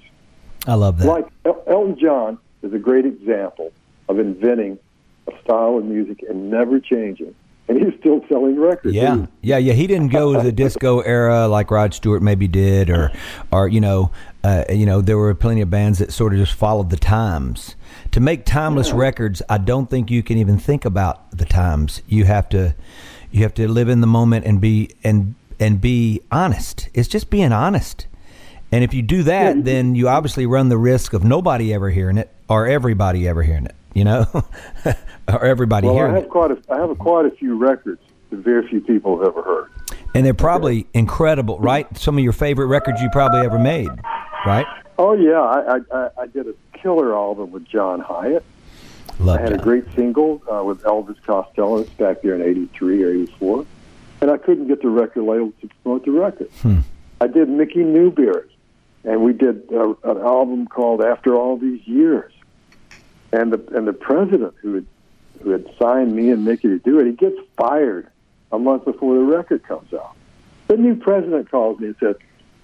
I 0.67 0.74
love 0.76 0.98
that. 1.00 1.08
Like 1.08 1.28
El- 1.45 1.63
Elton 1.67 1.98
John 2.00 2.38
is 2.63 2.74
a 2.74 2.80
great 2.80 3.06
example 3.06 3.71
of 4.10 4.19
inventing 4.19 4.80
a 5.28 5.32
style 5.43 5.78
of 5.78 5.86
music 5.86 6.24
and 6.28 6.50
never 6.50 6.80
changing, 6.80 7.36
and 7.67 7.82
he's 7.82 8.00
still 8.00 8.24
selling 8.28 8.60
records. 8.60 8.95
Yeah, 8.95 9.26
yeah, 9.41 9.58
yeah. 9.58 9.74
He 9.74 9.88
didn't 9.88 10.10
go 10.10 10.34
to 10.34 10.41
the 10.41 10.52
disco 10.52 11.00
era 11.02 11.48
like 11.48 11.71
Rod 11.71 11.93
Stewart 11.93 12.21
maybe 12.21 12.48
did, 12.48 12.89
or, 12.89 13.12
or 13.52 13.67
you 13.67 13.82
know, 13.82 14.12
uh, 14.45 14.63
you 14.69 14.86
know, 14.86 15.01
there 15.01 15.17
were 15.17 15.34
plenty 15.34 15.62
of 15.62 15.71
bands 15.71 15.97
that 15.97 16.13
sort 16.13 16.31
of 16.31 16.38
just 16.38 16.53
followed 16.53 16.91
the 16.91 16.97
times. 16.97 17.75
To 18.12 18.19
make 18.19 18.45
timeless 18.45 18.91
records, 18.91 19.41
I 19.49 19.58
don't 19.58 19.89
think 19.89 20.12
you 20.12 20.21
can 20.21 20.38
even 20.38 20.60
think 20.60 20.86
about 20.86 21.31
the 21.36 21.45
times. 21.45 22.03
You 22.08 22.25
have 22.25 22.47
to, 22.49 22.75
you 23.31 23.41
have 23.41 23.55
to 23.55 23.67
live 23.67 23.89
in 23.89 24.01
the 24.01 24.08
moment 24.08 24.45
and 24.45 24.62
be 24.62 24.91
and 25.03 25.34
and 25.60 25.81
be 25.81 26.21
honest. 26.31 26.89
It's 26.93 27.08
just 27.08 27.31
being 27.31 27.51
honest. 27.51 28.05
And 28.71 28.84
if 28.84 28.93
you 28.93 29.01
do 29.01 29.23
that, 29.23 29.63
then 29.65 29.95
you 29.95 30.08
obviously 30.10 30.45
run 30.45 30.69
the 30.69 30.77
risk 30.77 31.13
of 31.13 31.23
nobody 31.23 31.73
ever 31.73 31.89
hearing 31.89 32.19
it 32.19 32.29
or 32.47 32.67
everybody 32.67 33.27
ever 33.27 33.41
hearing 33.41 33.65
it. 33.65 33.75
You 33.95 34.03
know, 34.03 34.25
or 35.27 35.43
everybody 35.43 35.88
Well, 35.88 35.97
I 35.97 36.10
have 36.10 36.23
it. 36.25 36.29
quite 36.29 36.51
a, 36.51 36.58
I 36.69 36.81
have 36.81 36.95
quite 36.99 37.25
a 37.25 37.31
few 37.31 37.58
records 37.58 38.01
that 38.36 38.43
very 38.43 38.67
few 38.67 38.82
people 38.82 39.17
have 39.19 39.28
ever 39.28 39.41
heard. 39.41 39.69
And 40.13 40.26
they're 40.26 40.34
probably 40.34 40.88
incredible, 40.93 41.60
right? 41.60 41.86
Some 41.98 42.17
of 42.17 42.24
your 42.24 42.34
favorite 42.34 42.67
records 42.67 43.02
you 43.02 43.10
probably 43.12 43.41
ever 43.41 43.60
made, 43.60 43.89
right? 44.45 44.65
Oh 44.98 45.13
yeah, 45.13 45.41
I, 45.41 45.78
I, 45.91 46.10
I- 46.21 46.28
did 46.28 46.48
a 46.48 46.54
killer 46.78 47.13
album 47.13 47.52
with 47.52 47.65
John 47.65 48.02
Hiatt. 48.02 48.43
Love 49.19 49.39
I 49.39 49.41
had 49.41 49.54
a 49.54 49.58
great 49.58 49.86
single 49.95 50.41
uh, 50.52 50.63
with 50.63 50.82
Elvis 50.84 51.21
Costello 51.24 51.84
back 51.98 52.21
there 52.21 52.36
in 52.36 52.41
'83 52.41 53.04
or 53.04 53.10
'84, 53.12 53.65
and 54.21 54.32
I 54.32 54.38
couldn't 54.38 54.67
get 54.67 54.82
the 54.82 54.89
record 54.89 55.24
label 55.24 55.54
to 55.62 55.69
promote 55.84 56.06
the 56.06 56.12
record. 56.12 56.50
Hmm. 56.62 56.80
I 57.21 57.28
did 57.28 57.48
Mickey 57.50 57.84
Newbury, 57.84 58.50
and 59.06 59.21
we 59.21 59.32
did 59.34 59.63
uh, 59.74 59.93
an 60.04 60.17
album 60.17 60.67
called 60.67 61.02
After 61.02 61.36
All 61.36 61.58
These 61.58 61.86
Years. 61.88 62.32
And 63.32 63.52
the 63.54 63.78
and 63.78 63.88
the 63.88 63.93
president 63.93 64.54
who 64.62 64.76
had 64.76 64.86
who 65.41 65.50
had 65.52 65.65
signed 65.80 66.13
me 66.15 66.30
and 66.32 66.43
Mickey 66.45 66.67
to 66.69 66.80
do 66.80 67.00
it, 67.00 67.06
he 67.06 67.12
gets 67.13 67.38
fired 67.58 68.08
a 68.51 68.60
month 68.60 68.86
before 68.86 69.15
the 69.15 69.23
record 69.23 69.63
comes 69.63 69.93
out. 69.93 70.15
The 70.67 70.77
new 70.77 70.95
president 70.95 71.49
calls 71.51 71.79
me 71.79 71.88
and 71.88 71.95
says, 71.99 72.15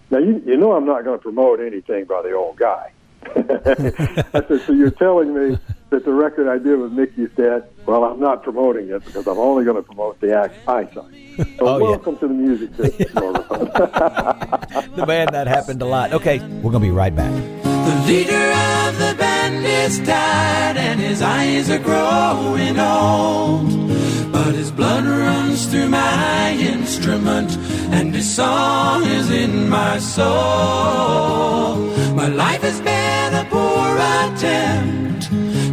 "Now 0.09 0.17
you 0.19 0.41
you 0.45 0.57
know 0.57 0.73
I'm 0.73 0.85
not 0.85 1.03
going 1.03 1.17
to 1.17 1.21
promote 1.21 1.59
anything 1.59 2.05
by 2.05 2.21
the 2.21 2.31
old 2.33 2.57
guy." 2.57 2.91
I 3.35 4.41
said, 4.47 4.61
"So 4.65 4.73
you're 4.73 4.89
telling 4.91 5.33
me 5.33 5.57
that 5.91 6.05
the 6.05 6.13
record 6.13 6.47
I 6.47 6.57
did 6.57 6.79
with 6.79 6.91
Mickey's 6.93 7.29
dead? 7.35 7.69
Well, 7.85 8.03
I'm 8.03 8.19
not 8.19 8.41
promoting 8.43 8.89
it 8.89 9.05
because 9.05 9.27
I'm 9.27 9.37
only 9.37 9.63
going 9.65 9.75
to 9.77 9.83
promote 9.83 10.19
the 10.19 10.35
act 10.35 10.55
I 10.67 10.85
signed." 10.93 11.15
So 11.37 11.45
Oh, 11.61 11.77
yeah. 11.77 11.83
welcome 11.91 12.17
to 12.17 12.27
the 12.27 12.33
music 12.33 12.75
business, 12.75 13.11
the 13.13 15.03
band 15.07 15.29
that 15.33 15.47
happened 15.47 15.81
a 15.81 15.85
lot. 15.85 16.11
Okay, 16.13 16.39
we're 16.61 16.71
gonna 16.71 16.79
be 16.79 16.91
right 16.91 17.15
back. 17.15 17.31
The 17.63 18.03
leader 18.05 18.51
of 18.87 18.97
the 18.99 19.15
band 19.17 19.65
is 19.65 19.97
tired 19.99 20.77
and 20.77 20.99
his 20.99 21.21
eyes 21.21 21.69
are 21.69 21.79
growing 21.79 22.77
old. 22.79 24.00
But 24.31 24.55
his 24.55 24.71
blood 24.71 25.05
runs 25.05 25.65
through 25.65 25.89
my 25.89 26.51
instrument 26.53 27.57
and 27.91 28.15
his 28.15 28.33
song 28.33 29.03
is 29.03 29.29
in 29.29 29.69
my 29.69 29.99
soul. 29.99 31.75
My 32.15 32.27
life 32.27 32.61
has 32.61 32.79
been 32.79 33.33
a 33.33 33.45
poor 33.49 33.97
attempt 33.97 35.23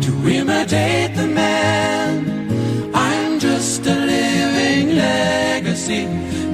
to 0.05 0.29
imitate 0.29 1.15
the 1.15 1.27
man. 1.27 2.91
I'm 2.95 3.39
just 3.39 3.87
a 3.87 3.95
living 3.95 4.97
legacy 4.97 6.05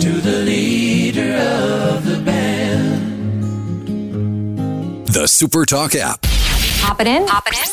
to 0.00 0.10
the 0.20 0.38
leader 0.44 1.34
of 1.34 2.04
the 2.04 2.18
band. 2.18 3.00
The 5.06 5.24
SuperTalk 5.24 5.94
app. 5.96 6.26
Pop 6.84 7.00
it 7.00 7.06
in. 7.06 7.26
Pop 7.26 7.46
it 7.46 7.54
in. 7.54 7.64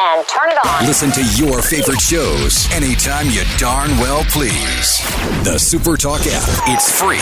And 0.00 0.26
turn 0.26 0.50
it 0.50 0.58
on. 0.66 0.84
Listen 0.86 1.12
to 1.12 1.22
your 1.36 1.62
favorite 1.62 2.00
shows 2.00 2.68
anytime 2.72 3.26
you 3.30 3.44
darn 3.58 3.90
well 3.98 4.24
please. 4.24 4.98
The 5.44 5.54
SuperTalk 5.54 6.26
app. 6.26 6.48
It's 6.74 6.90
free. 6.90 7.18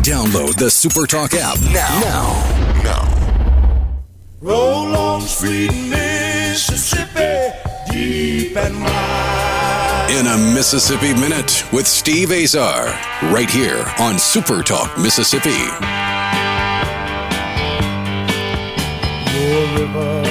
Download 0.00 0.54
the 0.56 0.70
SuperTalk 0.70 1.34
app 1.34 1.60
now. 1.74 2.00
Now. 2.00 2.82
Now. 2.82 3.04
Roll 4.40 4.96
on 4.96 5.20
sweet 5.20 5.70
Mississippi, 5.90 7.54
deep 7.92 8.56
and 8.56 8.80
wide. 8.80 10.08
In 10.18 10.26
a 10.28 10.54
Mississippi 10.54 11.12
Minute 11.12 11.62
with 11.74 11.86
Steve 11.86 12.32
Azar. 12.32 12.86
Right 13.30 13.50
here 13.50 13.80
on 13.98 14.14
SuperTalk 14.14 14.96
Mississippi. 14.96 15.50
More 19.36 19.66
river, 19.76 19.78
more 19.78 19.78
than 19.78 19.94
water. 19.94 20.29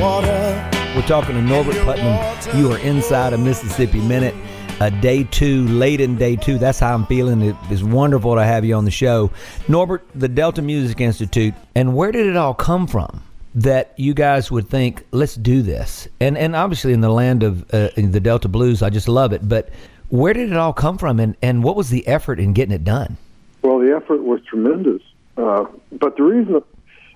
We're 0.00 1.04
talking 1.06 1.34
to 1.34 1.42
Norbert 1.42 1.76
Putnam. 1.84 2.58
You 2.58 2.72
are 2.72 2.78
inside 2.78 3.34
a 3.34 3.38
Mississippi 3.38 4.00
Minute, 4.00 4.34
a 4.80 4.90
day 4.90 5.24
two, 5.24 5.68
late 5.68 6.00
in 6.00 6.16
day 6.16 6.36
two. 6.36 6.56
That's 6.56 6.78
how 6.78 6.94
I'm 6.94 7.04
feeling. 7.04 7.42
It 7.42 7.54
is 7.70 7.84
wonderful 7.84 8.34
to 8.36 8.42
have 8.42 8.64
you 8.64 8.74
on 8.76 8.86
the 8.86 8.90
show, 8.90 9.30
Norbert. 9.68 10.02
The 10.14 10.26
Delta 10.26 10.62
Music 10.62 11.02
Institute, 11.02 11.52
and 11.74 11.94
where 11.94 12.12
did 12.12 12.26
it 12.26 12.34
all 12.34 12.54
come 12.54 12.86
from? 12.86 13.22
That 13.54 13.92
you 13.98 14.14
guys 14.14 14.50
would 14.50 14.70
think, 14.70 15.04
let's 15.10 15.34
do 15.34 15.60
this, 15.60 16.08
and 16.18 16.38
and 16.38 16.56
obviously 16.56 16.94
in 16.94 17.02
the 17.02 17.10
land 17.10 17.42
of 17.42 17.62
uh, 17.74 17.90
the 17.94 18.20
Delta 18.20 18.48
Blues, 18.48 18.82
I 18.82 18.88
just 18.88 19.06
love 19.06 19.34
it. 19.34 19.46
But 19.46 19.68
where 20.08 20.32
did 20.32 20.50
it 20.50 20.56
all 20.56 20.72
come 20.72 20.96
from, 20.96 21.20
and 21.20 21.36
and 21.42 21.62
what 21.62 21.76
was 21.76 21.90
the 21.90 22.06
effort 22.06 22.40
in 22.40 22.54
getting 22.54 22.74
it 22.74 22.84
done? 22.84 23.18
Well, 23.60 23.78
the 23.78 23.94
effort 23.94 24.22
was 24.22 24.40
tremendous. 24.48 25.02
Uh, 25.36 25.66
but 25.92 26.16
the 26.16 26.22
reason 26.22 26.62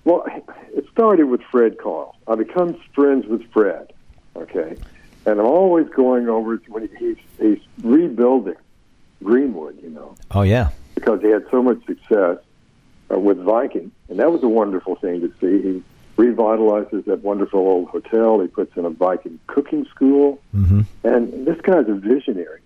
Well, 0.05 0.25
it 0.75 0.87
started 0.93 1.25
with 1.25 1.41
Fred 1.51 1.79
Carl. 1.79 2.15
I 2.29 2.35
become 2.35 2.75
friends 2.95 3.27
with 3.27 3.43
Fred, 3.53 3.93
okay, 4.37 4.77
and 5.27 5.41
I'm 5.41 5.47
always 5.47 5.89
going 5.89 6.29
over 6.29 6.57
when 6.69 6.89
he's 6.99 7.17
he's 7.41 7.59
rebuilding 7.83 8.57
Greenwood, 9.23 9.79
you 9.83 9.91
know, 9.91 10.15
Oh 10.33 10.43
yeah. 10.43 10.71
because 10.95 11.21
he 11.23 11.29
had 11.29 11.45
so 11.51 11.63
much 11.63 11.85
success 11.87 12.39
uh, 13.13 13.19
with 13.19 13.39
Viking, 13.39 13.91
and 14.09 14.19
that 14.19 14.31
was 14.31 14.43
a 14.43 14.49
wonderful 14.49 14.97
thing 14.97 15.21
to 15.23 15.29
see. 15.41 15.63
He 15.67 15.83
revitalizes 16.19 17.05
that 17.07 17.23
wonderful 17.23 17.61
old 17.61 17.89
hotel. 17.89 18.41
He 18.41 18.47
puts 18.49 18.77
in 18.77 18.85
a 18.85 18.91
Viking 18.91 19.39
cooking 19.47 19.85
school, 19.87 20.41
Mm-hmm. 20.55 20.83
and 21.03 21.47
this 21.47 21.61
guy's 21.63 21.89
a 21.89 21.95
visionary. 21.95 22.61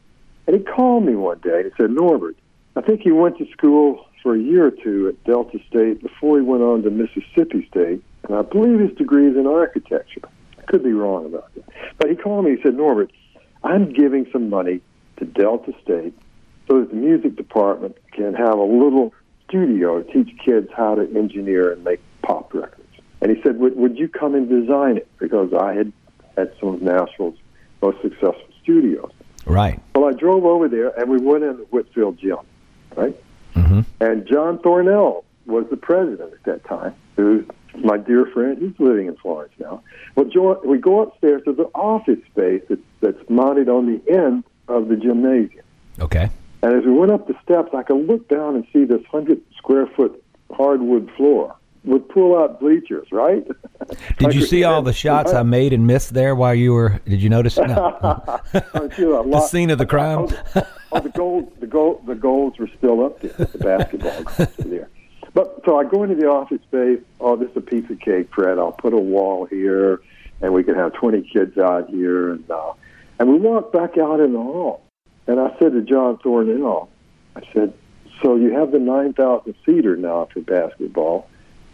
And 0.47 0.57
he 0.57 0.62
called 0.62 1.05
me 1.05 1.14
one 1.14 1.39
day 1.41 1.61
and 1.62 1.64
he 1.66 1.70
said, 1.76 1.91
Norbert, 1.91 2.36
I 2.76 2.80
think 2.80 3.03
he 3.03 3.12
went 3.12 3.36
to 3.39 3.47
school 3.51 4.07
for 4.23 4.35
a 4.35 4.39
year 4.39 4.66
or 4.66 4.71
two 4.71 5.09
at 5.09 5.25
Delta 5.25 5.59
State 5.69 6.03
before 6.03 6.39
he 6.39 6.45
went 6.45 6.62
on 6.62 6.83
to 6.83 6.91
Mississippi 6.91 7.66
State, 7.71 8.03
and 8.25 8.37
I 8.37 8.43
believe 8.43 8.81
his 8.81 8.97
degree 8.97 9.29
is 9.29 9.37
in 9.37 9.47
architecture. 9.47 10.23
I 10.59 10.62
could 10.62 10.83
be 10.83 10.93
wrong 10.93 11.27
about 11.27 11.55
that. 11.55 11.64
But 11.99 12.11
he 12.11 12.16
called 12.16 12.45
me, 12.45 12.57
he 12.57 12.62
said, 12.62 12.75
Norbert, 12.75 13.11
I'm 13.64 13.93
giving 13.93 14.27
some 14.33 14.51
money 14.51 14.81
to 15.19 15.25
Delta 15.25 15.73
State 15.83 16.14
so 16.69 16.81
that 16.81 16.91
the 16.91 16.97
music 16.97 17.37
department 17.37 17.97
can 18.12 18.35
have 18.35 18.59
a 18.59 18.64
little 18.64 19.14
studio 19.49 20.03
to 20.03 20.12
teach 20.12 20.37
kids 20.39 20.69
how 20.77 20.95
to 20.95 21.03
engineer 21.16 21.73
and 21.73 21.83
make 21.83 22.01
pop 22.23 22.53
records. 22.53 22.83
And 23.21 23.35
he 23.35 23.43
said, 23.43 23.59
would, 23.59 23.77
would 23.77 23.99
you 23.99 24.09
come 24.09 24.35
and 24.35 24.49
design 24.49 24.97
it? 24.97 25.09
Because 25.19 25.53
I 25.53 25.73
had 25.75 25.93
had 26.37 26.53
some 26.61 26.75
of 26.75 26.83
Nashville's 26.83 27.39
most 27.83 28.01
successful 28.03 28.49
studios. 28.62 29.11
Right. 29.45 29.81
Well, 29.95 30.05
I 30.05 30.12
drove 30.12 30.45
over 30.45 30.69
there 30.69 30.91
and 30.99 31.11
we 31.11 31.19
went 31.19 31.43
in 31.43 31.57
the 31.57 31.64
Whitfield 31.64 32.19
Gym, 32.19 32.39
right? 32.95 33.16
Mm-hmm. 33.59 33.80
And 34.00 34.26
John 34.26 34.59
Thornell 34.59 35.24
was 35.46 35.66
the 35.70 35.76
president 35.76 36.32
at 36.32 36.42
that 36.44 36.64
time, 36.64 36.94
who's 37.16 37.44
my 37.82 37.96
dear 37.96 38.26
friend. 38.26 38.59
He's 38.59 38.78
living 38.78 39.06
in 39.06 39.16
Florence 39.16 39.52
now. 39.59 39.82
Well, 40.14 40.26
jo- 40.26 40.61
we 40.64 40.78
go 40.78 41.02
upstairs 41.02 41.42
to 41.44 41.52
the 41.52 41.64
office 41.74 42.18
space 42.30 42.62
that's, 42.68 42.80
that's 43.00 43.30
mounted 43.30 43.68
on 43.68 43.86
the 43.86 44.12
end 44.12 44.44
of 44.68 44.88
the 44.88 44.96
gymnasium. 44.96 45.64
Okay. 46.00 46.30
And 46.62 46.74
as 46.74 46.84
we 46.84 46.92
went 46.92 47.12
up 47.12 47.26
the 47.26 47.36
steps, 47.42 47.70
I 47.74 47.82
could 47.82 48.06
look 48.06 48.28
down 48.28 48.56
and 48.56 48.66
see 48.72 48.84
this 48.84 49.02
100 49.11 49.40
square 49.56 49.86
foot 49.86 50.22
hardwood 50.50 51.11
floor 51.16 51.54
with 51.89 52.09
pull 52.09 52.39
out 52.39 52.61
bleachers, 52.61 53.09
right? 53.11 53.47
Did 54.18 54.34
you 54.34 54.45
see 54.45 54.64
all 54.64 54.82
the 54.82 54.93
shots 54.93 55.32
I 55.32 55.43
made 55.43 55.72
and 55.72 55.86
missed 55.86 56.12
there 56.12 56.34
while 56.34 56.55
you 56.55 56.74
were? 56.74 57.01
Did 57.07 57.22
you 57.22 57.30
notice? 57.30 57.57
No. 57.57 57.64
the 58.53 59.49
scene 59.51 59.70
of 59.70 59.78
the 59.78 59.86
crime. 59.86 60.28
oh, 60.93 61.01
the 61.01 61.09
goals, 61.09 61.51
the 61.61 61.66
goal, 61.66 62.03
the 62.07 62.14
goals 62.14 62.59
were 62.59 62.68
still 62.76 63.05
up 63.05 63.20
there. 63.20 63.32
The 63.32 63.59
basketball 63.59 64.22
goals 64.22 64.59
were 64.59 64.64
there. 64.64 64.91
But 65.32 65.62
so 65.64 65.78
I 65.78 65.84
go 65.84 66.03
into 66.03 66.14
the 66.14 66.28
office 66.28 66.61
space. 66.62 67.01
Oh, 67.20 67.36
this 67.36 67.51
is 67.51 67.57
a 67.57 67.61
piece 67.61 67.89
of 67.91 67.99
cake, 68.01 68.28
Fred. 68.34 68.59
I'll 68.59 68.72
put 68.72 68.93
a 68.93 68.99
wall 68.99 69.47
here, 69.47 70.01
and 70.43 70.53
we 70.53 70.62
can 70.64 70.74
have 70.74 70.93
20 70.95 71.22
kids 71.32 71.57
out 71.57 71.89
here, 71.89 72.32
and 72.32 72.51
uh, 72.51 72.72
and 73.18 73.30
we 73.30 73.39
walked 73.39 73.72
back 73.72 73.97
out 73.99 74.20
in 74.20 74.32
the 74.32 74.39
hall. 74.39 74.82
And 75.26 75.41
I 75.41 75.57
said 75.59 75.72
to 75.72 75.82
John 75.82 76.18
Thornell, 76.18 76.89
I 77.36 77.43
said, 77.53 77.72
"So 78.22 78.36
you 78.36 78.53
have 78.53 78.72
the 78.72 78.78
9,000 78.78 79.55
seater 79.64 79.97
now 79.97 80.28
for 80.32 80.41
basketball. 80.41 81.28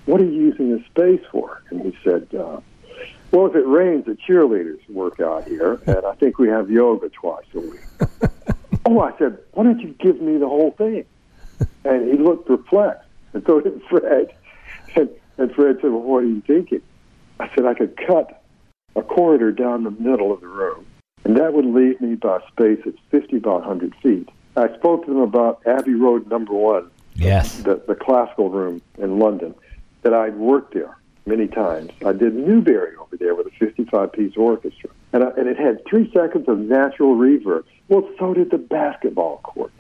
What 0.06 0.20
are 0.20 0.24
you 0.24 0.32
using 0.32 0.76
this 0.76 0.84
space 0.86 1.22
for?" 1.30 1.62
And 1.70 1.80
he 1.82 1.96
said. 2.04 2.28
Uh, 2.34 2.60
well, 3.30 3.46
if 3.46 3.56
it 3.56 3.66
rains, 3.66 4.04
the 4.06 4.12
cheerleaders 4.12 4.78
work 4.88 5.18
out 5.18 5.48
here, 5.48 5.80
and 5.88 6.06
I 6.06 6.14
think 6.14 6.38
we 6.38 6.46
have 6.50 6.70
yoga 6.70 7.08
twice 7.08 7.44
a 7.52 7.58
week. 7.58 7.80
oh, 8.86 9.00
I 9.00 9.16
said, 9.18 9.38
why 9.54 9.64
don't 9.64 9.80
you 9.80 9.92
give 9.98 10.20
me 10.20 10.38
the 10.38 10.46
whole 10.46 10.70
thing? 10.70 11.04
And 11.84 12.08
he 12.12 12.16
looked 12.16 12.46
perplexed, 12.46 13.08
and 13.32 13.44
so 13.44 13.60
did 13.60 13.82
Fred. 13.90 14.32
And, 14.94 15.08
and 15.36 15.52
Fred 15.52 15.78
said, 15.82 15.90
well, 15.90 16.02
what 16.02 16.18
are 16.22 16.26
you 16.26 16.42
thinking? 16.42 16.80
I 17.40 17.52
said, 17.56 17.66
I 17.66 17.74
could 17.74 17.96
cut 18.06 18.40
a 18.94 19.02
corridor 19.02 19.50
down 19.50 19.82
the 19.82 19.90
middle 19.90 20.32
of 20.32 20.40
the 20.40 20.46
room, 20.46 20.86
and 21.24 21.36
that 21.36 21.54
would 21.54 21.66
leave 21.66 22.00
me 22.00 22.14
by 22.14 22.38
space 22.52 22.78
that's 22.84 22.96
50 23.10 23.40
by 23.40 23.54
100 23.54 23.96
feet. 23.96 24.28
I 24.56 24.72
spoke 24.76 25.06
to 25.06 25.12
them 25.12 25.22
about 25.22 25.60
Abbey 25.66 25.94
Road 25.94 26.30
number 26.30 26.52
one, 26.52 26.88
Yes. 27.16 27.58
the, 27.62 27.82
the 27.88 27.96
classical 27.96 28.48
room 28.50 28.80
in 28.98 29.18
London, 29.18 29.56
that 30.04 30.14
I'd 30.14 30.36
worked 30.36 30.74
there 30.74 30.96
many 31.26 31.48
times. 31.48 31.90
I 32.04 32.12
did 32.12 32.34
Newbury 32.34 32.94
over 32.96 33.16
there 33.16 33.34
with 33.34 33.46
a 33.46 33.50
55 33.58 34.12
piece 34.12 34.36
orchestra, 34.36 34.90
and, 35.12 35.24
I, 35.24 35.30
and 35.36 35.48
it 35.48 35.58
had 35.58 35.84
three 35.86 36.10
seconds 36.12 36.48
of 36.48 36.58
natural 36.58 37.16
reverb. 37.16 37.64
Well, 37.88 38.08
so 38.18 38.34
did 38.34 38.50
the 38.50 38.58
basketball 38.58 39.38
court. 39.38 39.72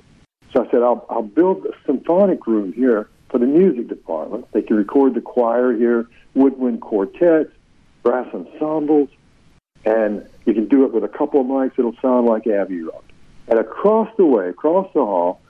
So 0.52 0.64
I 0.64 0.70
said, 0.70 0.82
I'll, 0.82 1.06
I'll 1.10 1.22
build 1.22 1.66
a 1.66 1.72
symphonic 1.86 2.46
room 2.46 2.72
here 2.72 3.08
for 3.30 3.38
the 3.38 3.46
music 3.46 3.88
department. 3.88 4.46
They 4.52 4.62
can 4.62 4.76
record 4.76 5.14
the 5.14 5.20
choir 5.20 5.72
here, 5.72 6.08
woodwind 6.34 6.80
quartets, 6.80 7.52
brass 8.02 8.26
ensembles, 8.32 9.08
and 9.84 10.26
you 10.46 10.54
can 10.54 10.68
do 10.68 10.84
it 10.84 10.92
with 10.92 11.04
a 11.04 11.08
couple 11.08 11.40
of 11.40 11.46
mics. 11.46 11.78
It'll 11.78 11.96
sound 12.00 12.26
like 12.26 12.46
Abbey 12.46 12.82
Road. 12.82 13.02
And 13.48 13.58
across 13.58 14.08
the 14.16 14.24
way, 14.24 14.48
across 14.48 14.90
the 14.94 15.04
hall, 15.04 15.40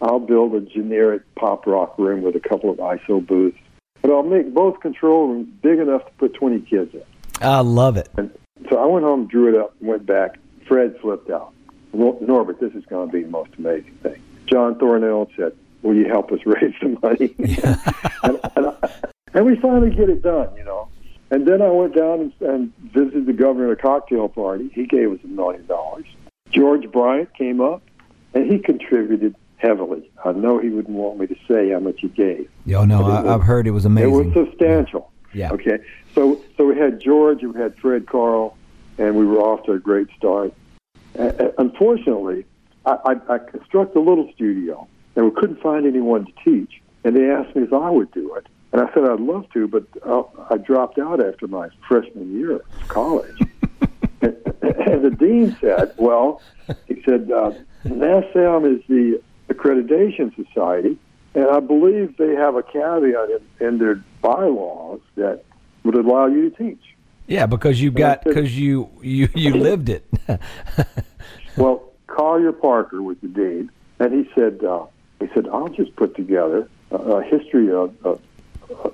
I'll 0.00 0.20
build 0.20 0.54
a 0.54 0.60
generic 0.60 1.22
pop 1.34 1.66
rock 1.66 1.98
room 1.98 2.22
with 2.22 2.36
a 2.36 2.40
couple 2.40 2.70
of 2.70 2.78
ISO 2.78 3.26
booths. 3.26 3.58
But 4.02 4.10
I'll 4.10 4.22
make 4.22 4.52
both 4.52 4.80
control 4.80 5.28
rooms 5.28 5.48
big 5.62 5.78
enough 5.78 6.04
to 6.06 6.12
put 6.12 6.34
20 6.34 6.60
kids 6.60 6.94
in. 6.94 7.02
I 7.40 7.60
love 7.60 7.96
it. 7.96 8.08
And 8.16 8.30
so 8.68 8.78
I 8.78 8.86
went 8.86 9.04
home, 9.04 9.26
drew 9.26 9.48
it 9.48 9.60
up, 9.60 9.74
and 9.80 9.88
went 9.88 10.06
back. 10.06 10.38
Fred 10.66 10.96
flipped 11.00 11.30
out. 11.30 11.52
Norbert, 11.92 12.60
this 12.60 12.72
is 12.74 12.84
going 12.86 13.08
to 13.08 13.12
be 13.12 13.22
the 13.22 13.30
most 13.30 13.50
amazing 13.58 13.94
thing. 14.02 14.22
John 14.46 14.76
Thornell 14.76 15.28
said, 15.36 15.52
"Will 15.82 15.94
you 15.94 16.06
help 16.06 16.30
us 16.32 16.40
raise 16.46 16.74
the 16.80 16.98
money?" 17.02 17.34
and, 18.22 18.40
and, 18.56 18.66
I, 18.66 19.10
and 19.34 19.46
we 19.46 19.56
finally 19.56 19.90
get 19.90 20.08
it 20.08 20.22
done, 20.22 20.54
you 20.56 20.64
know. 20.64 20.88
And 21.30 21.46
then 21.46 21.62
I 21.62 21.70
went 21.70 21.94
down 21.94 22.20
and, 22.20 22.32
and 22.40 22.76
visited 22.92 23.26
the 23.26 23.32
governor 23.32 23.72
at 23.72 23.78
a 23.78 23.82
cocktail 23.82 24.28
party. 24.28 24.70
He 24.74 24.86
gave 24.86 25.12
us 25.12 25.18
a 25.24 25.28
million 25.28 25.66
dollars. 25.66 26.06
George 26.50 26.90
Bryan 26.90 27.28
came 27.36 27.60
up, 27.60 27.82
and 28.34 28.50
he 28.50 28.58
contributed 28.58 29.36
heavily. 29.60 30.10
I 30.24 30.32
know 30.32 30.58
he 30.58 30.68
wouldn't 30.70 30.94
want 30.96 31.18
me 31.18 31.26
to 31.26 31.36
say 31.46 31.70
how 31.70 31.80
much 31.80 32.00
he 32.00 32.08
gave. 32.08 32.48
Yo, 32.66 32.84
no, 32.84 33.04
I, 33.04 33.22
was- 33.22 33.26
I've 33.26 33.42
heard 33.42 33.66
it 33.66 33.72
was 33.72 33.84
amazing. 33.84 34.10
It 34.10 34.24
was 34.26 34.34
substantial. 34.34 35.10
Yeah. 35.32 35.52
Okay. 35.52 35.78
So 36.14 36.40
so 36.56 36.66
we 36.66 36.76
had 36.76 37.00
George, 37.00 37.42
we 37.44 37.58
had 37.60 37.76
Fred 37.78 38.06
Carl, 38.06 38.56
and 38.98 39.14
we 39.14 39.24
were 39.24 39.38
off 39.38 39.64
to 39.66 39.72
a 39.72 39.78
great 39.78 40.08
start. 40.16 40.52
Uh, 41.18 41.22
uh, 41.22 41.52
unfortunately, 41.58 42.44
I, 42.86 42.96
I, 43.04 43.34
I 43.34 43.38
constructed 43.38 43.98
a 43.98 44.02
little 44.02 44.30
studio, 44.34 44.88
and 45.14 45.24
we 45.24 45.30
couldn't 45.40 45.60
find 45.60 45.86
anyone 45.86 46.26
to 46.26 46.32
teach. 46.44 46.80
And 47.04 47.16
they 47.16 47.30
asked 47.30 47.54
me 47.54 47.62
if 47.62 47.72
I 47.72 47.90
would 47.90 48.10
do 48.12 48.34
it, 48.34 48.46
and 48.72 48.82
I 48.82 48.92
said 48.92 49.04
I'd 49.04 49.20
love 49.20 49.48
to, 49.52 49.68
but 49.68 49.84
uh, 50.04 50.22
I 50.50 50.56
dropped 50.58 50.98
out 50.98 51.24
after 51.24 51.46
my 51.46 51.68
freshman 51.88 52.36
year 52.36 52.52
of 52.56 52.62
college. 52.88 53.38
and, 54.20 54.36
and 54.62 55.04
the 55.04 55.10
dean 55.16 55.56
said, 55.60 55.94
"Well, 55.96 56.42
he 56.86 57.02
said 57.04 57.30
uh, 57.30 57.52
NASM 57.84 58.76
is 58.76 58.82
the 58.88 59.20
accreditation 59.60 60.34
society, 60.34 60.98
and 61.34 61.46
I 61.46 61.60
believe 61.60 62.16
they 62.16 62.34
have 62.34 62.56
a 62.56 62.62
caveat 62.62 63.30
in, 63.30 63.66
in 63.66 63.78
their 63.78 64.02
bylaws 64.22 65.00
that 65.16 65.44
would 65.84 65.94
allow 65.94 66.26
you 66.26 66.50
to 66.50 66.56
teach." 66.56 66.90
yeah, 67.30 67.46
because 67.46 67.80
you 67.80 67.92
got 67.92 68.24
because 68.24 68.58
you 68.58 68.90
you 69.02 69.28
you 69.34 69.54
lived 69.68 69.88
it. 69.88 70.04
Well, 71.56 71.92
Collier 72.06 72.52
Parker 72.52 73.02
was 73.02 73.16
the 73.22 73.28
dean, 73.28 73.70
and 73.98 74.12
he 74.14 74.30
said, 74.34 74.64
uh, 74.64 74.86
he 75.18 75.28
said, 75.34 75.48
I'll 75.48 75.68
just 75.68 75.94
put 75.96 76.14
together 76.14 76.68
a, 76.92 76.96
a 76.96 77.22
history 77.24 77.72
of, 77.72 77.94
of 78.06 78.20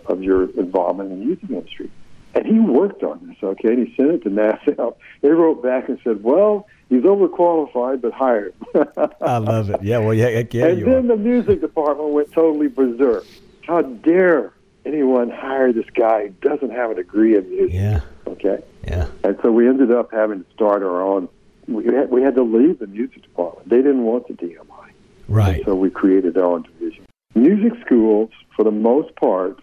of 0.06 0.22
your 0.22 0.50
involvement 0.58 1.12
in 1.12 1.20
the 1.20 1.24
music 1.26 1.50
industry. 1.50 1.90
And 2.34 2.46
he 2.46 2.58
worked 2.58 3.02
on 3.02 3.28
this, 3.28 3.36
okay, 3.42 3.68
and 3.68 3.86
he 3.86 3.94
sent 3.94 4.10
it 4.10 4.22
to 4.24 4.30
NASM. 4.30 4.94
They 5.20 5.28
wrote 5.28 5.62
back 5.62 5.88
and 5.88 5.98
said, 6.02 6.22
well, 6.22 6.66
he's 6.88 7.02
overqualified, 7.02 8.00
but 8.00 8.12
hired. 8.12 8.54
I 9.20 9.38
love 9.38 9.70
it. 9.70 9.82
Yeah, 9.82 9.98
well, 9.98 10.14
yeah, 10.14 10.28
yeah, 10.50 10.66
and 10.66 10.82
then 10.82 11.10
are. 11.10 11.16
the 11.16 11.16
music 11.16 11.60
department 11.60 12.10
went 12.10 12.32
totally 12.32 12.68
berserk. 12.68 13.24
How 13.66 13.82
dare 13.82 14.52
anyone 14.84 15.30
hire 15.30 15.72
this 15.72 15.88
guy 15.94 16.28
who 16.28 16.48
doesn't 16.48 16.70
have 16.70 16.90
a 16.90 16.94
degree 16.94 17.36
in 17.36 17.48
music? 17.50 17.74
Yeah, 17.74 18.00
Okay. 18.26 18.62
yeah. 18.84 19.08
And 19.24 19.36
so 19.42 19.50
we 19.50 19.68
ended 19.68 19.90
up 19.90 20.12
having 20.12 20.44
to 20.44 20.50
start 20.52 20.82
our 20.82 21.02
own. 21.02 21.28
We 21.66 21.84
had, 21.86 22.10
we 22.10 22.22
had 22.22 22.36
to 22.36 22.42
leave 22.42 22.78
the 22.78 22.86
music 22.86 23.22
department. 23.22 23.68
They 23.68 23.78
didn't 23.78 24.04
want 24.04 24.28
the 24.28 24.34
DMI. 24.34 24.90
Right. 25.28 25.64
So 25.64 25.74
we 25.74 25.90
created 25.90 26.36
our 26.36 26.44
own 26.44 26.62
division. 26.62 27.04
Music 27.34 27.72
schools, 27.84 28.30
for 28.54 28.62
the 28.64 28.70
most 28.70 29.14
part, 29.16 29.58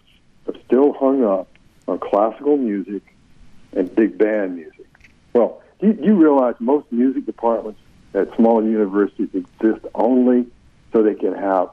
are 0.46 0.54
still 0.66 0.92
hung 0.92 1.24
up 1.24 1.48
on 1.88 1.98
classical 1.98 2.58
music 2.58 3.02
and 3.72 3.92
big 3.94 4.18
band 4.18 4.56
music. 4.56 4.86
Well, 5.32 5.62
you, 5.84 5.98
you 6.02 6.14
realize 6.14 6.54
most 6.58 6.90
music 6.90 7.26
departments 7.26 7.80
at 8.14 8.34
small 8.36 8.64
universities 8.64 9.28
exist 9.34 9.84
only 9.94 10.46
so 10.92 11.02
they 11.02 11.14
can 11.14 11.34
have 11.34 11.70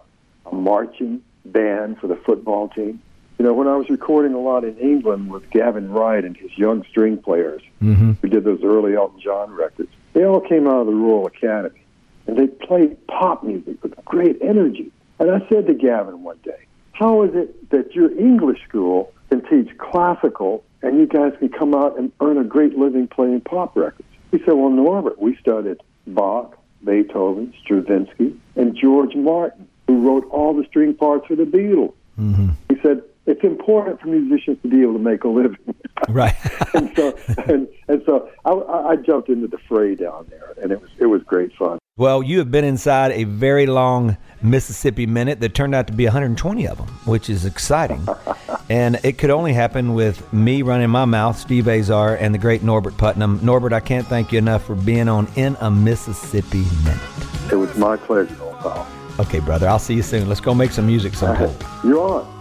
a 0.52 0.56
marching 0.56 1.22
band 1.46 2.00
for 2.00 2.08
the 2.08 2.16
football 2.16 2.70
team? 2.70 3.02
You 3.40 3.46
know, 3.46 3.54
when 3.54 3.68
I 3.68 3.76
was 3.76 3.90
recording 3.90 4.34
a 4.34 4.40
lot 4.40 4.64
in 4.64 4.78
England 4.78 5.32
with 5.32 5.50
Gavin 5.50 5.92
Wright 5.92 6.24
and 6.24 6.38
his 6.38 6.56
young 6.58 6.84
string 6.90 7.18
players, 7.18 7.62
Mm-hmm. 7.82 8.12
who 8.22 8.28
did 8.28 8.44
those 8.44 8.60
early 8.64 8.96
Elton 8.96 9.20
John 9.20 9.50
records, 9.54 9.90
they 10.14 10.24
all 10.24 10.40
came 10.40 10.68
out 10.68 10.82
of 10.82 10.86
the 10.86 10.94
Royal 10.94 11.26
Academy. 11.26 11.82
And 12.28 12.38
they 12.38 12.46
played 12.46 13.08
pop 13.08 13.44
music 13.44 13.82
with 13.82 13.96
great 14.06 14.38
energy. 14.40 14.92
And 15.18 15.32
I 15.32 15.40
said 15.50 15.66
to 15.66 15.74
Gavin 15.74 16.22
one 16.22 16.38
day, 16.44 16.66
how 16.92 17.24
is 17.24 17.32
it 17.34 17.72
that 17.72 17.96
your 17.96 18.16
English 18.20 18.60
school 18.70 19.12
can 19.32 19.42
teach 19.50 19.76
classical, 19.80 20.64
and 20.82 20.98
you 20.98 21.06
guys 21.06 21.34
can 21.40 21.50
come 21.50 21.74
out 21.74 21.98
and 21.98 22.12
earn 22.22 22.38
a 22.38 22.44
great 22.44 22.78
living 22.78 23.08
playing 23.08 23.42
pop 23.42 23.76
records. 23.76 24.08
He 24.32 24.40
said, 24.40 24.54
Well, 24.54 24.70
Norbert, 24.70 25.22
we 25.22 25.36
studied 25.38 25.82
Bach, 26.08 26.58
Beethoven, 26.84 27.54
Stravinsky, 27.64 28.36
and 28.56 28.76
George 28.76 29.16
Martin, 29.16 29.68
who 29.88 30.00
wrote 30.08 30.28
all 30.32 30.54
the 30.54 30.66
string 30.66 30.94
parts 30.94 31.28
for 31.28 31.36
the 31.36 31.44
Beatles. 31.44 31.94
Mm-hmm. 32.20 32.50
He 32.70 32.82
said, 32.82 33.04
it's 33.26 33.44
important 33.44 34.02
for 34.02 34.08
musicians 34.08 34.58
to 34.64 34.68
be 34.68 34.82
able 34.82 34.94
to 34.94 35.00
make 35.00 35.24
a 35.24 35.28
living. 35.28 35.58
Right. 36.10 36.36
and 36.74 36.92
so, 36.96 37.16
and, 37.48 37.68
and 37.88 38.02
so 38.08 38.28
I, 38.44 38.52
I 38.52 38.96
jumped 38.96 39.30
into 39.30 39.48
the 39.48 39.60
fray 39.60 39.94
down 39.94 40.26
there, 40.32 40.56
and 40.60 40.72
it 40.72 40.82
was 40.82 40.90
it 40.98 41.06
was 41.06 41.22
great 41.22 41.54
fun. 41.54 41.78
Well, 41.96 42.24
you 42.24 42.40
have 42.40 42.50
been 42.50 42.66
inside 42.66 43.12
a 43.12 43.26
very 43.26 43.68
long 43.68 44.18
Mississippi 44.42 45.06
Minute 45.06 45.42
that 45.42 45.54
turned 45.54 45.76
out 45.76 45.86
to 45.88 45.94
be 45.94 46.06
120 46.06 46.68
of 46.68 46.80
them, 46.80 46.88
which 47.06 47.30
is 47.30 47.46
exciting. 47.46 48.08
and 48.70 49.00
it 49.04 49.20
could 49.20 49.30
only 49.30 49.54
happen 49.54 49.94
with 49.94 50.34
me 50.34 50.64
running 50.64 50.90
my 50.90 51.06
mouth, 51.06 51.38
Steve 51.38 51.68
Azar, 51.68 52.16
and 52.16 52.34
the 52.34 52.40
great 52.40 52.64
Norbert 52.64 52.98
Putnam. 52.98 53.40
Norbert, 53.44 53.72
I 53.72 53.80
can't 53.80 54.08
thank 54.08 54.32
you 54.32 54.40
enough 54.40 54.66
for 54.66 54.74
being 54.74 55.08
on 55.08 55.28
In 55.36 55.56
a 55.60 55.70
Mississippi 55.70 56.66
Minute. 56.84 57.52
It 57.52 57.58
was 57.58 57.78
my 57.78 57.96
pleasure, 57.96 58.36
old 58.42 58.58
pal. 58.60 58.88
Okay, 59.20 59.40
brother. 59.40 59.68
I'll 59.68 59.78
see 59.78 59.94
you 59.94 60.04
soon. 60.04 60.28
Let's 60.28 60.42
go 60.42 60.56
make 60.56 60.72
some 60.72 60.88
music 60.88 61.14
sometime. 61.14 61.56
You're 61.84 62.00
on. 62.00 62.41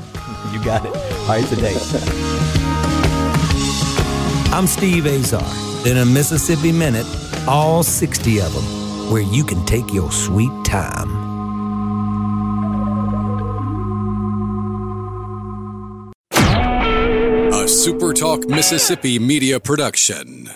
You 0.52 0.64
got 0.64 0.84
it. 0.84 0.94
All 0.94 1.28
right, 1.28 1.48
date. 1.50 1.76
I'm 4.52 4.66
Steve 4.66 5.06
Azar. 5.06 5.44
In 5.86 5.98
a 5.98 6.04
Mississippi 6.04 6.72
Minute, 6.72 7.06
all 7.46 7.82
60 7.82 8.40
of 8.40 8.52
them, 8.52 9.10
where 9.10 9.22
you 9.22 9.44
can 9.44 9.64
take 9.64 9.92
your 9.92 10.10
sweet 10.10 10.52
time. 10.64 11.08
A 16.32 17.64
SuperTalk 17.64 18.48
Mississippi 18.48 19.18
media 19.18 19.60
production. 19.60 20.50